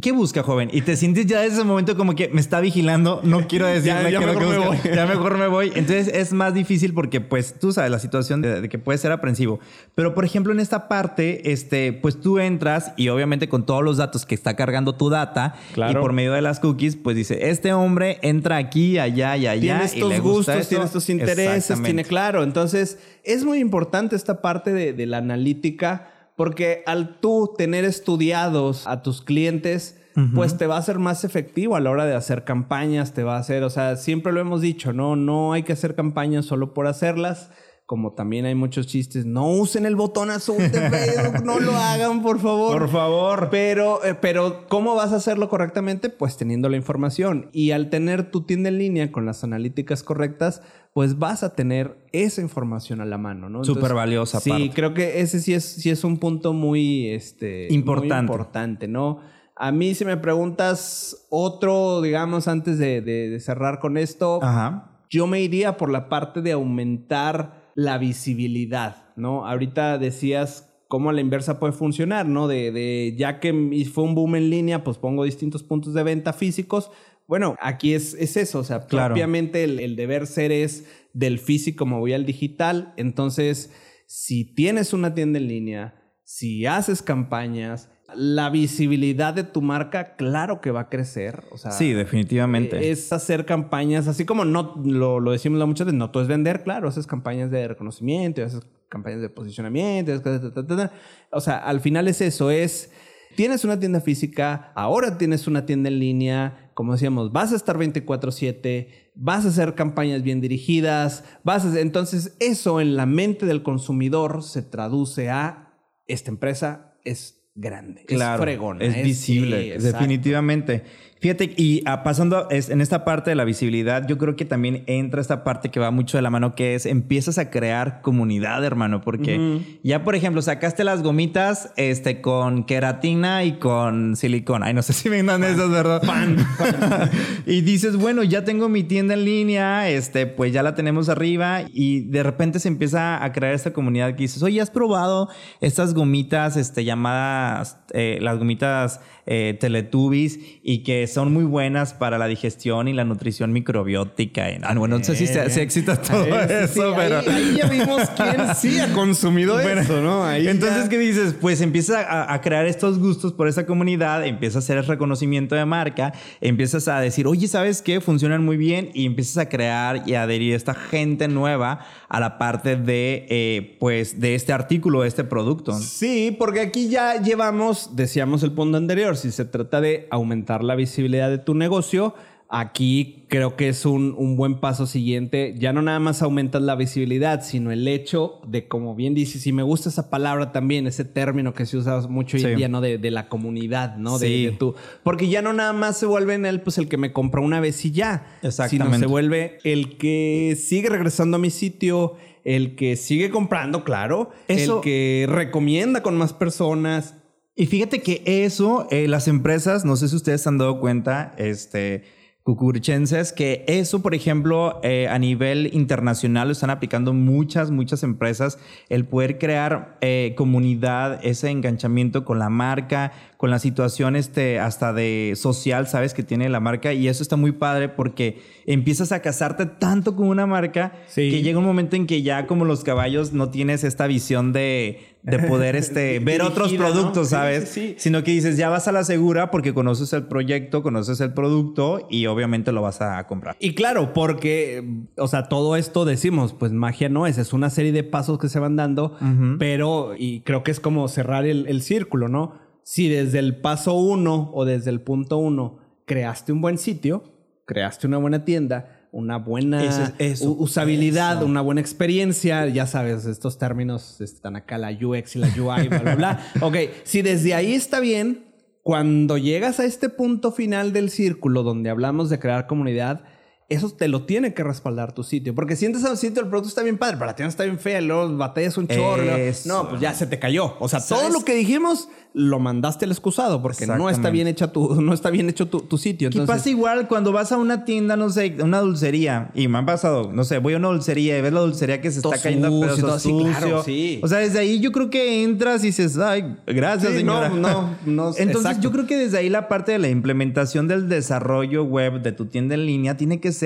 ¿Qué 0.00 0.10
busca, 0.10 0.42
joven? 0.42 0.70
Y 0.72 0.80
te 0.80 0.96
sientes 0.96 1.26
ya 1.26 1.44
en 1.44 1.52
ese 1.52 1.64
momento 1.64 1.96
como 1.98 2.14
que 2.14 2.28
me 2.28 2.40
está 2.40 2.60
vigilando, 2.60 3.20
no 3.24 3.46
quiero 3.48 3.66
decirle 3.66 4.10
Ya- 4.10 4.20
lo 4.20 4.20
que 4.20 4.26
mejor 4.26 4.48
me 4.48 4.58
voy. 4.58 4.78
Ya 4.94 5.06
mejor 5.06 5.36
me 5.38 5.46
voy. 5.48 5.66
Entonces 5.74 6.08
es 6.08 6.32
más 6.32 6.54
difícil 6.54 6.94
porque, 6.94 7.20
pues, 7.20 7.54
tú 7.60 7.72
sabes 7.72 7.90
la 7.90 7.98
situación 7.98 8.40
de, 8.40 8.62
de 8.62 8.68
que 8.70 8.78
puede 8.78 8.96
ser 8.98 9.12
aprensivo. 9.12 9.60
Pero, 9.94 10.14
por 10.14 10.24
ejemplo, 10.24 10.50
en 10.52 10.60
esta 10.60 10.88
parte, 10.88 11.52
este, 11.52 11.92
pues 11.92 12.18
tú 12.20 12.38
entras 12.38 12.92
y 12.96 13.10
obviamente 13.10 13.50
con 13.50 13.66
todos 13.66 13.82
los 13.84 13.98
datos 13.98 14.24
que 14.24 14.34
está 14.34 14.56
cargando 14.56 14.94
tu 14.94 15.10
data 15.10 15.56
Claro. 15.74 15.98
y 15.98 16.02
por 16.02 16.14
medio 16.14 16.32
de 16.32 16.40
las 16.40 16.58
cookies, 16.58 16.96
pues 16.96 17.14
dice, 17.14 17.50
este 17.50 17.74
hombre 17.74 18.18
entra 18.22 18.56
aquí, 18.56 18.98
allá 18.98 19.36
y 19.36 19.46
allá. 19.46 19.60
tiene 19.60 19.76
y 19.76 19.78
le 19.80 19.84
estos 20.14 20.20
gusta 20.22 20.22
gustos, 20.22 20.56
esto. 20.56 20.68
tiene 20.70 20.84
estos 20.86 21.10
intereses, 21.10 21.82
tiene 21.82 22.04
claro. 22.04 22.42
Entonces, 22.44 22.98
es 23.24 23.44
muy 23.44 23.58
importante 23.58 24.16
esta 24.16 24.40
parte 24.40 24.72
de, 24.72 24.94
de 24.94 25.04
la 25.06 25.18
analítica, 25.18 26.11
porque 26.42 26.82
al 26.86 27.20
tú 27.20 27.54
tener 27.56 27.84
estudiados 27.84 28.88
a 28.88 29.00
tus 29.04 29.22
clientes, 29.22 29.96
pues 30.34 30.58
te 30.58 30.66
va 30.66 30.76
a 30.76 30.82
ser 30.82 30.98
más 30.98 31.22
efectivo 31.22 31.76
a 31.76 31.80
la 31.80 31.88
hora 31.88 32.04
de 32.04 32.16
hacer 32.16 32.42
campañas, 32.42 33.14
te 33.14 33.22
va 33.22 33.36
a 33.36 33.38
hacer, 33.38 33.62
o 33.62 33.70
sea, 33.70 33.94
siempre 33.94 34.32
lo 34.32 34.40
hemos 34.40 34.60
dicho, 34.60 34.92
¿no? 34.92 35.14
No 35.14 35.52
hay 35.52 35.62
que 35.62 35.72
hacer 35.72 35.94
campañas 35.94 36.44
solo 36.44 36.74
por 36.74 36.88
hacerlas. 36.88 37.52
Como 37.84 38.12
también 38.14 38.46
hay 38.46 38.54
muchos 38.54 38.86
chistes, 38.86 39.26
no 39.26 39.48
usen 39.48 39.84
el 39.84 39.96
botón 39.96 40.30
azul 40.30 40.56
de 40.56 40.68
Facebook, 40.90 41.44
no 41.44 41.58
lo 41.60 41.76
hagan, 41.76 42.22
por 42.22 42.38
favor. 42.38 42.78
Por 42.78 42.88
favor. 42.88 43.48
Pero, 43.50 44.02
eh, 44.04 44.14
pero, 44.14 44.66
¿cómo 44.68 44.94
vas 44.94 45.12
a 45.12 45.16
hacerlo 45.16 45.48
correctamente? 45.50 46.08
Pues 46.08 46.36
teniendo 46.36 46.68
la 46.70 46.76
información. 46.76 47.50
Y 47.52 47.72
al 47.72 47.90
tener 47.90 48.30
tu 48.30 48.42
tienda 48.46 48.68
en 48.70 48.78
línea 48.78 49.12
con 49.12 49.26
las 49.26 49.44
analíticas 49.44 50.02
correctas, 50.02 50.62
pues 50.94 51.18
vas 51.18 51.42
a 51.42 51.54
tener 51.54 51.98
esa 52.12 52.40
información 52.40 53.00
a 53.00 53.04
la 53.04 53.18
mano, 53.18 53.50
¿no? 53.50 53.64
Súper 53.64 53.94
valiosa 53.94 54.40
Sí, 54.40 54.70
creo 54.74 54.94
que 54.94 55.20
ese 55.20 55.40
sí 55.40 55.52
es, 55.52 55.64
sí 55.64 55.90
es 55.90 56.04
un 56.04 56.18
punto 56.18 56.52
muy, 56.52 57.08
este, 57.08 57.66
muy 57.68 57.76
Importante. 57.76 58.32
importante, 58.32 58.88
¿no? 58.88 59.18
A 59.56 59.70
mí, 59.72 59.94
si 59.94 60.04
me 60.04 60.16
preguntas 60.16 61.26
otro, 61.30 62.00
digamos, 62.00 62.48
antes 62.48 62.78
de, 62.78 63.00
de- 63.02 63.28
de 63.28 63.40
cerrar 63.40 63.80
con 63.80 63.96
esto, 63.98 64.38
Ajá. 64.42 64.90
yo 65.10 65.26
me 65.26 65.40
iría 65.40 65.76
por 65.76 65.90
la 65.90 66.08
parte 66.08 66.40
de 66.42 66.52
aumentar 66.52 67.60
la 67.74 67.98
visibilidad, 67.98 69.06
¿no? 69.16 69.46
Ahorita 69.46 69.98
decías 69.98 70.68
cómo 70.88 71.10
a 71.10 71.12
la 71.12 71.20
inversa 71.20 71.58
puede 71.58 71.72
funcionar, 71.72 72.26
¿no? 72.28 72.48
De, 72.48 72.70
de 72.72 73.14
ya 73.16 73.40
que 73.40 73.52
fue 73.92 74.04
un 74.04 74.14
boom 74.14 74.36
en 74.36 74.50
línea, 74.50 74.84
pues 74.84 74.98
pongo 74.98 75.24
distintos 75.24 75.62
puntos 75.62 75.94
de 75.94 76.02
venta 76.02 76.32
físicos. 76.32 76.90
Bueno, 77.26 77.56
aquí 77.60 77.94
es, 77.94 78.14
es 78.14 78.36
eso, 78.36 78.58
o 78.58 78.64
sea, 78.64 78.86
Claro. 78.86 79.14
propiamente 79.14 79.64
el, 79.64 79.80
el 79.80 79.96
deber 79.96 80.26
ser 80.26 80.52
es 80.52 80.86
del 81.14 81.38
físico 81.38 81.86
me 81.86 81.98
voy 81.98 82.12
al 82.12 82.26
digital. 82.26 82.92
Entonces, 82.96 83.72
si 84.06 84.44
tienes 84.44 84.92
una 84.92 85.14
tienda 85.14 85.38
en 85.38 85.48
línea, 85.48 85.94
si 86.24 86.66
haces 86.66 87.00
campañas, 87.00 87.88
la 88.16 88.50
visibilidad 88.50 89.34
de 89.34 89.44
tu 89.44 89.62
marca, 89.62 90.16
claro 90.16 90.60
que 90.60 90.70
va 90.70 90.80
a 90.80 90.88
crecer. 90.88 91.44
O 91.50 91.58
sea, 91.58 91.70
Sí, 91.70 91.92
definitivamente. 91.92 92.76
eh, 92.78 92.90
es 92.90 93.12
hacer 93.12 93.46
campañas, 93.46 94.08
así 94.08 94.24
como 94.24 94.44
no 94.44 94.74
lo, 94.84 95.20
lo 95.20 95.32
decimos 95.32 95.64
muchas 95.66 95.86
veces, 95.86 95.98
no 95.98 96.10
todo 96.10 96.22
es 96.22 96.28
vender, 96.28 96.62
claro, 96.62 96.88
haces 96.88 97.06
campañas 97.06 97.50
de 97.50 97.68
reconocimiento, 97.68 98.44
haces 98.44 98.62
campañas 98.88 99.20
de 99.20 99.28
posicionamiento, 99.30 100.20
ta. 100.20 100.92
o 101.30 101.40
sea, 101.40 101.58
al 101.58 101.80
final 101.80 102.08
es 102.08 102.20
eso, 102.20 102.50
es, 102.50 102.92
tienes 103.36 103.64
una 103.64 103.78
tienda 103.80 104.00
física, 104.00 104.72
ahora 104.74 105.16
tienes 105.16 105.46
una 105.46 105.64
tienda 105.64 105.88
en 105.88 105.98
línea, 105.98 106.70
como 106.74 106.92
decíamos, 106.92 107.32
vas 107.32 107.52
a 107.52 107.56
estar 107.56 107.78
24/7, 107.78 108.88
vas 109.14 109.44
a 109.44 109.48
hacer 109.48 109.74
campañas 109.74 110.22
bien 110.22 110.40
dirigidas, 110.40 111.24
vas 111.44 111.64
a, 111.64 111.80
entonces 111.80 112.36
eso 112.40 112.80
en 112.80 112.96
la 112.96 113.06
mente 113.06 113.46
del 113.46 113.62
consumidor 113.62 114.42
se 114.42 114.62
traduce 114.62 115.30
a, 115.30 115.74
esta 116.06 116.30
empresa 116.30 116.94
es 117.04 117.41
grande, 117.54 118.04
Claro, 118.04 118.42
es 118.42 118.46
fregona. 118.48 118.84
es 118.84 119.02
visible, 119.02 119.78
sí, 119.78 119.86
definitivamente. 119.86 120.82
Fíjate, 121.22 121.54
y 121.56 121.82
ah, 121.86 122.02
pasando 122.02 122.48
es- 122.50 122.68
en 122.68 122.80
esta 122.80 123.04
parte 123.04 123.30
de 123.30 123.36
la 123.36 123.44
visibilidad, 123.44 124.08
yo 124.08 124.18
creo 124.18 124.34
que 124.34 124.44
también 124.44 124.82
entra 124.88 125.20
esta 125.20 125.44
parte 125.44 125.68
que 125.70 125.78
va 125.78 125.92
mucho 125.92 126.18
de 126.18 126.22
la 126.22 126.30
mano, 126.30 126.56
que 126.56 126.74
es 126.74 126.84
empiezas 126.84 127.38
a 127.38 127.48
crear 127.48 128.00
comunidad, 128.02 128.64
hermano, 128.64 129.00
porque 129.00 129.60
ya, 129.84 130.02
por 130.02 130.16
ejemplo, 130.16 130.42
sacaste 130.42 130.82
las 130.82 131.04
gomitas 131.04 131.72
este, 131.76 132.20
con 132.20 132.64
queratina 132.64 133.44
y 133.44 133.52
con 133.60 134.16
silicona. 134.16 134.66
Ay, 134.66 134.74
no 134.74 134.82
sé 134.82 134.92
si 134.94 135.08
vendan 135.08 135.44
esas, 135.44 135.70
¿verdad? 135.70 136.02
y 137.46 137.60
dices, 137.60 137.96
bueno, 137.96 138.24
ya 138.24 138.42
tengo 138.42 138.68
mi 138.68 138.82
tienda 138.82 139.14
en 139.14 139.24
línea, 139.24 139.88
este, 139.88 140.26
pues 140.26 140.52
ya 140.52 140.64
la 140.64 140.74
tenemos 140.74 141.08
arriba 141.08 141.60
y 141.72 142.00
de 142.00 142.24
repente 142.24 142.58
se 142.58 142.66
empieza 142.66 143.22
a 143.22 143.30
crear 143.32 143.54
esta 143.54 143.72
comunidad 143.72 144.08
que 144.16 144.22
dices, 144.24 144.42
oye, 144.42 144.60
¿has 144.60 144.70
probado 144.70 145.28
estas 145.60 145.94
gomitas 145.94 146.56
este, 146.56 146.84
llamadas, 146.84 147.78
eh, 147.92 148.18
las 148.20 148.38
gomitas 148.38 149.00
eh, 149.24 149.56
Teletubbies 149.60 150.40
y 150.64 150.82
que 150.82 151.06
son 151.12 151.32
muy 151.32 151.44
buenas 151.44 151.94
para 151.94 152.18
la 152.18 152.26
digestión 152.26 152.88
y 152.88 152.92
la 152.92 153.04
nutrición 153.04 153.52
microbiótica. 153.52 154.46
Ah, 154.62 154.74
bueno, 154.74 154.98
no 154.98 155.04
sé 155.04 155.16
si 155.16 155.26
se, 155.26 155.48
se 155.50 155.62
excita 155.62 155.96
todo 156.00 156.22
Eh, 156.42 156.64
eso, 156.64 156.90
sí, 156.90 156.94
pero... 156.96 157.18
ahí, 157.20 157.26
ahí 157.28 157.56
ya 157.56 157.66
vimos 157.68 158.02
quién 158.16 158.54
sí 158.56 158.78
ha 158.80 158.92
consumido 158.92 159.54
Bueno, 159.54 159.80
eso, 159.80 160.00
¿no? 160.00 160.24
Ahí 160.24 160.48
Entonces, 160.48 160.84
ya- 160.84 160.88
¿qué 160.88 160.98
dices? 160.98 161.34
Pues 161.40 161.60
empiezas 161.60 162.04
a, 162.06 162.32
a 162.32 162.40
crear 162.40 162.66
estos 162.66 162.98
gustos 162.98 163.32
por 163.32 163.48
esa 163.48 163.66
comunidad, 163.66 164.24
empiezas 164.26 164.56
a 164.56 164.58
hacer 164.60 164.78
el 164.78 164.86
reconocimiento 164.86 165.54
de 165.54 165.64
marca, 165.64 166.12
empiezas 166.40 166.88
a 166.88 167.00
decir, 167.00 167.26
oye, 167.26 167.48
¿sabes 167.48 167.82
qué? 167.82 168.00
Funcionan 168.00 168.44
muy 168.44 168.56
bien 168.56 168.90
y 168.94 169.06
empiezas 169.06 169.36
a 169.38 169.48
crear 169.48 170.02
y 170.06 170.14
adherir 170.14 170.54
esta 170.54 170.74
gente 170.74 171.28
nueva 171.28 171.80
a 172.12 172.20
la 172.20 172.36
parte 172.36 172.76
de, 172.76 173.26
eh, 173.30 173.76
pues, 173.80 174.20
de 174.20 174.34
este 174.34 174.52
artículo, 174.52 175.00
de 175.00 175.08
este 175.08 175.24
producto. 175.24 175.72
Sí, 175.72 176.36
porque 176.38 176.60
aquí 176.60 176.90
ya 176.90 177.22
llevamos, 177.22 177.96
decíamos 177.96 178.42
el 178.42 178.52
punto 178.52 178.76
anterior, 178.76 179.16
si 179.16 179.30
se 179.30 179.46
trata 179.46 179.80
de 179.80 180.08
aumentar 180.10 180.62
la 180.62 180.74
visibilidad 180.74 181.30
de 181.30 181.38
tu 181.38 181.54
negocio, 181.54 182.14
aquí 182.54 183.24
creo 183.30 183.56
que 183.56 183.68
es 183.70 183.86
un, 183.86 184.14
un 184.16 184.36
buen 184.36 184.60
paso 184.60 184.86
siguiente. 184.86 185.54
Ya 185.58 185.72
no 185.72 185.80
nada 185.80 185.98
más 186.00 186.20
aumentas 186.20 186.60
la 186.60 186.74
visibilidad, 186.76 187.42
sino 187.42 187.72
el 187.72 187.88
hecho 187.88 188.40
de, 188.46 188.68
como 188.68 188.94
bien 188.94 189.14
dices, 189.14 189.46
y 189.46 189.52
me 189.52 189.62
gusta 189.62 189.88
esa 189.88 190.10
palabra 190.10 190.52
también, 190.52 190.86
ese 190.86 191.06
término 191.06 191.54
que 191.54 191.64
se 191.64 191.78
usa 191.78 192.02
mucho 192.08 192.36
hoy 192.36 192.42
Sí. 192.42 192.48
en 192.50 192.56
día, 192.56 192.68
¿no? 192.68 192.82
De, 192.82 192.98
de 192.98 193.10
la 193.10 193.28
comunidad, 193.30 193.96
¿no? 193.96 194.18
De, 194.18 194.26
Sí. 194.26 194.44
de 194.46 194.52
tu, 194.52 194.74
porque 195.02 195.28
ya 195.28 195.40
no 195.40 195.54
nada 195.54 195.72
más 195.72 195.96
se 195.98 196.04
vuelve 196.04 196.34
en 196.34 196.44
él, 196.44 196.60
pues 196.60 196.76
el 196.76 196.88
que 196.88 196.98
me 196.98 197.10
compra 197.14 197.40
una 197.40 197.58
vez 197.58 197.82
y 197.86 197.90
ya. 197.90 198.26
Sino 198.42 198.48
Exactamente. 198.50 198.98
se 198.98 199.06
vuelve 199.06 199.58
el 199.64 199.96
que 199.96 200.54
sigue 200.62 200.90
regresando 200.90 201.38
a 201.38 201.40
mi 201.40 201.48
sitio, 201.48 202.16
el 202.44 202.76
que 202.76 202.96
sigue 202.96 203.30
comprando, 203.30 203.82
claro, 203.82 204.30
Eso- 204.48 204.76
el 204.76 204.82
que 204.82 205.26
recomienda 205.26 206.02
con 206.02 206.18
más 206.18 206.34
personas. 206.34 207.14
Y 207.56 207.64
fíjate 207.64 208.02
que 208.02 208.22
eso, 208.26 208.88
eh, 208.90 209.08
las 209.08 209.26
empresas, 209.26 209.86
no 209.86 209.96
sé 209.96 210.08
si 210.08 210.16
ustedes 210.16 210.42
se 210.42 210.50
han 210.50 210.58
dado 210.58 210.80
cuenta, 210.80 211.34
este, 211.38 212.04
cucurchenses, 212.42 213.32
que 213.32 213.64
eso, 213.68 214.02
por 214.02 214.14
ejemplo, 214.14 214.80
eh, 214.82 215.06
a 215.08 215.18
nivel 215.18 215.70
internacional 215.72 216.48
lo 216.48 216.52
están 216.52 216.70
aplicando 216.70 217.12
muchas, 217.12 217.70
muchas 217.70 218.02
empresas, 218.02 218.58
el 218.88 219.06
poder 219.06 219.38
crear 219.38 219.96
eh, 220.00 220.34
comunidad, 220.36 221.20
ese 221.22 221.50
enganchamiento 221.50 222.24
con 222.24 222.38
la 222.38 222.48
marca, 222.48 223.12
con 223.42 223.50
la 223.50 223.58
situación 223.58 224.14
este, 224.14 224.60
hasta 224.60 224.92
de 224.92 225.32
social, 225.34 225.88
sabes, 225.88 226.14
que 226.14 226.22
tiene 226.22 226.48
la 226.48 226.60
marca. 226.60 226.92
Y 226.92 227.08
eso 227.08 227.24
está 227.24 227.34
muy 227.34 227.50
padre 227.50 227.88
porque 227.88 228.40
empiezas 228.66 229.10
a 229.10 229.20
casarte 229.20 229.66
tanto 229.66 230.14
con 230.14 230.28
una 230.28 230.46
marca 230.46 230.92
Sí. 231.08 231.28
que 231.28 231.42
llega 231.42 231.58
un 231.58 231.64
momento 231.64 231.96
en 231.96 232.06
que 232.06 232.22
ya 232.22 232.46
como 232.46 232.64
los 232.64 232.84
caballos 232.84 233.32
no 233.32 233.50
tienes 233.50 233.82
esta 233.82 234.06
visión 234.06 234.52
de, 234.52 235.00
de 235.24 235.40
poder 235.40 235.74
este, 235.82 236.20
ver 236.20 236.40
otros 236.42 236.72
productos, 236.74 237.30
¿sabes? 237.30 237.68
sí, 237.68 237.80
sí. 237.88 237.94
Sino 237.98 238.22
que 238.22 238.30
dices, 238.30 238.56
ya 238.56 238.68
vas 238.68 238.86
a 238.86 238.92
la 238.92 239.02
segura 239.02 239.50
porque 239.50 239.74
conoces 239.74 240.12
el 240.12 240.22
proyecto, 240.28 240.84
conoces 240.84 241.20
el 241.20 241.34
producto 241.34 242.06
y 242.08 242.26
obviamente 242.26 242.70
lo 242.70 242.80
vas 242.80 243.00
a 243.00 243.26
comprar. 243.26 243.56
Y 243.58 243.74
claro, 243.74 244.12
porque, 244.12 244.84
o 245.18 245.26
sea, 245.26 245.48
todo 245.48 245.74
esto 245.74 246.04
decimos, 246.04 246.52
pues 246.52 246.70
magia 246.70 247.08
no 247.08 247.26
es, 247.26 247.38
es 247.38 247.52
una 247.52 247.70
serie 247.70 247.90
de 247.90 248.04
pasos 248.04 248.38
que 248.38 248.48
se 248.48 248.60
van 248.60 248.76
dando, 248.76 249.16
pero, 249.58 250.14
y 250.16 250.42
creo 250.42 250.62
que 250.62 250.70
es 250.70 250.78
como 250.78 251.08
cerrar 251.08 251.44
el, 251.44 251.66
el 251.66 251.82
círculo, 251.82 252.28
¿no? 252.28 252.70
Si 252.84 253.08
desde 253.08 253.38
el 253.38 253.56
paso 253.56 253.94
uno 253.94 254.50
o 254.54 254.64
desde 254.64 254.90
el 254.90 255.00
punto 255.00 255.38
uno 255.38 255.78
creaste 256.04 256.52
un 256.52 256.60
buen 256.60 256.78
sitio, 256.78 257.24
creaste 257.64 258.06
una 258.06 258.18
buena 258.18 258.44
tienda, 258.44 259.08
una 259.12 259.36
buena 259.36 259.84
Eso 259.84 260.12
eso, 260.18 260.50
usabilidad, 260.52 261.38
eso. 261.38 261.46
una 261.46 261.60
buena 261.60 261.80
experiencia, 261.80 262.66
ya 262.66 262.86
sabes, 262.86 263.26
estos 263.26 263.58
términos 263.58 264.20
están 264.20 264.56
acá, 264.56 264.78
la 264.78 264.90
UX 264.90 265.36
y 265.36 265.38
la 265.38 265.48
UI, 265.48 265.88
bla, 265.88 265.98
bla, 265.98 266.14
bla. 266.16 266.46
Ok, 266.62 266.76
si 267.04 267.22
desde 267.22 267.54
ahí 267.54 267.74
está 267.74 268.00
bien, 268.00 268.44
cuando 268.82 269.38
llegas 269.38 269.78
a 269.80 269.84
este 269.84 270.08
punto 270.08 270.50
final 270.50 270.92
del 270.92 271.10
círculo 271.10 271.62
donde 271.62 271.90
hablamos 271.90 272.30
de 272.30 272.38
crear 272.38 272.66
comunidad, 272.66 273.22
eso 273.68 273.90
te 273.90 274.08
lo 274.08 274.24
tiene 274.24 274.52
que 274.54 274.62
respaldar 274.62 275.12
tu 275.12 275.22
sitio. 275.24 275.54
Porque 275.54 275.76
si 275.76 275.86
entras 275.86 276.04
a 276.04 276.10
un 276.10 276.16
sitio, 276.16 276.42
el 276.42 276.48
producto 276.48 276.68
está 276.68 276.82
bien 276.82 276.98
padre, 276.98 277.16
pero 277.16 277.26
la 277.26 277.36
tienda 277.36 277.48
está 277.50 277.64
bien 277.64 277.78
fea, 277.78 278.00
luego 278.00 278.36
batallas 278.36 278.76
un 278.76 278.86
chorro. 278.88 279.24
No, 279.66 279.88
pues 279.88 280.00
ya 280.00 280.12
se 280.14 280.26
te 280.26 280.38
cayó. 280.38 280.74
O 280.78 280.88
sea, 280.88 281.00
todo 281.00 281.20
¿Sabes? 281.20 281.32
lo 281.34 281.44
que 281.44 281.54
dijimos 281.54 282.08
lo 282.34 282.58
mandaste 282.58 283.04
al 283.04 283.10
excusado 283.10 283.60
porque 283.60 283.86
no 283.86 284.08
está 284.08 284.30
bien 284.30 284.46
hecha 284.48 284.72
tu, 284.72 284.94
no 285.02 285.12
está 285.12 285.28
bien 285.30 285.48
hecho 285.50 285.68
tu, 285.68 285.80
tu 285.80 285.98
sitio. 285.98 286.30
¿Qué 286.30 286.38
Entonces, 286.38 286.56
pasa 286.62 286.70
igual 286.70 287.08
cuando 287.08 287.30
vas 287.32 287.52
a 287.52 287.58
una 287.58 287.84
tienda, 287.84 288.16
no 288.16 288.30
sé, 288.30 288.56
una 288.62 288.80
dulcería? 288.80 289.50
Y 289.54 289.68
me 289.68 289.78
han 289.78 289.86
pasado, 289.86 290.32
no 290.32 290.44
sé, 290.44 290.58
voy 290.58 290.74
a 290.74 290.76
una 290.78 290.88
dulcería 290.88 291.38
y 291.38 291.42
ves 291.42 291.52
la 291.52 291.60
dulcería 291.60 292.00
que 292.00 292.10
se 292.10 292.22
Todo 292.22 292.32
está 292.32 292.44
cayendo 292.44 292.68
sucio, 292.68 292.80
pedazos 292.86 293.00
todo 293.02 293.14
así, 293.16 293.30
claro, 293.30 293.78
sucio. 293.78 293.82
sí. 293.84 294.20
O 294.22 294.28
sea, 294.28 294.38
desde 294.38 294.58
ahí 294.60 294.80
yo 294.80 294.92
creo 294.92 295.10
que 295.10 295.42
entras 295.44 295.82
y 295.82 295.88
dices, 295.88 296.18
ay, 296.18 296.56
gracias, 296.66 297.12
Sí, 297.12 297.18
señora. 297.18 297.48
no, 297.50 297.56
no, 297.56 297.96
no, 298.06 298.28
Entonces 298.36 298.46
exacto. 298.56 298.82
yo 298.82 298.92
creo 298.92 299.06
que 299.06 299.16
desde 299.18 299.38
ahí 299.38 299.48
la 299.50 299.68
parte 299.68 299.92
de 299.92 299.98
la 299.98 300.08
implementación 300.08 300.88
del 300.88 301.08
desarrollo 301.10 301.84
web 301.84 302.22
de 302.22 302.32
tu 302.32 302.46
tienda 302.46 302.74
en 302.74 302.86
línea 302.86 303.16
tiene 303.16 303.40
que 303.40 303.52
ser 303.52 303.61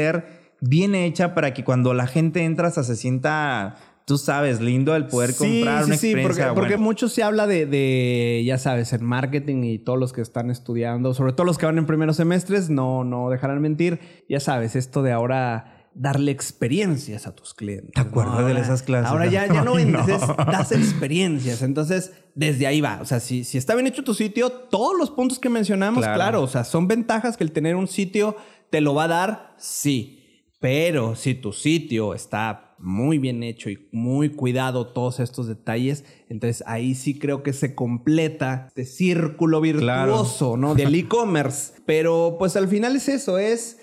bien 0.60 0.94
hecha 0.94 1.34
para 1.34 1.52
que 1.54 1.64
cuando 1.64 1.94
la 1.94 2.06
gente 2.06 2.44
entra 2.44 2.70
se 2.70 2.96
sienta, 2.96 3.76
tú 4.06 4.18
sabes, 4.18 4.60
lindo 4.60 4.94
el 4.96 5.06
poder 5.06 5.32
Sí, 5.32 5.38
comprar 5.60 5.82
sí, 5.84 5.86
una 5.90 5.96
sí, 5.96 6.06
experiencia. 6.08 6.46
porque, 6.54 6.60
porque 6.60 6.76
mucho 6.76 7.08
se 7.08 7.22
habla 7.22 7.46
de, 7.46 7.66
de, 7.66 8.42
ya 8.46 8.56
sabes, 8.58 8.92
en 8.92 9.04
marketing 9.04 9.64
y 9.64 9.78
todos 9.78 9.98
los 9.98 10.12
que 10.12 10.20
están 10.22 10.50
estudiando, 10.50 11.12
sobre 11.14 11.32
todo 11.32 11.44
los 11.46 11.58
que 11.58 11.66
van 11.66 11.78
en 11.78 11.86
primeros 11.86 12.16
semestres, 12.16 12.70
no, 12.70 13.04
no 13.04 13.28
dejarán 13.30 13.60
mentir. 13.60 14.00
Ya 14.28 14.40
sabes, 14.40 14.76
esto 14.76 15.02
de 15.02 15.12
ahora 15.12 15.72
darle 15.98 16.30
experiencias 16.30 17.26
a 17.26 17.34
tus 17.34 17.54
clientes. 17.54 17.92
¿Te 17.94 18.00
acuerdas 18.02 18.38
¿no? 18.40 18.46
de 18.46 18.60
esas 18.60 18.82
clases? 18.82 19.10
Ahora 19.10 19.26
ya, 19.26 19.46
ya 19.46 19.62
no 19.64 19.74
vendes, 19.76 20.06
no. 20.06 20.14
es- 20.16 20.36
das 20.46 20.70
experiencias. 20.72 21.62
Entonces, 21.62 22.12
desde 22.34 22.66
ahí 22.66 22.80
va. 22.82 22.98
O 23.00 23.06
sea, 23.06 23.18
si, 23.18 23.44
si 23.44 23.56
está 23.56 23.74
bien 23.74 23.86
hecho 23.86 24.04
tu 24.04 24.12
sitio, 24.12 24.50
todos 24.50 24.94
los 24.98 25.10
puntos 25.10 25.38
que 25.38 25.48
mencionamos, 25.48 26.00
Claro. 26.04 26.14
claro, 26.16 26.42
o 26.42 26.48
sea, 26.48 26.64
son 26.64 26.86
ventajas 26.86 27.36
que 27.38 27.44
el 27.44 27.52
tener 27.52 27.76
un 27.76 27.88
sitio 27.88 28.36
te 28.70 28.80
lo 28.80 28.94
va 28.94 29.04
a 29.04 29.08
dar, 29.08 29.54
sí. 29.58 30.22
Pero 30.60 31.14
si 31.16 31.34
tu 31.34 31.52
sitio 31.52 32.14
está 32.14 32.74
muy 32.78 33.18
bien 33.18 33.42
hecho 33.42 33.70
y 33.70 33.88
muy 33.92 34.30
cuidado 34.30 34.88
todos 34.88 35.20
estos 35.20 35.46
detalles, 35.46 36.04
entonces 36.28 36.62
ahí 36.66 36.94
sí 36.94 37.18
creo 37.18 37.42
que 37.42 37.52
se 37.52 37.74
completa 37.74 38.66
este 38.68 38.84
círculo 38.84 39.60
virtuoso, 39.60 40.56
¿no? 40.56 40.74
Del 40.74 40.94
e-commerce. 40.96 41.74
Pero 41.86 42.36
pues 42.38 42.56
al 42.56 42.68
final 42.68 42.96
es 42.96 43.08
eso, 43.08 43.38
es 43.38 43.78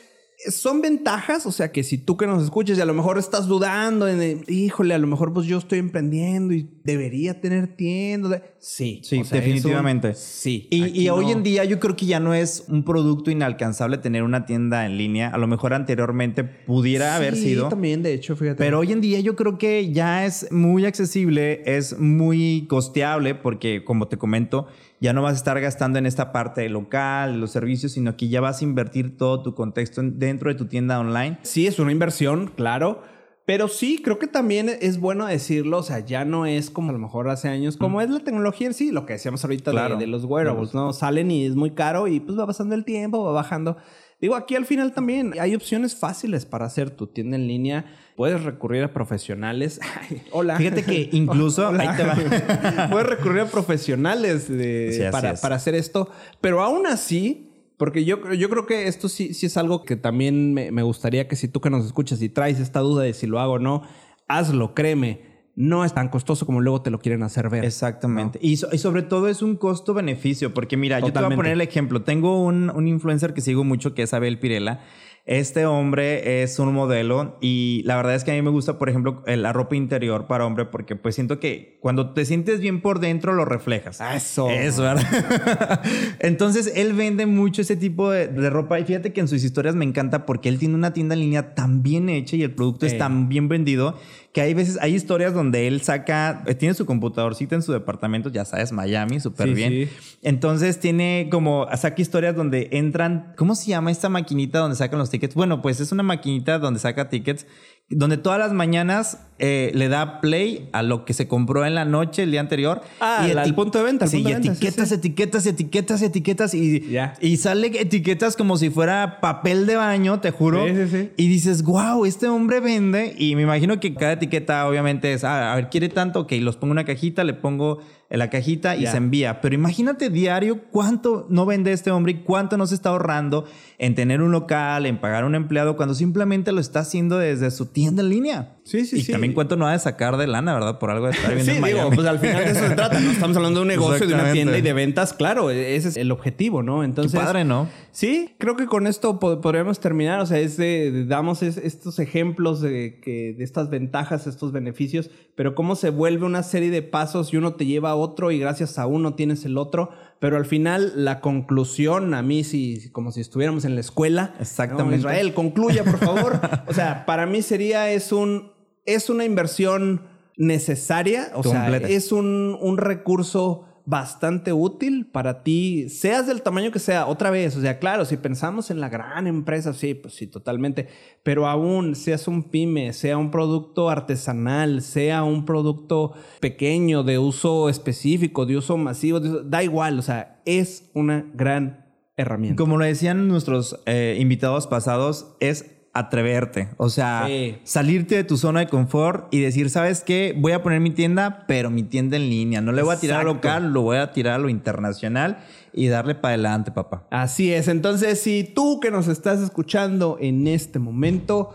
son 0.49 0.81
ventajas, 0.81 1.45
o 1.45 1.51
sea 1.51 1.71
que 1.71 1.83
si 1.83 1.97
tú 1.97 2.17
que 2.17 2.27
nos 2.27 2.43
escuchas 2.43 2.77
y 2.77 2.81
a 2.81 2.85
lo 2.85 2.93
mejor 2.93 3.17
estás 3.17 3.47
dudando 3.47 4.07
en, 4.07 4.43
híjole, 4.47 4.93
a 4.93 4.97
lo 4.97 5.07
mejor 5.07 5.33
pues 5.33 5.47
yo 5.47 5.57
estoy 5.57 5.79
emprendiendo 5.79 6.53
y 6.53 6.69
debería 6.83 7.39
tener 7.39 7.75
tienda. 7.75 8.29
de-". 8.29 8.43
Sí, 8.59 9.01
Sí, 9.03 9.19
o 9.19 9.23
sea, 9.25 9.39
es 9.39 9.45
definitivamente. 9.45 10.13
sí. 10.15 10.67
Y, 10.69 11.09
hoy 11.09 11.31
en 11.31 11.43
día 11.43 11.65
yo 11.65 11.79
creo 11.79 11.95
que 11.95 12.05
ya 12.05 12.19
no 12.19 12.33
es 12.33 12.65
un 12.67 12.83
producto 12.83 13.29
inalcanzable 13.29 13.97
tener 13.97 14.23
una 14.23 14.45
tienda 14.45 14.85
en 14.85 14.97
línea. 14.97 15.29
A 15.29 15.37
lo 15.37 15.47
mejor 15.47 15.73
anteriormente 15.73 16.43
pudiera 16.43 17.15
haber 17.15 17.35
sido. 17.35 17.69
también, 17.69 18.03
de 18.03 18.13
hecho, 18.13 18.35
fíjate. 18.35 18.57
Pero 18.57 18.79
hoy 18.79 18.91
en 18.91 19.01
día 19.01 19.19
yo 19.19 19.35
creo 19.35 19.57
que 19.57 19.91
ya 19.91 20.25
es 20.25 20.51
muy 20.51 20.85
accesible, 20.85 21.61
es 21.65 21.99
muy 21.99 22.65
costeable 22.69 23.35
porque 23.35 23.83
como 23.83 24.07
te 24.07 24.17
comento, 24.17 24.67
ya 25.03 25.13
no 25.13 25.21
vas 25.21 25.33
a 25.33 25.35
estar 25.35 25.59
gastando 25.59 25.99
en 25.99 26.05
esta 26.05 26.31
parte 26.31 26.67
local, 26.69 27.39
los 27.39 27.51
servicios, 27.51 27.91
sino 27.91 28.15
que 28.17 28.29
ya 28.29 28.39
vas 28.41 28.61
a 28.61 28.63
invertir 28.63 29.17
todo 29.17 29.43
tu 29.43 29.53
contexto 29.53 29.99
en- 30.01 30.17
dentro 30.17 30.49
de 30.49 30.55
tu 30.55 30.65
tienda 30.65 30.99
online. 30.99 31.37
Sí, 31.43 31.67
es 31.67 31.77
una 31.77 31.91
inversión, 31.91 32.47
claro. 32.55 33.01
Pero 33.45 33.67
sí, 33.67 33.99
creo 34.01 34.19
que 34.19 34.27
también 34.27 34.69
es 34.79 35.01
bueno 35.01 35.25
decirlo. 35.25 35.79
O 35.79 35.83
sea, 35.83 35.99
ya 35.99 36.23
no 36.23 36.45
es 36.45 36.69
como 36.69 36.91
a 36.91 36.93
lo 36.93 36.99
mejor 36.99 37.27
hace 37.27 37.49
años, 37.49 37.75
como 37.75 37.99
es 37.99 38.09
la 38.09 38.21
tecnología 38.21 38.67
en 38.67 38.73
sí, 38.73 38.89
lo 38.91 39.05
que 39.05 39.11
decíamos 39.13 39.43
ahorita 39.43 39.71
de- 39.71 39.97
de, 39.97 40.07
los 40.07 40.23
wearables, 40.23 40.73
¿no? 40.73 40.93
Salen 40.93 41.29
y 41.29 41.45
es 41.45 41.53
muy 41.55 41.71
caro 41.71 42.07
y 42.07 42.21
pues 42.21 42.39
va 42.39 42.47
pasando 42.47 42.73
el 42.73 42.85
tiempo, 42.85 43.21
va 43.25 43.33
bajando. 43.33 43.75
Digo, 44.23 44.35
aquí 44.37 44.55
al 44.55 44.65
final 44.65 44.93
también 44.93 45.33
hay 45.37 45.53
opciones 45.53 45.97
fáciles 45.97 46.45
para 46.45 46.65
hacer 46.65 46.91
tu 46.91 47.07
tienda 47.07 47.35
en 47.35 47.45
línea. 47.45 47.83
Puedes 48.15 48.41
recurrir 48.41 48.81
a 48.85 48.93
profesionales. 48.93 49.81
Ay, 50.09 50.21
hola. 50.31 50.55
Fíjate 50.55 50.83
que 50.83 51.09
incluso- 51.11 51.67
Hola. 51.67 51.83
ahí 51.91 51.97
te 51.97 52.03
va. 52.05 52.87
Puedes 52.89 53.09
recurrir 53.09 53.41
a 53.41 53.45
profesionales 53.47 54.47
de- 54.47 54.93
Sí, 54.93 55.01
así 55.03 55.11
para, 55.11 55.31
es. 55.31 55.41
para 55.41 55.55
hacer 55.57 55.75
esto. 55.75 56.09
Pero 56.39 56.61
aún 56.63 56.87
así, 56.87 57.49
porque 57.75 58.05
yo, 58.05 58.31
yo 58.31 58.49
creo 58.49 58.65
que 58.65 58.87
esto 58.87 59.09
sí, 59.09 59.33
sí 59.33 59.47
es 59.47 59.57
algo 59.57 59.83
que 59.83 59.97
también 59.97 60.53
me, 60.53 60.71
me 60.71 60.83
gustaría 60.83 61.27
que 61.27 61.35
si 61.35 61.49
tú 61.49 61.59
que 61.59 61.69
nos 61.69 61.85
escuchas 61.85 62.21
y 62.21 62.29
traes 62.29 62.61
esta 62.61 62.79
duda 62.79 63.03
de 63.03 63.13
si 63.13 63.27
lo 63.27 63.41
hago 63.41 63.53
o 63.55 63.59
no, 63.59 63.81
hazlo, 64.29 64.73
créeme. 64.73 65.32
No 65.55 65.85
es 65.85 65.93
tan 65.93 66.09
costoso 66.09 66.45
como 66.47 66.61
luego 66.61 66.81
te 66.81 66.89
lo 66.89 66.99
quieren 66.99 67.21
hacer 67.21 67.47
ver. 67.49 67.63
Exactamente. 67.63 68.39
Y, 68.41 68.57
so- 68.57 68.69
y 68.71 68.79
sobre 68.79 69.03
todo 69.03 69.27
es 69.27 69.41
un 69.43 69.55
costo-beneficio, 69.55 70.53
porque 70.53 70.77
mira, 70.77 70.99
yo 70.99 71.05
te 71.13 71.19
voy 71.19 71.25
a 71.25 71.35
poner 71.35 71.51
el 71.53 71.61
ejemplo. 71.61 72.01
Tengo 72.01 72.43
un, 72.43 72.71
un 72.71 72.87
influencer 72.87 73.33
que 73.35 73.41
sigo 73.41 73.63
mucho 73.63 73.93
que 73.93 74.01
es 74.03 74.13
Abel 74.15 74.39
Pirela. 74.39 74.81
Este 75.25 75.65
hombre 75.65 76.43
es 76.43 76.59
un 76.59 76.73
modelo 76.73 77.37
y 77.39 77.81
la 77.85 77.95
verdad 77.95 78.13
es 78.15 78.25
que 78.25 78.31
a 78.31 78.33
mí 78.33 78.41
me 78.41 78.49
gusta, 78.49 78.77
por 78.77 78.89
ejemplo, 78.89 79.23
el- 79.25 79.41
la 79.43 79.53
ropa 79.53 79.77
interior 79.77 80.27
para 80.27 80.45
hombre 80.45 80.65
porque 80.65 80.97
pues 80.97 81.15
siento 81.15 81.39
que 81.39 81.77
cuando 81.81 82.11
te 82.13 82.25
sientes 82.25 82.59
bien 82.59 82.81
por 82.81 82.99
dentro 82.99 83.31
lo 83.31 83.45
reflejas. 83.45 84.01
Eso. 84.13 84.49
Eso, 84.49 84.81
¿verdad? 84.81 85.81
Entonces 86.19 86.73
él 86.75 86.91
vende 86.91 87.25
mucho 87.25 87.61
ese 87.61 87.77
tipo 87.77 88.11
de, 88.11 88.27
de 88.27 88.49
ropa 88.49 88.79
y 88.79 88.85
fíjate 88.85 89.13
que 89.13 89.21
en 89.21 89.29
sus 89.29 89.43
historias 89.45 89.75
me 89.75 89.85
encanta 89.85 90.25
porque 90.25 90.49
él 90.49 90.59
tiene 90.59 90.75
una 90.75 90.91
tienda 90.91 91.13
en 91.15 91.21
línea 91.21 91.55
tan 91.55 91.83
bien 91.83 92.09
hecha 92.09 92.35
y 92.35 92.43
el 92.43 92.51
producto 92.53 92.85
es 92.85 92.97
tan 92.97 93.29
bien 93.29 93.47
vendido 93.47 93.97
que 94.33 94.41
hay 94.41 94.55
veces, 94.55 94.79
hay 94.81 94.95
historias 94.95 95.33
donde 95.33 95.67
él 95.67 95.81
saca, 95.81 96.43
eh, 96.47 96.55
tiene 96.55 96.73
su 96.73 96.87
computadorcita 96.87 97.53
en 97.53 97.61
su 97.61 97.71
departamento, 97.71 98.29
ya 98.29 98.45
sabes, 98.45 98.71
Miami, 98.71 99.19
súper 99.19 99.49
Sí, 99.49 99.53
bien. 99.53 99.69
sí. 99.71 99.89
Entonces 100.23 100.79
tiene 100.79 101.27
como, 101.31 101.67
saca 101.77 102.01
historias 102.01 102.35
donde 102.35 102.69
entran, 102.71 103.33
¿cómo 103.37 103.53
se 103.53 103.67
llama 103.67 103.91
esta 103.91 104.09
maquinita 104.09 104.57
donde 104.57 104.75
sacan 104.75 104.97
los 104.97 105.11
tickets? 105.11 105.35
Bueno, 105.35 105.61
pues 105.61 105.79
es 105.79 105.91
una 105.91 106.01
maquinita 106.01 106.57
donde 106.57 106.79
saca 106.79 107.09
tickets, 107.09 107.45
donde 107.89 108.17
todas 108.17 108.39
las 108.39 108.53
mañanas 108.53 109.19
eh, 109.39 109.71
le 109.75 109.87
da 109.89 110.19
play 110.21 110.69
a 110.71 110.81
lo 110.83 111.05
que 111.05 111.13
se 111.13 111.27
compró 111.27 111.65
en 111.65 111.75
la 111.75 111.85
noche, 111.85 112.23
el 112.23 112.31
día 112.31 112.39
anterior. 112.39 112.81
Ah, 112.99 113.27
eti- 113.27 113.37
al 113.37 113.53
punto 113.55 113.77
de 113.79 113.83
venta, 113.83 114.05
al 114.05 114.11
Sí, 114.11 114.17
punto 114.17 114.29
y 114.29 114.33
de 114.33 114.39
venta, 114.39 114.55
sí, 114.55 114.57
etiquetas, 114.65 114.89
sí. 114.89 114.95
etiquetas, 114.95 115.45
etiquetas, 115.45 116.01
etiquetas 116.01 116.53
y, 116.55 116.97
y 117.21 117.37
sale 117.37 117.67
etiquetas 117.79 118.35
como 118.37 118.57
si 118.57 118.69
fuera 118.69 119.19
papel 119.21 119.65
de 119.67 119.75
baño, 119.75 120.21
te 120.21 120.31
juro. 120.31 120.65
Sí. 120.65 121.11
Y 121.17 121.27
dices, 121.27 121.63
wow, 121.63 122.05
este 122.05 122.27
hombre 122.29 122.61
vende. 122.61 123.15
Y 123.17 123.35
me 123.35 123.41
imagino 123.43 123.79
que 123.79 123.93
cada 123.93 124.13
etiqueta 124.13 124.67
obviamente 124.67 125.13
es, 125.13 125.23
ah, 125.23 125.51
a 125.51 125.55
ver, 125.55 125.69
quiere 125.69 125.89
tanto, 125.89 126.21
ok, 126.21 126.31
los 126.39 126.55
pongo 126.55 126.67
en 126.73 126.79
una 126.79 126.85
cajita, 126.85 127.23
le 127.23 127.33
pongo 127.33 127.79
en 128.13 128.19
la 128.19 128.29
cajita 128.29 128.75
y 128.75 128.85
se 128.85 128.95
envía. 128.95 129.41
Pero 129.41 129.55
imagínate 129.55 130.11
diario 130.11 130.65
cuánto 130.69 131.25
no 131.31 131.47
vende 131.47 131.73
este 131.73 131.89
hombre 131.89 132.11
y 132.11 132.15
cuánto 132.17 132.57
no 132.57 132.67
se 132.67 132.75
está 132.75 132.89
ahorrando 132.89 133.45
en 133.79 133.95
tener 133.95 134.21
un 134.21 134.31
local, 134.31 134.85
en 134.85 134.99
pagar 134.99 135.23
a 135.23 135.25
un 135.25 135.33
empleado, 135.33 135.75
cuando 135.75 135.95
simplemente 135.95 136.51
lo 136.51 136.61
está 136.61 136.81
haciendo 136.81 137.17
desde 137.17 137.49
su 137.49 137.65
tienda 137.65 138.03
en 138.03 138.09
línea. 138.09 138.57
Sí, 138.63 138.85
sí, 138.85 138.97
y 138.97 139.01
sí. 139.03 139.11
también 139.11 139.33
cuánto 139.33 139.57
no 139.57 139.67
ha 139.67 139.73
de 139.73 139.79
sacar 139.79 140.15
de 140.15 140.25
lana, 140.25 140.53
¿verdad? 140.53 140.79
Por 140.79 140.89
algo 140.89 141.07
de 141.07 141.11
estar 141.11 141.29
viviendo 141.31 141.51
Sí, 141.51 141.57
en 141.57 141.63
digo, 141.65 141.77
Miami. 141.79 141.95
pues 141.95 142.07
al 142.07 142.19
final 142.19 142.45
de 142.45 142.51
eso 142.51 142.67
se 142.67 142.75
trata. 142.75 142.99
No 142.99 143.11
estamos 143.11 143.35
hablando 143.35 143.59
de 143.59 143.61
un 143.63 143.67
negocio, 143.67 144.07
de 144.07 144.13
una 144.13 144.31
tienda 144.31 144.57
y 144.57 144.61
de 144.61 144.71
ventas. 144.73 145.13
Claro, 145.13 145.49
ese 145.51 145.89
es 145.89 145.97
el 145.97 146.11
objetivo, 146.11 146.63
¿no? 146.63 146.83
Entonces. 146.83 147.19
Qué 147.19 147.25
padre, 147.25 147.43
¿no? 147.43 147.67
Sí, 147.91 148.35
creo 148.37 148.55
que 148.55 148.65
con 148.65 148.87
esto 148.87 149.19
po- 149.19 149.41
podríamos 149.41 149.79
terminar. 149.81 150.21
O 150.21 150.25
sea, 150.25 150.39
es 150.39 150.55
de- 150.55 151.05
damos 151.05 151.43
es- 151.43 151.57
estos 151.57 151.99
ejemplos 151.99 152.61
de, 152.61 152.99
que, 153.01 153.33
de 153.37 153.43
estas 153.43 153.69
ventajas, 153.69 154.27
estos 154.27 154.53
beneficios, 154.53 155.09
pero 155.35 155.55
cómo 155.55 155.75
se 155.75 155.89
vuelve 155.89 156.25
una 156.25 156.41
serie 156.43 156.71
de 156.71 156.81
pasos 156.83 157.33
y 157.33 157.37
uno 157.37 157.55
te 157.55 157.65
lleva 157.65 157.89
a 157.91 157.95
otro 157.95 158.31
y 158.31 158.39
gracias 158.39 158.79
a 158.79 158.87
uno 158.87 159.13
tienes 159.15 159.43
el 159.45 159.57
otro. 159.57 159.89
Pero 160.19 160.37
al 160.37 160.45
final, 160.45 160.93
la 160.95 161.19
conclusión, 161.19 162.13
a 162.13 162.21
mí, 162.21 162.45
si, 162.45 162.89
como 162.91 163.11
si 163.11 163.19
estuviéramos 163.19 163.65
en 163.65 163.75
la 163.75 163.81
escuela. 163.81 164.33
Exactamente. 164.39 164.91
¿no? 164.91 164.97
Israel, 164.99 165.33
concluya, 165.33 165.83
por 165.83 165.97
favor. 165.99 166.39
o 166.67 166.73
sea, 166.73 167.05
para 167.05 167.25
mí 167.25 167.41
sería, 167.41 167.91
es 167.91 168.13
un, 168.13 168.52
es 168.85 169.09
una 169.09 169.25
inversión 169.25 170.01
necesaria. 170.37 171.31
O 171.33 171.43
Completa. 171.43 171.87
sea, 171.87 171.95
es 171.95 172.11
un, 172.11 172.57
un 172.59 172.77
recurso 172.77 173.65
bastante 173.85 174.53
útil 174.53 175.07
para 175.11 175.43
ti, 175.43 175.89
seas 175.89 176.27
del 176.27 176.41
tamaño 176.41 176.71
que 176.71 176.79
sea. 176.79 177.05
Otra 177.07 177.31
vez, 177.31 177.55
o 177.57 177.61
sea, 177.61 177.79
claro, 177.79 178.05
si 178.05 178.17
pensamos 178.17 178.71
en 178.71 178.79
la 178.79 178.89
gran 178.89 179.27
empresa, 179.27 179.73
sí, 179.73 179.93
pues 179.93 180.13
sí, 180.13 180.27
totalmente. 180.27 180.87
Pero 181.23 181.47
aún, 181.47 181.95
seas 181.95 182.27
un 182.27 182.43
pyme, 182.43 182.93
sea 182.93 183.17
un 183.17 183.31
producto 183.31 183.89
artesanal, 183.89 184.81
sea 184.81 185.23
un 185.23 185.45
producto 185.45 186.13
pequeño, 186.39 187.03
de 187.03 187.19
uso 187.19 187.69
específico, 187.69 188.45
de 188.45 188.57
uso 188.57 188.77
masivo, 188.77 189.19
da 189.19 189.63
igual, 189.63 189.99
o 189.99 190.01
sea, 190.01 190.41
es 190.45 190.89
una 190.93 191.25
gran 191.33 191.85
herramienta. 192.15 192.61
Como 192.61 192.77
lo 192.77 192.85
decían 192.85 193.27
nuestros 193.27 193.79
eh, 193.85 194.17
invitados 194.19 194.67
pasados, 194.67 195.35
es 195.39 195.72
atreverte. 195.93 196.69
O 196.77 196.89
sea, 196.89 197.25
Sí. 197.27 197.57
salirte 197.63 198.15
de 198.15 198.23
tu 198.23 198.37
zona 198.37 198.61
de 198.61 198.67
confort 198.67 199.31
y 199.31 199.39
decir, 199.41 199.69
¿sabes 199.69 200.01
qué? 200.01 200.33
Voy 200.35 200.51
a 200.51 200.63
poner 200.63 200.79
mi 200.79 200.89
tienda, 200.89 201.45
pero 201.47 201.69
mi 201.69 201.83
tienda 201.83 202.17
en 202.17 202.29
línea. 202.29 202.61
No 202.61 202.71
le 202.71 202.81
voy 202.81 202.95
a 202.95 202.99
tirar 202.99 203.21
a 203.21 203.23
local, 203.23 203.71
lo 203.71 203.81
voy 203.83 203.97
a 203.97 204.11
tirar 204.11 204.33
a 204.35 204.37
lo 204.39 204.49
internacional 204.49 205.37
y 205.71 205.87
darle 205.87 206.15
para 206.15 206.33
adelante, 206.33 206.71
papá. 206.71 207.07
Así 207.11 207.53
es. 207.53 207.67
Entonces, 207.67 208.19
si 208.19 208.43
tú 208.43 208.79
que 208.79 208.89
nos 208.89 209.07
estás 209.07 209.39
escuchando 209.41 210.17
en 210.19 210.47
este 210.47 210.79
momento, 210.79 211.53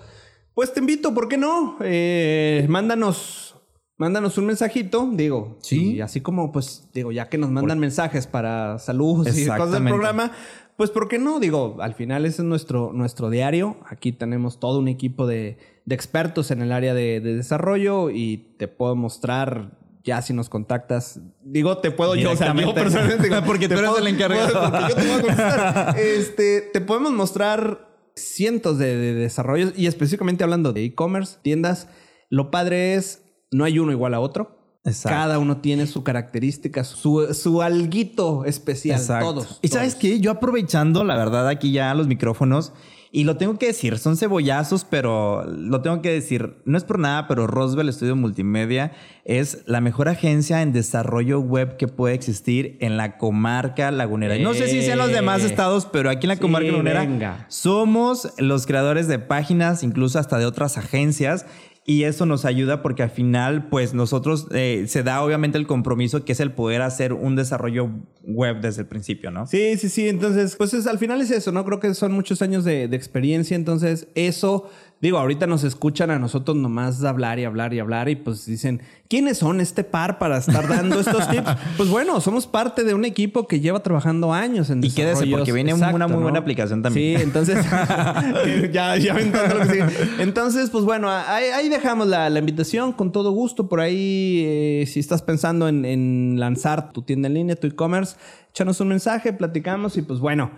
pues 0.54 0.72
te 0.72 0.80
invito, 0.80 1.12
¿por 1.14 1.28
qué 1.28 1.36
no? 1.36 1.76
Eh, 1.82 2.64
mándanos, 2.68 3.56
mándanos 3.96 4.38
un 4.38 4.46
mensajito, 4.46 5.08
digo. 5.12 5.58
Sí. 5.62 5.94
Y 5.96 6.00
así 6.00 6.20
como, 6.20 6.52
pues, 6.52 6.88
digo, 6.94 7.10
ya 7.10 7.28
que 7.28 7.38
nos 7.38 7.50
mandan 7.50 7.80
mensajes 7.80 8.28
para 8.28 8.78
saludos 8.78 9.36
y 9.36 9.46
cosas 9.46 9.72
del 9.72 9.84
programa, 9.84 10.30
pues, 10.78 10.90
¿por 10.90 11.08
qué 11.08 11.18
no? 11.18 11.40
Digo, 11.40 11.76
al 11.80 11.92
final 11.92 12.24
ese 12.24 12.40
es 12.42 12.48
nuestro, 12.48 12.92
nuestro 12.94 13.28
diario. 13.28 13.76
Aquí 13.86 14.12
tenemos 14.12 14.58
todo 14.60 14.78
un 14.78 14.88
equipo 14.88 15.26
de, 15.26 15.58
de 15.84 15.94
expertos 15.94 16.50
en 16.50 16.62
el 16.62 16.72
área 16.72 16.94
de, 16.94 17.20
de 17.20 17.34
desarrollo 17.34 18.08
y 18.10 18.54
te 18.58 18.68
puedo 18.68 18.96
mostrar. 18.96 19.76
Ya 20.04 20.22
si 20.22 20.32
nos 20.32 20.48
contactas, 20.48 21.20
digo, 21.42 21.78
te 21.78 21.90
puedo 21.90 22.14
yo, 22.14 22.30
Directamente. 22.30 22.72
personalmente 22.72 23.24
digo, 23.28 23.36
Porque 23.46 23.68
tú 23.68 23.74
te 23.74 23.80
eres 23.80 23.90
puedo- 23.90 24.00
el 24.06 24.14
encargado. 24.14 24.70
porque 24.70 24.88
yo 24.88 24.94
te 24.94 25.02
voy 25.02 25.10
a 25.10 25.20
contestar. 25.20 25.96
Este, 25.98 26.60
te 26.62 26.80
podemos 26.80 27.12
mostrar 27.12 27.88
cientos 28.14 28.78
de, 28.78 28.96
de 28.96 29.14
desarrollos 29.14 29.72
y 29.76 29.86
específicamente 29.86 30.44
hablando 30.44 30.72
de 30.72 30.84
e-commerce, 30.84 31.36
tiendas. 31.42 31.88
Lo 32.30 32.50
padre 32.50 32.94
es, 32.94 33.22
no 33.50 33.64
hay 33.64 33.78
uno 33.80 33.92
igual 33.92 34.14
a 34.14 34.20
otro. 34.20 34.57
Exacto. 34.84 35.08
Cada 35.18 35.38
uno 35.38 35.58
tiene 35.58 35.86
su 35.86 36.02
característica, 36.02 36.84
su, 36.84 37.34
su 37.34 37.62
alguito 37.62 38.44
especial. 38.44 38.98
Exacto. 38.98 39.34
Todos. 39.34 39.58
Y 39.62 39.68
sabes 39.68 39.94
qué, 39.94 40.20
yo 40.20 40.30
aprovechando, 40.30 41.04
la 41.04 41.16
verdad, 41.16 41.48
aquí 41.48 41.72
ya 41.72 41.92
los 41.94 42.06
micrófonos, 42.06 42.72
y 43.10 43.24
lo 43.24 43.38
tengo 43.38 43.58
que 43.58 43.66
decir, 43.68 43.96
son 43.98 44.18
cebollazos, 44.18 44.84
pero 44.84 45.42
lo 45.44 45.80
tengo 45.80 46.02
que 46.02 46.10
decir, 46.10 46.58
no 46.66 46.76
es 46.76 46.84
por 46.84 46.98
nada, 46.98 47.26
pero 47.26 47.46
Roswell 47.46 47.88
Estudio 47.88 48.14
Multimedia 48.16 48.92
es 49.24 49.62
la 49.66 49.80
mejor 49.80 50.10
agencia 50.10 50.60
en 50.60 50.74
desarrollo 50.74 51.40
web 51.40 51.78
que 51.78 51.88
puede 51.88 52.14
existir 52.14 52.76
en 52.82 52.98
la 52.98 53.16
comarca 53.16 53.90
lagunera. 53.90 54.36
No 54.38 54.52
sé 54.52 54.68
si 54.68 54.82
sean 54.82 54.98
los 54.98 55.08
demás 55.10 55.42
Eh. 55.42 55.46
estados, 55.46 55.86
pero 55.86 56.10
aquí 56.10 56.26
en 56.26 56.28
la 56.28 56.34
Sí, 56.34 56.40
comarca 56.42 56.68
lagunera 56.70 57.00
venga. 57.00 57.46
somos 57.48 58.30
los 58.36 58.66
creadores 58.66 59.08
de 59.08 59.18
páginas, 59.18 59.82
incluso 59.82 60.18
hasta 60.18 60.36
de 60.38 60.44
otras 60.44 60.76
agencias. 60.76 61.46
Y 61.90 62.02
eso 62.02 62.26
nos 62.26 62.44
ayuda 62.44 62.82
porque 62.82 63.02
al 63.02 63.08
final, 63.08 63.70
pues 63.70 63.94
nosotros 63.94 64.46
eh, 64.50 64.84
se 64.88 65.02
da 65.02 65.22
obviamente 65.22 65.56
el 65.56 65.66
compromiso 65.66 66.22
que 66.22 66.32
es 66.32 66.40
el 66.40 66.52
poder 66.52 66.82
hacer 66.82 67.14
un 67.14 67.34
desarrollo 67.34 67.88
web 68.24 68.60
desde 68.60 68.82
el 68.82 68.86
principio, 68.88 69.30
¿no? 69.30 69.46
Sí, 69.46 69.78
sí, 69.78 69.88
sí. 69.88 70.06
Entonces, 70.06 70.54
pues 70.56 70.74
es- 70.74 70.86
al 70.86 70.98
final 70.98 71.22
es 71.22 71.30
eso, 71.30 71.50
¿no? 71.50 71.64
Creo 71.64 71.80
que 71.80 71.94
son 71.94 72.12
muchos 72.12 72.42
años 72.42 72.62
de, 72.64 72.88
de 72.88 72.94
experiencia. 72.96 73.54
Entonces, 73.56 74.06
eso, 74.14 74.68
digo, 75.00 75.18
ahorita 75.18 75.46
nos 75.46 75.62
escuchan 75.64 76.10
a 76.10 76.18
nosotros 76.18 76.56
nomás 76.56 77.04
hablar 77.04 77.38
y 77.38 77.44
hablar 77.44 77.72
y 77.72 77.78
hablar 77.78 78.08
y 78.08 78.16
pues 78.16 78.46
dicen, 78.46 78.82
¿quiénes 79.08 79.38
son 79.38 79.60
este 79.60 79.84
par 79.84 80.18
para 80.18 80.38
estar 80.38 80.66
dando 80.66 80.98
estos 80.98 81.28
tips? 81.30 81.50
Pues 81.76 81.88
bueno, 81.88 82.20
somos 82.20 82.46
parte 82.46 82.82
de 82.82 82.94
un 82.94 83.04
equipo 83.04 83.46
que 83.46 83.60
lleva 83.60 83.82
trabajando 83.82 84.32
años 84.32 84.70
en 84.70 84.82
Y 84.82 84.90
quédese, 84.90 85.26
porque 85.26 85.52
viene 85.52 85.74
una 85.74 86.08
muy 86.08 86.22
buena 86.22 86.40
aplicación 86.40 86.82
también. 86.82 87.18
Sí, 87.18 87.22
entonces, 87.22 87.64
ya, 88.72 88.96
ya 88.96 89.14
todo 89.14 89.58
lo 89.58 89.66
que 89.66 89.72
sigue. 89.72 89.86
Entonces, 90.18 90.70
pues 90.70 90.84
bueno, 90.84 91.10
ahí, 91.10 91.46
ahí 91.54 91.68
dejamos 91.68 92.08
la, 92.08 92.28
la 92.28 92.38
invitación 92.40 92.92
con 92.92 93.12
todo 93.12 93.30
gusto. 93.30 93.68
Por 93.68 93.80
ahí, 93.80 94.42
eh, 94.44 94.84
si 94.86 94.98
estás 94.98 95.22
pensando 95.22 95.68
en, 95.68 95.84
en 95.84 96.36
lanzar 96.38 96.92
tu 96.92 97.02
tienda 97.02 97.28
en 97.28 97.34
línea, 97.34 97.56
tu 97.56 97.66
e-commerce, 97.68 98.16
échanos 98.50 98.80
un 98.80 98.88
mensaje, 98.88 99.32
platicamos 99.32 99.96
y 99.96 100.02
pues 100.02 100.18
bueno. 100.18 100.50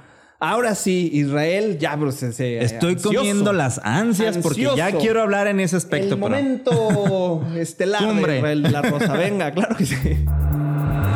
Ahora 0.43 0.75
sí, 0.75 1.11
Israel, 1.13 1.77
ya, 1.79 1.95
bro, 1.97 2.13
se, 2.13 2.33
se- 2.33 2.63
Estoy 2.65 2.95
ansioso. 2.95 3.15
comiendo 3.19 3.53
las 3.53 3.79
ansias 3.85 4.39
porque 4.39 4.67
ya 4.75 4.91
quiero 4.93 5.21
hablar 5.21 5.47
en 5.49 5.61
ese 5.61 5.77
aspecto. 5.77 6.15
El 6.15 6.21
pero- 6.21 6.31
momento 6.31 7.47
estelar 7.57 8.01
de 8.01 8.07
Cumbre. 8.09 8.37
Israel 8.39 8.63
de 8.63 8.71
la 8.71 8.81
Rosa. 8.83 9.13
Venga, 9.13 9.51
claro 9.53 9.77
que 9.77 9.85
sí. 9.85 9.97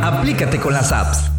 Aplícate 0.03 0.59
con 0.59 0.75
las 0.75 0.93
apps. 0.93 1.31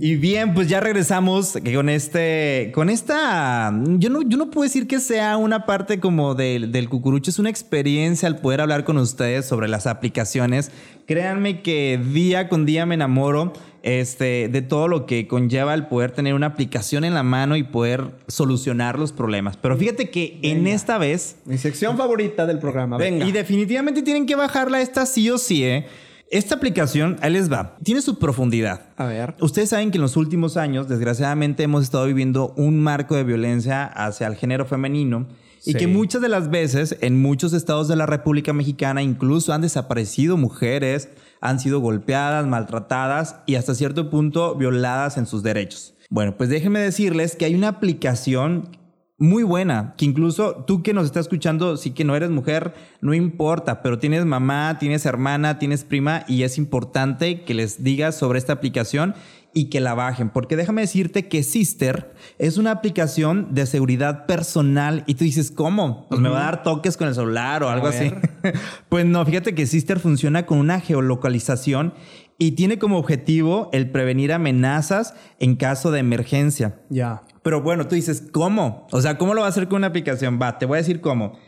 Y 0.00 0.16
bien, 0.16 0.52
pues 0.52 0.66
ya 0.68 0.80
regresamos 0.80 1.56
con 1.72 1.88
este, 1.88 2.72
con 2.74 2.90
esta, 2.90 3.72
yo 3.98 4.10
no, 4.10 4.22
yo 4.22 4.36
no 4.36 4.50
puedo 4.50 4.64
decir 4.64 4.88
que 4.88 4.98
sea 4.98 5.36
una 5.36 5.64
parte 5.64 6.00
como 6.00 6.34
del, 6.34 6.72
del 6.72 6.88
cucurucho, 6.88 7.30
es 7.30 7.38
una 7.38 7.50
experiencia 7.50 8.26
al 8.26 8.38
poder 8.40 8.62
hablar 8.62 8.82
con 8.82 8.98
ustedes 8.98 9.46
sobre 9.46 9.68
las 9.68 9.86
aplicaciones. 9.86 10.72
Créanme 11.06 11.62
que 11.62 12.00
día 12.12 12.48
con 12.48 12.66
día 12.66 12.84
me 12.84 12.96
enamoro 12.96 13.52
este, 13.82 14.48
de 14.48 14.62
todo 14.62 14.88
lo 14.88 15.06
que 15.06 15.26
conlleva 15.26 15.74
el 15.74 15.86
poder 15.86 16.12
tener 16.12 16.34
una 16.34 16.46
aplicación 16.46 17.04
en 17.04 17.14
la 17.14 17.22
mano 17.22 17.56
y 17.56 17.62
poder 17.64 18.04
solucionar 18.28 18.98
los 18.98 19.12
problemas. 19.12 19.56
Pero 19.56 19.76
fíjate 19.76 20.10
que 20.10 20.38
en 20.42 20.66
esta 20.66 20.98
vez, 20.98 21.36
Mi 21.44 21.58
sección 21.58 21.96
favorita 21.96 22.46
del 22.46 22.58
programa. 22.58 22.96
Venga. 22.96 23.26
y 23.26 23.32
definitivamente 23.32 24.02
tienen 24.02 24.26
que 24.26 24.36
bajarla 24.36 24.80
esta 24.80 25.06
sí 25.06 25.28
o 25.30 25.38
sí, 25.38 25.64
¿eh? 25.64 25.86
Esta 26.30 26.54
aplicación, 26.54 27.18
ahí 27.20 27.30
les 27.30 27.52
va, 27.52 27.76
tiene 27.82 28.00
su 28.00 28.18
profundidad. 28.18 28.80
A 28.96 29.04
ver. 29.04 29.34
Ustedes 29.40 29.68
saben 29.68 29.90
que 29.90 29.98
en 29.98 30.02
los 30.02 30.16
últimos 30.16 30.56
años, 30.56 30.88
desgraciadamente, 30.88 31.62
hemos 31.62 31.82
estado 31.82 32.06
viviendo 32.06 32.54
un 32.56 32.80
marco 32.80 33.14
de 33.16 33.22
violencia 33.24 33.84
hacia 33.84 34.28
el 34.28 34.36
género 34.36 34.64
femenino 34.64 35.26
y 35.64 35.72
Sí. 35.72 35.78
que 35.78 35.86
muchas 35.88 36.22
de 36.22 36.28
las 36.30 36.48
veces 36.50 36.96
en 37.02 37.20
muchos 37.20 37.52
estados 37.52 37.86
de 37.86 37.96
la 37.96 38.06
República 38.06 38.54
Mexicana 38.54 39.02
incluso 39.02 39.52
han 39.52 39.60
desaparecido 39.60 40.38
mujeres, 40.38 41.10
han 41.42 41.60
sido 41.60 41.80
golpeadas, 41.80 42.46
maltratadas 42.46 43.36
y 43.44 43.56
hasta 43.56 43.74
cierto 43.74 44.08
punto 44.08 44.54
violadas 44.54 45.18
en 45.18 45.26
sus 45.26 45.42
derechos. 45.42 45.94
Bueno, 46.08 46.36
pues 46.36 46.48
déjenme 46.48 46.80
decirles 46.80 47.36
que 47.36 47.44
hay 47.44 47.54
una 47.54 47.68
aplicación 47.68 48.70
muy 49.18 49.42
buena, 49.42 49.94
que 49.96 50.04
incluso 50.04 50.64
tú 50.66 50.82
que 50.82 50.92
nos 50.92 51.06
estás 51.06 51.26
escuchando, 51.26 51.76
sí 51.76 51.92
que 51.92 52.04
no 52.04 52.16
eres 52.16 52.30
mujer, 52.30 52.74
no 53.00 53.14
importa, 53.14 53.80
pero 53.80 53.98
tienes 53.98 54.24
mamá, 54.24 54.78
tienes 54.80 55.06
hermana, 55.06 55.58
tienes 55.58 55.84
prima 55.84 56.24
y 56.26 56.42
es 56.42 56.58
importante 56.58 57.42
que 57.42 57.54
les 57.54 57.84
digas 57.84 58.16
sobre 58.16 58.38
esta 58.38 58.52
aplicación 58.52 59.14
y 59.54 59.66
que 59.66 59.80
la 59.80 59.94
bajen. 59.94 60.30
Porque 60.30 60.56
déjame 60.56 60.82
decirte 60.82 61.28
que 61.28 61.42
Sister 61.42 62.14
es 62.38 62.58
una 62.58 62.70
aplicación 62.70 63.54
de 63.54 63.66
seguridad 63.66 64.26
personal 64.26 65.04
y 65.06 65.14
tú 65.14 65.24
dices, 65.24 65.50
¿cómo? 65.50 66.06
Pues 66.08 66.20
me 66.20 66.28
va 66.28 66.40
a 66.40 66.44
dar 66.44 66.62
toques 66.62 66.96
con 66.96 67.08
el 67.08 67.14
celular 67.14 67.62
o 67.62 67.68
algo 67.68 67.88
así. 67.88 68.12
pues 68.88 69.06
no, 69.06 69.24
fíjate 69.24 69.54
que 69.54 69.66
Sister 69.66 69.98
funciona 70.00 70.46
con 70.46 70.58
una 70.58 70.80
geolocalización 70.80 71.94
y 72.38 72.52
tiene 72.52 72.78
como 72.78 72.98
objetivo 72.98 73.68
el 73.72 73.90
prevenir 73.90 74.32
amenazas 74.32 75.14
en 75.38 75.56
caso 75.56 75.90
de 75.90 76.00
emergencia. 76.00 76.80
Ya. 76.88 77.22
Pero 77.42 77.62
bueno, 77.62 77.86
tú 77.88 77.94
dices, 77.94 78.24
¿cómo? 78.32 78.86
O 78.90 79.00
sea, 79.00 79.18
¿cómo 79.18 79.34
lo 79.34 79.42
va 79.42 79.48
a 79.48 79.50
hacer 79.50 79.68
con 79.68 79.78
una 79.78 79.88
aplicación? 79.88 80.38
Va, 80.40 80.58
te 80.58 80.66
voy 80.66 80.76
a 80.76 80.78
decir 80.78 81.00
cómo. 81.00 81.38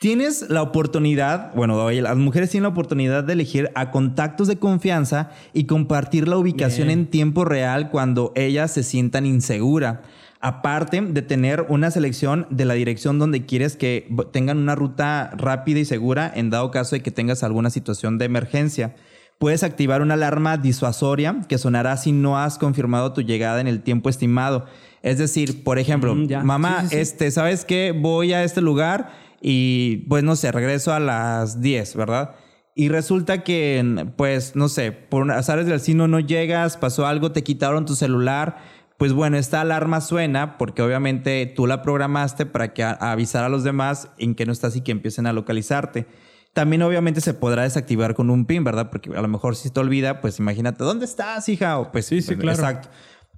Tienes 0.00 0.48
la 0.48 0.62
oportunidad, 0.62 1.54
bueno, 1.54 1.90
las 1.90 2.16
mujeres 2.16 2.48
tienen 2.48 2.62
la 2.62 2.70
oportunidad 2.70 3.22
de 3.22 3.34
elegir 3.34 3.70
a 3.74 3.90
contactos 3.90 4.48
de 4.48 4.56
confianza 4.56 5.28
y 5.52 5.64
compartir 5.64 6.26
la 6.26 6.38
ubicación 6.38 6.88
Bien. 6.88 7.00
en 7.00 7.06
tiempo 7.08 7.44
real 7.44 7.90
cuando 7.90 8.32
ellas 8.34 8.70
se 8.72 8.82
sientan 8.82 9.26
insegura. 9.26 10.00
Aparte 10.40 11.02
de 11.02 11.20
tener 11.20 11.66
una 11.68 11.90
selección 11.90 12.46
de 12.48 12.64
la 12.64 12.72
dirección 12.72 13.18
donde 13.18 13.44
quieres 13.44 13.76
que 13.76 14.08
tengan 14.32 14.56
una 14.56 14.74
ruta 14.74 15.32
rápida 15.36 15.80
y 15.80 15.84
segura 15.84 16.32
en 16.34 16.48
dado 16.48 16.70
caso 16.70 16.96
de 16.96 17.02
que 17.02 17.10
tengas 17.10 17.42
alguna 17.42 17.68
situación 17.68 18.16
de 18.16 18.24
emergencia. 18.24 18.94
Puedes 19.36 19.62
activar 19.62 20.00
una 20.00 20.14
alarma 20.14 20.56
disuasoria 20.56 21.42
que 21.46 21.58
sonará 21.58 21.98
si 21.98 22.12
no 22.12 22.38
has 22.38 22.56
confirmado 22.56 23.12
tu 23.12 23.20
llegada 23.20 23.60
en 23.60 23.66
el 23.66 23.82
tiempo 23.82 24.08
estimado. 24.08 24.64
Es 25.02 25.18
decir, 25.18 25.62
por 25.62 25.78
ejemplo, 25.78 26.14
Mm, 26.14 26.42
mamá, 26.42 26.80
Sí, 26.84 26.88
sí, 26.88 26.94
sí. 26.94 27.00
este, 27.00 27.30
¿sabes 27.30 27.66
qué? 27.66 27.92
Voy 27.92 28.32
a 28.32 28.44
este 28.44 28.62
lugar 28.62 29.28
y 29.40 29.98
pues 30.08 30.22
no 30.24 30.36
sé, 30.36 30.52
regreso 30.52 30.92
a 30.92 31.00
las 31.00 31.60
10, 31.60 31.96
¿verdad? 31.96 32.34
Y 32.74 32.88
resulta 32.88 33.42
que, 33.42 34.06
pues, 34.16 34.54
no 34.56 34.68
sé, 34.68 34.92
por 34.92 35.30
azares 35.32 35.66
del 35.66 35.74
destino 35.76 36.08
no 36.08 36.20
llegas, 36.20 36.76
pasó 36.76 37.06
algo, 37.06 37.32
te 37.32 37.42
quitaron 37.42 37.84
tu 37.84 37.94
celular. 37.94 38.58
Pues 38.96 39.12
bueno, 39.12 39.36
esta 39.38 39.60
alarma 39.60 40.00
suena 40.00 40.56
porque 40.58 40.82
obviamente 40.82 41.46
tú 41.56 41.66
la 41.66 41.82
programaste 41.82 42.46
para 42.46 42.72
que 42.72 42.82
a- 42.84 42.92
avisar 42.92 43.44
a 43.44 43.48
los 43.48 43.64
demás 43.64 44.08
en 44.18 44.34
que 44.34 44.46
no 44.46 44.52
estás 44.52 44.76
y 44.76 44.82
que 44.82 44.92
empiecen 44.92 45.26
a 45.26 45.32
localizarte. 45.32 46.06
También 46.52 46.82
obviamente 46.82 47.20
se 47.20 47.32
podrá 47.34 47.62
desactivar 47.62 48.14
con 48.14 48.28
un 48.30 48.44
pin, 48.44 48.62
¿verdad? 48.64 48.90
Porque 48.90 49.10
a 49.16 49.22
lo 49.22 49.28
mejor 49.28 49.56
si 49.56 49.70
te 49.70 49.80
olvida, 49.80 50.20
pues 50.20 50.38
imagínate, 50.38 50.84
¿dónde 50.84 51.04
estás, 51.06 51.48
hija? 51.48 51.78
O 51.78 51.90
pues 51.92 52.06
Sí, 52.06 52.20
sí, 52.22 52.34
pues, 52.34 52.40
claro. 52.40 52.58
Exacto. 52.58 52.88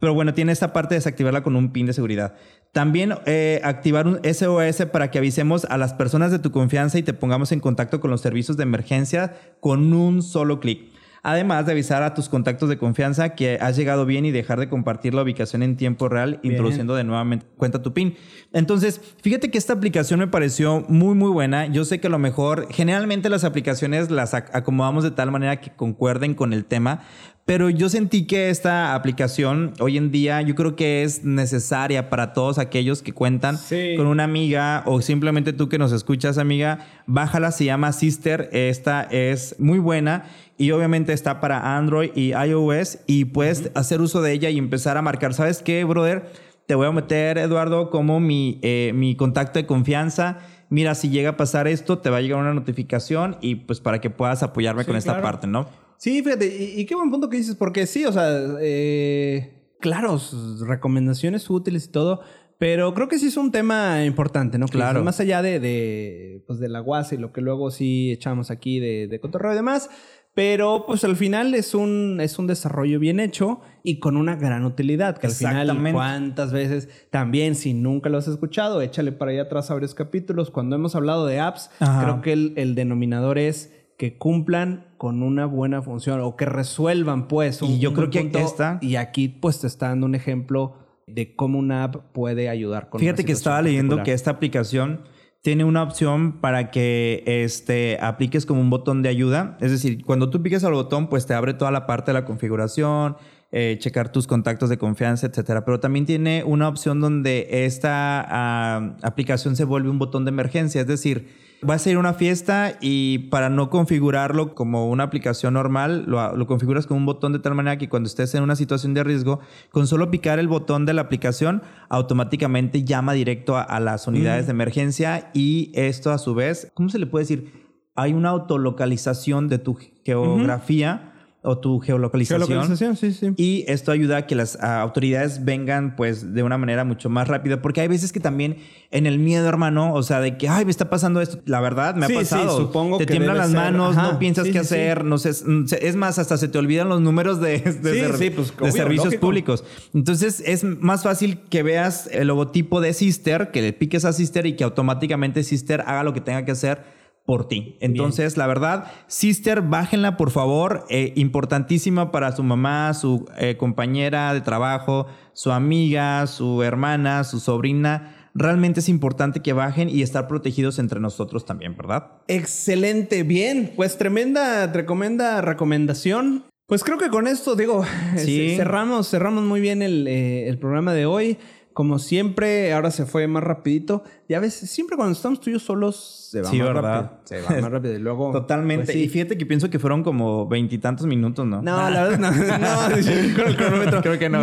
Pero 0.03 0.15
bueno, 0.15 0.35
tiene 0.35 0.51
esta 0.51 0.73
parte 0.73 0.97
de 0.97 0.99
desactivarla 0.99 1.45
con 1.45 1.55
un 1.55 1.73
pin 1.73 1.87
de 1.87 1.93
seguridad. 1.93 2.35
También 2.73 3.15
eh, 3.25 3.61
activar 3.63 4.09
un 4.09 4.19
SOS 4.25 4.87
para 4.87 5.13
que 5.13 5.19
avisemos 5.19 5.65
a 5.67 5.79
las 5.79 5.95
personas 5.95 6.33
de 6.33 6.41
tu 6.41 6.51
confianza 6.51 6.99
y 6.99 7.05
te 7.05 7.15
pongamos 7.15 7.53
en 7.53 7.61
contacto 7.61 8.01
con 8.01 8.11
los 8.11 8.21
servicios 8.21 8.57
de 8.57 8.65
emergencia 8.65 9.37
con 9.61 9.93
un 9.93 10.21
solo 10.23 10.59
clic. 10.59 10.91
Además 11.23 11.67
de 11.67 11.73
avisar 11.73 12.03
a 12.03 12.15
tus 12.15 12.29
contactos 12.29 12.69
de 12.69 12.79
confianza 12.79 13.37
que 13.37 13.59
has 13.61 13.77
llegado 13.77 14.05
bien 14.05 14.25
y 14.25 14.33
dejar 14.33 14.59
de 14.59 14.69
compartir 14.69 15.15
la 15.15 15.23
ubicación 15.23 15.63
en 15.63 15.77
tiempo 15.77 16.09
real, 16.09 16.41
introduciendo 16.43 16.97
de 16.97 17.05
nuevamente 17.05 17.47
cuenta 17.57 17.81
tu 17.81 17.95
PIN. 17.95 18.17
Entonces, 18.53 19.01
fíjate 19.23 19.51
que 19.51 19.59
esta 19.59 19.73
aplicación 19.73 20.21
me 20.21 20.27
pareció 20.27 20.85
muy, 20.89 21.15
muy 21.15 21.31
buena. 21.31 21.67
Yo 21.67 21.85
sé 21.85 22.01
que 22.01 22.09
a 22.09 22.11
lo 22.11 22.19
mejor, 22.19 22.69
generalmente 22.71 23.31
las 23.31 23.45
aplicaciones 23.45 24.11
las 24.11 24.35
ac- 24.35 24.51
acomodamos 24.53 25.05
de 25.05 25.11
tal 25.11 25.31
manera 25.31 25.61
que 25.61 25.71
concuerden 25.71 26.35
con 26.35 26.53
el 26.53 26.65
tema, 26.67 27.01
pero 27.45 27.71
yo 27.71 27.89
sentí 27.89 28.27
que 28.27 28.51
esta 28.51 28.95
aplicación 28.95 29.73
hoy 29.81 29.97
en 29.97 30.13
día 30.13 30.43
yo 30.43 30.55
creo 30.55 30.77
que 30.77 31.03
es 31.03 31.25
necesaria 31.25 32.09
para 32.09 32.35
todos 32.35 32.59
aquellos 32.59 33.03
que 33.03 33.13
cuentan 33.13 33.59
Sí. 33.59 33.95
con 33.97 34.07
una 34.07 34.23
amiga 34.25 34.85
o 34.87 35.01
simplemente 35.03 35.53
tú 35.53 35.69
que 35.69 35.77
nos 35.79 35.91
escuchas, 35.91 36.39
amiga, 36.39 36.87
bájala, 37.07 37.51
se 37.51 37.65
llama 37.65 37.93
Sister. 37.93 38.49
Esta 38.53 39.03
es 39.11 39.57
muy 39.59 39.81
buena 39.81 40.25
y 40.57 40.71
obviamente 40.71 41.13
está 41.13 41.41
para 41.41 41.77
Android 41.77 42.11
y 42.15 42.33
iOS 42.33 42.99
y 43.09 43.25
puedes 43.25 43.71
hacer 43.75 44.01
uso 44.01 44.23
de 44.23 44.33
ella 44.33 44.49
y 44.51 44.59
empezar 44.59 44.97
a 44.97 45.03
marcar. 45.03 45.35
¿Sabes 45.35 45.63
qué, 45.63 45.83
brother? 45.83 46.31
Te 46.67 46.75
voy 46.75 46.87
a 46.87 46.93
meter, 46.93 47.39
Eduardo, 47.39 47.91
como 47.91 48.21
mi, 48.21 48.59
eh, 48.63 48.93
mi 48.95 49.17
contacto 49.17 49.59
de 49.59 49.67
confianza. 49.67 50.39
Mira, 50.71 50.95
si 50.95 51.11
llega 51.11 51.31
a 51.31 51.37
pasar 51.37 51.69
esto, 51.69 51.99
te 51.99 52.09
va 52.09 52.19
a 52.19 52.21
llegar 52.21 52.41
una 52.41 52.55
notificación 52.55 53.37
y 53.41 53.57
pues 53.57 53.81
para 53.81 54.01
que 54.01 54.11
puedas 54.11 54.43
apoyarme 54.43 54.83
Sí, 54.83 54.87
con 54.87 54.97
esta 54.97 55.21
parte, 55.21 55.47
¿no? 55.47 55.69
Sí, 55.99 56.23
fíjate, 56.23 56.47
y, 56.47 56.81
y 56.81 56.87
qué 56.87 56.95
buen 56.95 57.11
punto 57.11 57.29
que 57.29 57.37
dices, 57.37 57.57
porque 57.57 57.87
sí, 57.87 58.05
o 58.07 58.13
sea, 58.13 58.29
eh, 58.61 59.75
claro, 59.81 60.19
recomendaciones 60.67 61.49
útiles 61.51 61.85
y 61.85 61.89
todo, 61.89 62.23
pero 62.59 62.95
creo 62.95 63.09
que 63.09 63.19
sí 63.19 63.27
es 63.27 63.37
un 63.37 63.51
tema 63.51 64.05
importante, 64.05 64.57
¿no? 64.57 64.67
Claro. 64.67 65.05
Más 65.05 65.21
allá 65.21 65.43
de, 65.43 65.61
de, 65.61 66.43
pues, 66.47 66.59
de 66.59 66.69
la 66.69 66.81
guasa 66.81 67.15
y 67.15 67.19
lo 67.19 67.33
que 67.33 67.41
luego 67.41 67.71
sí 67.71 68.13
echamos 68.13 68.51
aquí 68.51 68.79
de, 68.81 69.09
de 69.09 69.21
cotorreo 69.21 69.53
y 69.53 69.57
demás, 69.57 69.91
pero 70.35 70.85
pues 70.87 71.05
al 71.05 71.17
final 71.17 71.55
es 71.55 71.75
un, 71.75 72.19
es 72.21 72.39
un 72.39 72.47
desarrollo 72.47 72.99
bien 72.99 73.21
hecho 73.21 73.61
y 73.83 73.99
con 73.99 74.17
una 74.17 74.37
gran 74.37 74.65
utilidad, 74.65 75.19
que 75.19 75.27
al 75.27 75.33
final. 75.33 75.93
¿cuántas 75.93 76.53
veces? 76.53 76.89
También, 77.11 77.55
si 77.55 77.75
nunca 77.75 78.09
lo 78.09 78.19
has 78.19 78.29
escuchado, 78.29 78.81
échale 78.81 79.13
para 79.13 79.33
allá 79.33 79.43
atrás 79.43 79.71
a 79.71 79.75
varios 79.75 79.95
capítulos. 79.95 80.51
Cuando 80.51 80.77
hemos 80.77 80.95
hablado 80.95 81.27
de 81.27 81.41
apps, 81.41 81.71
Ajá. 81.81 82.03
creo 82.03 82.23
que 82.23 82.33
el, 82.33 82.55
el 82.57 82.75
denominador 82.75 83.39
es 83.39 83.75
que 83.99 84.17
cumplan 84.17 84.87
con 84.97 85.23
una 85.23 85.47
buena 85.47 85.83
función 85.83 86.21
o 86.21 86.35
que 86.37 86.47
resuelvan, 86.47 87.29
pues. 87.29 87.61
Y 87.63 87.79
yo 87.79 87.91
un 87.91 87.95
creo 87.97 88.11
que 88.11 88.31
esta- 88.41 88.79
Y 88.81 88.97
aquí, 88.97 89.29
pues, 89.29 89.61
te 89.61 89.67
está 89.67 89.89
dando 89.89 90.07
un 90.07 90.15
ejemplo 90.15 90.77
de 91.07 91.37
cómo 91.37 91.59
una 91.59 91.85
app 91.85 91.97
puede 92.13 92.49
ayudar 92.49 92.89
con 92.89 93.01
Fíjate 93.01 93.25
que 93.25 93.33
estaba 93.33 93.61
leyendo 93.61 94.03
que 94.03 94.13
esta 94.13 94.31
aplicación 94.31 95.03
tiene 95.43 95.65
una 95.65 95.83
opción 95.83 96.41
para 96.41 96.71
que 96.71 97.25
este, 97.27 97.99
apliques 98.01 98.47
como 98.47 98.61
un 98.61 98.71
botón 98.71 99.03
de 99.03 99.09
ayuda. 99.09 99.59
Es 99.61 99.73
decir, 99.73 100.05
cuando 100.05 100.31
tú 100.31 100.41
piques 100.41 100.63
al 100.63 100.73
botón, 100.73 101.09
pues 101.09 101.27
te 101.27 101.35
abre 101.35 101.53
toda 101.53 101.73
la 101.73 101.85
parte 101.85 102.13
de 102.13 102.15
la 102.15 102.25
configuración, 102.25 103.17
eh, 103.51 103.77
checar 103.81 104.13
tus 104.13 104.29
contactos 104.29 104.71
de 104.71 104.79
confianza, 104.79 105.27
etcétera. 105.27 105.65
Pero 105.65 105.81
también 105.81 106.07
tiene 106.07 106.45
una 106.45 106.69
opción 106.69 107.01
donde 107.01 107.49
esta 107.67 108.25
ah, 108.29 108.97
aplicación 109.03 109.57
se 109.57 109.65
vuelve 109.65 109.91
un 109.91 109.99
botón 109.99 110.25
de 110.25 110.29
emergencia. 110.29 110.81
Es 110.81 110.87
decir, 110.87 111.29
vas 111.63 111.87
a 111.87 111.91
ir 111.91 111.97
a 111.97 112.01
una 112.01 112.15
fiesta 112.15 112.77
y 112.81 113.19
para 113.31 113.49
no 113.49 113.71
configurarlo 113.71 114.55
como 114.55 114.91
una 114.91 115.05
aplicación 115.05 115.55
normal, 115.55 116.05
lo, 116.07 116.37
lo 116.37 116.47
configuras 116.47 116.87
con 116.87 116.97
un 116.97 117.07
botón 117.07 117.33
de 117.33 117.39
tal 117.39 117.55
manera 117.55 117.79
que 117.79 117.89
cuando 117.89 118.09
estés 118.09 118.35
en 118.35 118.43
una 118.43 118.57
situación 118.57 118.95
de 118.95 119.05
riesgo, 119.05 119.41
con 119.71 119.87
solo 119.87 120.11
picar 120.11 120.39
el 120.39 120.49
botón 120.49 120.87
de 120.87 120.93
la 120.93 121.03
aplicación, 121.03 121.63
automáticamente 121.89 122.85
llama 122.85 123.13
directo 123.13 123.57
a, 123.57 123.63
a 123.63 123.81
las 123.81 124.07
unidades 124.07 124.47
de 124.47 124.53
emergencia 124.53 125.31
y 125.35 125.71
esto 125.75 126.11
a 126.11 126.19
su 126.19 126.35
vez, 126.35 126.71
¿cómo 126.75 126.89
se 126.89 126.99
le 126.99 127.07
puede 127.07 127.23
decir? 127.23 127.53
Hay 127.95 128.13
una 128.13 128.31
autolocalización 128.31 129.49
de 129.49 129.59
tu 129.59 129.79
geografía 130.05 131.12
o 131.45 131.59
tu 131.59 131.81
geolocalización. 131.81 132.47
Geolocalización, 132.47 132.97
sí, 132.97 133.13
sí. 133.13 133.33
Y 133.37 133.65
esto 133.67 133.91
ayuda 133.91 134.19
a 134.19 134.27
que 134.29 134.37
las 134.37 134.57
autoridades 134.63 135.45
vengan 135.45 135.97
pues 135.97 136.35
de 136.35 136.43
una 136.45 136.57
manera 136.57 136.85
mucho 136.85 137.11
más 137.11 137.27
rápida. 137.27 137.61
Porque 137.61 137.81
hay 137.81 137.89
veces 137.89 138.13
que 138.13 138.21
también 138.21 138.59
en 138.93 139.07
el 139.07 139.19
miedo, 139.19 139.49
hermano, 139.49 139.93
o 139.93 140.03
sea, 140.05 140.21
de 140.21 140.37
que, 140.37 140.49
ay, 140.49 140.65
me 140.65 140.71
está 140.71 140.89
pasando 140.89 141.21
esto. 141.21 141.41
La 141.47 141.61
verdad, 141.61 141.97
me 141.97 142.07
Sí, 142.07 142.13
ha 142.15 142.19
sí, 142.25 142.25
pasado. 142.37 142.57
supongo 142.59 142.99
Te 142.99 143.07
que 143.07 143.13
tiemblan 143.15 143.39
las 143.39 143.49
ser. 143.49 143.57
manos, 143.57 143.97
Ajá. 143.97 144.13
no 144.13 144.19
piensas 144.21 144.47
Sí, 144.47 144.53
qué 144.53 144.61
sí, 144.61 144.67
sí. 144.67 144.75
hacer. 144.75 145.05
No 145.05 145.19
sé, 145.19 145.31
es 145.31 145.97
más, 145.97 146.21
hasta 146.21 146.37
se 146.37 146.47
te 146.47 146.59
olvidan 146.59 146.89
los 146.89 147.01
números 147.01 147.41
de, 147.41 147.59
de, 147.59 148.13
sí, 148.17 148.31
pues, 148.31 148.57
de 148.57 148.71
servicios 148.73 149.07
lógico. 149.07 149.21
públicos. 149.21 149.65
Entonces 149.95 150.43
es 150.47 150.63
más 150.63 151.03
fácil 151.03 151.41
que 151.51 151.65
veas 151.65 152.09
el 152.13 152.29
logotipo 152.29 152.81
de 152.81 152.93
Sister, 152.93 153.51
que 153.51 153.63
le 153.63 153.73
piques 153.73 154.05
a 154.05 154.13
Sister 154.13 154.47
y 154.47 154.55
que 154.55 154.63
automáticamente 154.63 155.43
Sister 155.43 155.81
haga 155.81 156.05
lo 156.05 156.13
que 156.15 156.21
tenga 156.21 156.45
que 156.45 156.53
hacer 156.53 157.02
por 157.25 157.47
ti. 157.49 157.77
Entonces, 157.81 158.37
la 158.37 158.47
verdad, 158.47 158.91
Sister, 159.07 159.63
bájenla 159.63 160.17
por 160.17 160.31
favor. 160.31 160.85
Eh, 160.89 161.13
importantísima 161.17 162.11
para 162.11 162.33
su 162.33 162.43
mamá, 162.43 162.93
su 162.95 163.27
eh, 163.39 163.57
compañera 163.57 164.35
de 164.35 164.41
trabajo, 164.41 165.07
su 165.33 165.53
amiga, 165.53 166.27
su 166.27 166.63
hermana, 166.63 167.25
su 167.25 167.39
sobrina. 167.41 168.17
Realmente 168.35 168.81
es 168.81 168.89
importante 168.89 169.41
que 169.41 169.53
bajen 169.53 169.91
y 169.91 170.03
estar 170.03 170.27
protegidos 170.27 170.79
entre 170.79 171.01
nosotros 171.01 171.45
también, 171.45 171.77
¿verdad? 171.77 172.13
Excelente, 172.29 173.23
bien. 173.23 173.73
Pues 173.77 173.99
tremenda, 173.99 174.73
tremenda 174.73 175.41
recomendación. 175.43 176.45
Pues 176.67 176.83
creo 176.85 176.97
que 176.97 177.11
con 177.11 177.27
esto, 177.27 177.55
digo, 177.57 177.85
Sí. 178.17 178.55
cerramos, 178.57 179.11
cerramos 179.11 179.45
muy 179.45 179.61
bien 179.61 179.83
el, 179.83 180.07
eh, 180.09 180.49
el 180.49 180.59
programa 180.59 180.95
de 180.95 181.05
hoy. 181.07 181.37
Como 181.73 181.99
siempre, 181.99 182.73
ahora 182.73 182.91
se 182.91 183.07
fue 183.07 183.27
más 183.27 183.43
rapidito. 183.43 184.03
Ya 184.29 184.41
ves, 184.41 184.55
siempre 184.55 184.97
cuando 184.97 185.13
estamos 185.15 185.41
tú 185.41 185.51
y 185.51 185.55
yo 185.55 185.59
solos, 185.59 186.29
se 186.31 186.43
va 186.43 186.51
Sí, 186.51 186.59
más 186.59 186.67
¿verdad? 186.69 186.83
rápido. 186.83 187.21
Se 187.25 187.41
va 187.41 187.61
más 187.61 187.71
rápido. 187.71 187.95
Y 187.95 187.99
luego. 187.99 188.33
Totalmente. 188.33 188.85
pues 188.87 188.97
sí. 188.97 189.05
Y 189.05 189.09
fíjate 189.09 189.39
que 189.39 189.47
pienso 189.47 189.71
que 189.71 189.79
fueron 189.79 190.03
como 190.03 190.47
veintitantos 190.47 191.07
minutos, 191.07 191.47
¿no? 191.47 191.63
No, 191.63 191.91
la 191.91 192.05
verdad, 192.05 192.19
no, 192.19 192.31
no, 192.59 193.37
con 193.37 193.47
el 193.49 193.57
cronómetro. 193.57 194.01
Creo 194.03 194.19
que 194.19 194.29
no, 194.29 194.43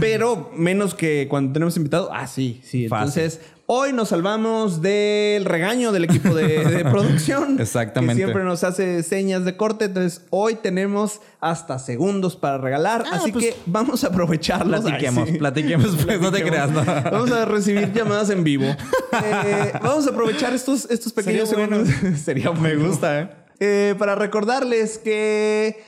pero 0.00 0.50
menos 0.56 0.94
que 0.94 1.26
cuando 1.30 1.52
tenemos 1.52 1.76
invitado. 1.76 2.10
Ah, 2.12 2.26
sí, 2.26 2.60
sí. 2.62 2.88
Fácil. 2.88 3.22
Entonces, 3.22 3.40
hoy 3.72 3.92
nos 3.92 4.08
salvamos 4.08 4.82
del 4.82 5.44
regaño 5.44 5.92
del 5.92 6.02
equipo 6.02 6.34
de, 6.34 6.64
de 6.64 6.84
producción. 6.90 7.60
Exactamente. 7.60 8.14
Que 8.14 8.24
siempre 8.26 8.42
nos 8.42 8.64
hace 8.64 9.04
señas 9.04 9.44
de 9.44 9.56
corte. 9.56 9.84
Entonces, 9.84 10.22
hoy 10.30 10.56
tenemos 10.56 11.20
hasta 11.40 11.78
segundos 11.78 12.34
para 12.34 12.58
regalar. 12.58 13.04
Ah, 13.06 13.18
así 13.18 13.30
pues, 13.30 13.44
que 13.44 13.56
vamos 13.66 14.02
a 14.02 14.08
aprovecharlos. 14.08 14.80
Platiquemos, 14.80 15.26
Ay, 15.28 15.32
sí. 15.34 15.38
platiquemos, 15.38 15.96
pues 16.04 16.20
no 16.20 16.32
te 16.32 16.42
creas, 16.42 16.68
¿no? 16.72 16.84
Vamos 16.84 17.30
a 17.30 17.44
recibir 17.44 17.92
llamadas 17.92 18.30
en 18.30 18.42
vivo. 18.42 18.64
Eh, 18.64 19.72
vamos 19.80 20.04
a 20.08 20.10
aprovechar 20.10 20.52
estos, 20.52 20.90
estos 20.90 21.12
pequeños 21.12 21.48
Sería 21.48 21.66
bueno. 21.68 21.86
segundos. 21.86 22.20
Sería 22.24 22.50
Me 22.50 22.74
bueno. 22.74 22.88
gusta, 22.88 23.20
¿eh? 23.20 23.30
Eh, 23.60 23.94
para 23.98 24.16
recordarles 24.16 24.98
que 24.98 25.80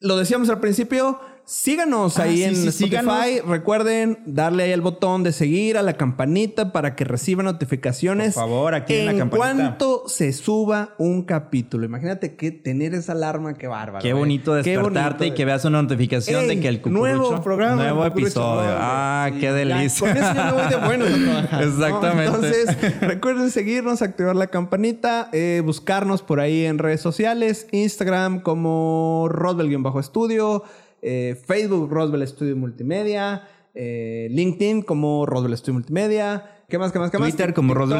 lo 0.00 0.18
decíamos 0.18 0.50
al 0.50 0.60
principio, 0.60 1.18
síganos 1.46 2.18
Ah, 2.18 2.24
ahí 2.24 2.38
sí, 2.38 2.44
en 2.44 2.54
sí, 2.56 2.68
Spotify. 2.68 2.84
síganos. 2.86 3.48
Recuerden 3.48 4.18
darle 4.26 4.64
ahí 4.64 4.72
al 4.72 4.80
botón 4.80 5.22
de 5.22 5.32
seguir, 5.32 5.76
a 5.76 5.82
la 5.82 5.94
campanita 5.94 6.72
para 6.72 6.96
que 6.96 7.04
reciba 7.04 7.42
notificaciones. 7.42 8.34
Por 8.34 8.42
favor, 8.44 8.72
la 8.72 8.84
en 8.88 9.18
campanita. 9.18 9.36
cuanto 9.36 10.04
se 10.08 10.32
suba 10.32 10.94
un 10.98 11.22
capítulo. 11.22 11.84
Imagínate 11.84 12.36
que 12.36 12.50
tener 12.50 12.94
esa 12.94 13.12
alarma, 13.12 13.54
qué 13.54 13.66
bárbaro. 13.66 14.02
Qué 14.02 14.10
¿eh? 14.10 14.12
bonito 14.14 14.52
Qué 14.62 14.70
despertarte 14.76 15.18
bonito. 15.18 15.24
y 15.24 15.36
que 15.36 15.44
veas 15.44 15.64
una 15.64 15.82
notificación 15.82 16.42
Ey, 16.42 16.48
de 16.48 16.60
que 16.60 16.68
el 16.68 16.78
cucurucho... 16.80 17.00
nuevo 17.16 17.42
programa, 17.42 17.82
Nuevo 17.82 18.04
el 18.04 18.12
episodio. 18.12 18.70
No, 18.70 18.76
ah, 18.80 19.30
qué 19.34 19.40
ya, 19.42 19.52
delicia. 19.52 20.08
Con 20.08 20.16
eso 20.16 20.34
ya 20.34 20.44
me 20.44 20.52
voy 20.52 20.68
de 20.70 20.76
buenos 20.76 21.08
a 21.08 21.22
trabajar. 21.24 21.60
¿no? 21.64 21.68
Exactamente. 21.68 22.24
Entonces, 22.24 23.00
recuerden 23.00 23.50
seguirnos, 23.50 24.02
activar 24.02 24.36
la 24.36 24.46
campanita, 24.46 25.28
eh, 25.32 25.62
buscarnos 25.64 26.22
por 26.22 26.40
ahí 26.40 26.64
en 26.64 26.78
redes 26.78 27.00
sociales, 27.00 27.66
Instagram 27.72 28.40
como 28.40 29.26
Roswell-estudio, 29.30 30.62
eh, 31.04 31.36
Facebook 31.46 31.90
Roswell 31.92 32.26
Studio 32.26 32.56
Multimedia, 32.56 33.42
eh, 33.74 34.28
LinkedIn 34.30 34.82
como 34.82 35.26
Roswell 35.26 35.56
Studio 35.56 35.74
Multimedia. 35.74 36.50
¿Qué 36.68 36.78
más? 36.78 36.92
¿Qué 36.92 36.98
más? 36.98 37.10
¿Qué 37.10 37.18
más? 37.18 37.28
Twitter 37.28 37.52
como 37.52 37.74
TikTok 37.74 37.90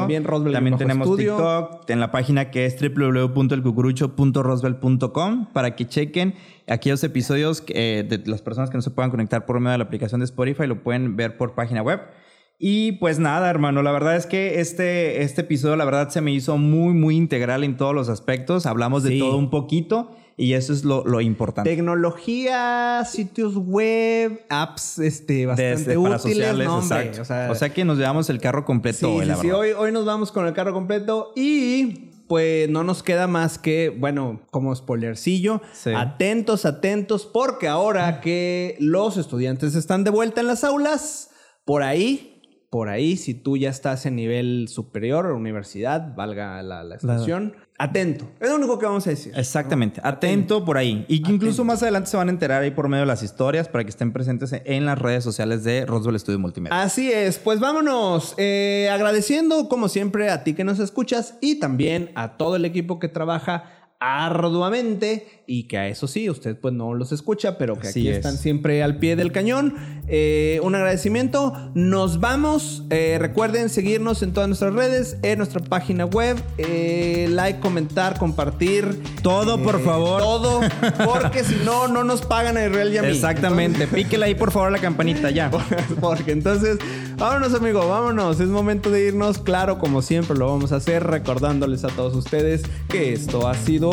También 0.00 0.24
Roswell 0.24 0.52
También 0.52 0.76
tenemos 0.76 1.06
Studio. 1.06 1.36
TikTok 1.36 1.88
en 1.90 2.00
la 2.00 2.10
página 2.10 2.50
que 2.50 2.66
es 2.66 2.76
www.elcucurucho.roswell.com 2.80 5.52
para 5.52 5.76
que 5.76 5.86
chequen 5.86 6.34
aquellos 6.66 7.04
episodios 7.04 7.60
que, 7.60 8.00
eh, 8.00 8.02
de 8.02 8.18
las 8.26 8.42
personas 8.42 8.70
que 8.70 8.76
no 8.76 8.82
se 8.82 8.90
puedan 8.90 9.10
conectar 9.10 9.46
por 9.46 9.60
medio 9.60 9.72
de 9.72 9.78
la 9.78 9.84
aplicación 9.84 10.20
de 10.20 10.24
Spotify 10.24 10.66
lo 10.66 10.82
pueden 10.82 11.16
ver 11.16 11.36
por 11.36 11.54
página 11.54 11.82
web. 11.82 12.00
Y 12.58 12.92
pues 12.92 13.18
nada, 13.18 13.50
hermano, 13.50 13.82
la 13.82 13.92
verdad 13.92 14.16
es 14.16 14.26
que 14.26 14.60
este, 14.60 15.22
este 15.22 15.42
episodio, 15.42 15.76
la 15.76 15.84
verdad, 15.84 16.08
se 16.10 16.20
me 16.20 16.32
hizo 16.32 16.56
muy, 16.56 16.94
muy 16.94 17.16
integral 17.16 17.64
en 17.64 17.76
todos 17.76 17.94
los 17.94 18.08
aspectos. 18.08 18.64
Hablamos 18.66 19.02
de 19.02 19.10
Sí. 19.10 19.18
todo 19.18 19.36
un 19.36 19.50
poquito 19.50 20.16
y 20.36 20.54
eso 20.54 20.72
es 20.72 20.84
lo, 20.84 21.04
lo 21.04 21.20
importante. 21.20 21.70
Tecnología, 21.70 23.04
sitios 23.04 23.54
web, 23.56 24.44
apps 24.48 24.98
este, 24.98 25.46
bastante 25.46 25.76
Desde 25.76 25.94
para 25.94 26.16
útiles. 26.16 26.20
sociales, 26.22 26.66
no, 26.66 26.78
hombre. 26.78 27.20
O 27.20 27.24
sea, 27.24 27.48
O 27.50 27.54
sea 27.54 27.70
que 27.72 27.84
nos 27.84 27.98
llevamos 27.98 28.28
el 28.30 28.40
carro 28.40 28.64
completo 28.64 28.98
Sí, 28.98 29.04
hoy, 29.06 29.20
sí, 29.22 29.26
la 29.28 29.36
sí, 29.36 29.46
verdad. 29.46 29.60
Hoy, 29.60 29.70
hoy 29.76 29.92
nos 29.92 30.04
vamos 30.04 30.32
con 30.32 30.46
el 30.46 30.52
carro 30.52 30.72
completo 30.72 31.32
y 31.36 32.10
pues 32.26 32.68
no 32.70 32.84
nos 32.84 33.02
queda 33.02 33.26
más 33.26 33.58
que, 33.58 33.90
bueno, 33.90 34.40
como 34.50 34.74
spoilercillo, 34.74 35.60
Sí. 35.74 35.90
atentos, 35.94 36.64
atentos, 36.64 37.26
porque 37.26 37.68
ahora 37.68 38.20
que 38.22 38.76
los 38.80 39.18
estudiantes 39.18 39.74
están 39.74 40.04
de 40.04 40.10
vuelta 40.10 40.40
en 40.40 40.46
las 40.46 40.64
aulas, 40.64 41.30
por 41.66 41.82
ahí, 41.82 42.33
por 42.74 42.88
ahí, 42.88 43.16
si 43.16 43.34
tú 43.34 43.56
ya 43.56 43.70
estás 43.70 44.04
en 44.04 44.16
nivel 44.16 44.66
superior, 44.66 45.26
universidad, 45.26 46.12
valga 46.16 46.60
la, 46.60 46.82
la 46.82 46.96
extensión, 46.96 47.54
atento. 47.78 48.28
Es 48.40 48.50
lo 48.50 48.56
único 48.56 48.80
que 48.80 48.86
vamos 48.86 49.06
a 49.06 49.10
decir. 49.10 49.32
Exactamente, 49.36 50.00
atento 50.02 50.64
por 50.64 50.76
ahí. 50.76 51.04
Y 51.06 51.22
que 51.22 51.30
incluso 51.30 51.62
más 51.62 51.84
adelante 51.84 52.10
se 52.10 52.16
van 52.16 52.26
a 52.26 52.32
enterar 52.32 52.64
ahí 52.64 52.72
por 52.72 52.88
medio 52.88 53.02
de 53.02 53.06
las 53.06 53.22
historias 53.22 53.68
para 53.68 53.84
que 53.84 53.90
estén 53.90 54.12
presentes 54.12 54.52
en 54.52 54.86
las 54.86 54.98
redes 54.98 55.22
sociales 55.22 55.62
de 55.62 55.86
Roswell 55.86 56.18
Studio 56.18 56.40
Multimedia. 56.40 56.82
Así 56.82 57.12
es, 57.12 57.38
pues 57.38 57.60
vámonos. 57.60 58.34
Eh, 58.38 58.90
agradeciendo, 58.90 59.68
como 59.68 59.86
siempre, 59.86 60.30
a 60.30 60.42
ti 60.42 60.54
que 60.54 60.64
nos 60.64 60.80
escuchas 60.80 61.38
y 61.40 61.60
también 61.60 62.10
a 62.16 62.36
todo 62.36 62.56
el 62.56 62.64
equipo 62.64 62.98
que 62.98 63.06
trabaja 63.06 63.84
arduamente 64.00 65.43
y 65.46 65.64
que 65.64 65.78
a 65.78 65.88
eso 65.88 66.06
sí, 66.06 66.30
usted 66.30 66.56
pues 66.56 66.74
no 66.74 66.94
los 66.94 67.12
escucha, 67.12 67.58
pero 67.58 67.78
que 67.78 67.88
Así 67.88 68.00
aquí 68.00 68.08
es. 68.08 68.16
están 68.16 68.36
siempre 68.36 68.82
al 68.82 68.98
pie 68.98 69.16
del 69.16 69.32
cañón. 69.32 69.74
Eh, 70.06 70.60
un 70.62 70.74
agradecimiento. 70.74 71.52
Nos 71.74 72.20
vamos. 72.20 72.84
Eh, 72.90 73.16
recuerden 73.20 73.68
seguirnos 73.68 74.22
en 74.22 74.32
todas 74.32 74.48
nuestras 74.48 74.74
redes, 74.74 75.16
en 75.22 75.38
nuestra 75.38 75.62
página 75.62 76.04
web. 76.04 76.42
Eh, 76.58 77.26
like, 77.30 77.60
comentar, 77.60 78.18
compartir. 78.18 79.02
Todo, 79.22 79.62
por 79.62 79.82
favor. 79.82 80.20
Todo, 80.20 80.60
porque 81.04 81.44
si 81.44 81.56
no, 81.64 81.88
no 81.88 82.04
nos 82.04 82.22
pagan 82.22 82.56
a 82.56 82.66
Israel 82.66 82.92
y 82.92 82.98
a 82.98 83.02
mí. 83.02 83.08
Exactamente. 83.08 83.86
Píquele 83.86 84.26
ahí 84.26 84.34
por 84.34 84.50
favor 84.50 84.72
la 84.72 84.78
campanita 84.78 85.30
ya. 85.30 85.50
Porque 86.00 86.32
entonces, 86.32 86.78
vámonos 87.16 87.54
amigo, 87.54 87.86
vámonos. 87.88 88.40
Es 88.40 88.48
momento 88.48 88.90
de 88.90 89.08
irnos. 89.08 89.38
Claro, 89.38 89.78
como 89.78 90.02
siempre 90.02 90.36
lo 90.36 90.48
vamos 90.48 90.72
a 90.72 90.76
hacer, 90.76 91.04
recordándoles 91.04 91.84
a 91.84 91.88
todos 91.88 92.14
ustedes 92.14 92.62
que 92.88 93.12
esto 93.12 93.48
ha 93.48 93.54
sido... 93.54 93.90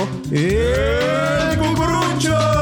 el 1.50 1.58
cucurucho. 1.58 2.61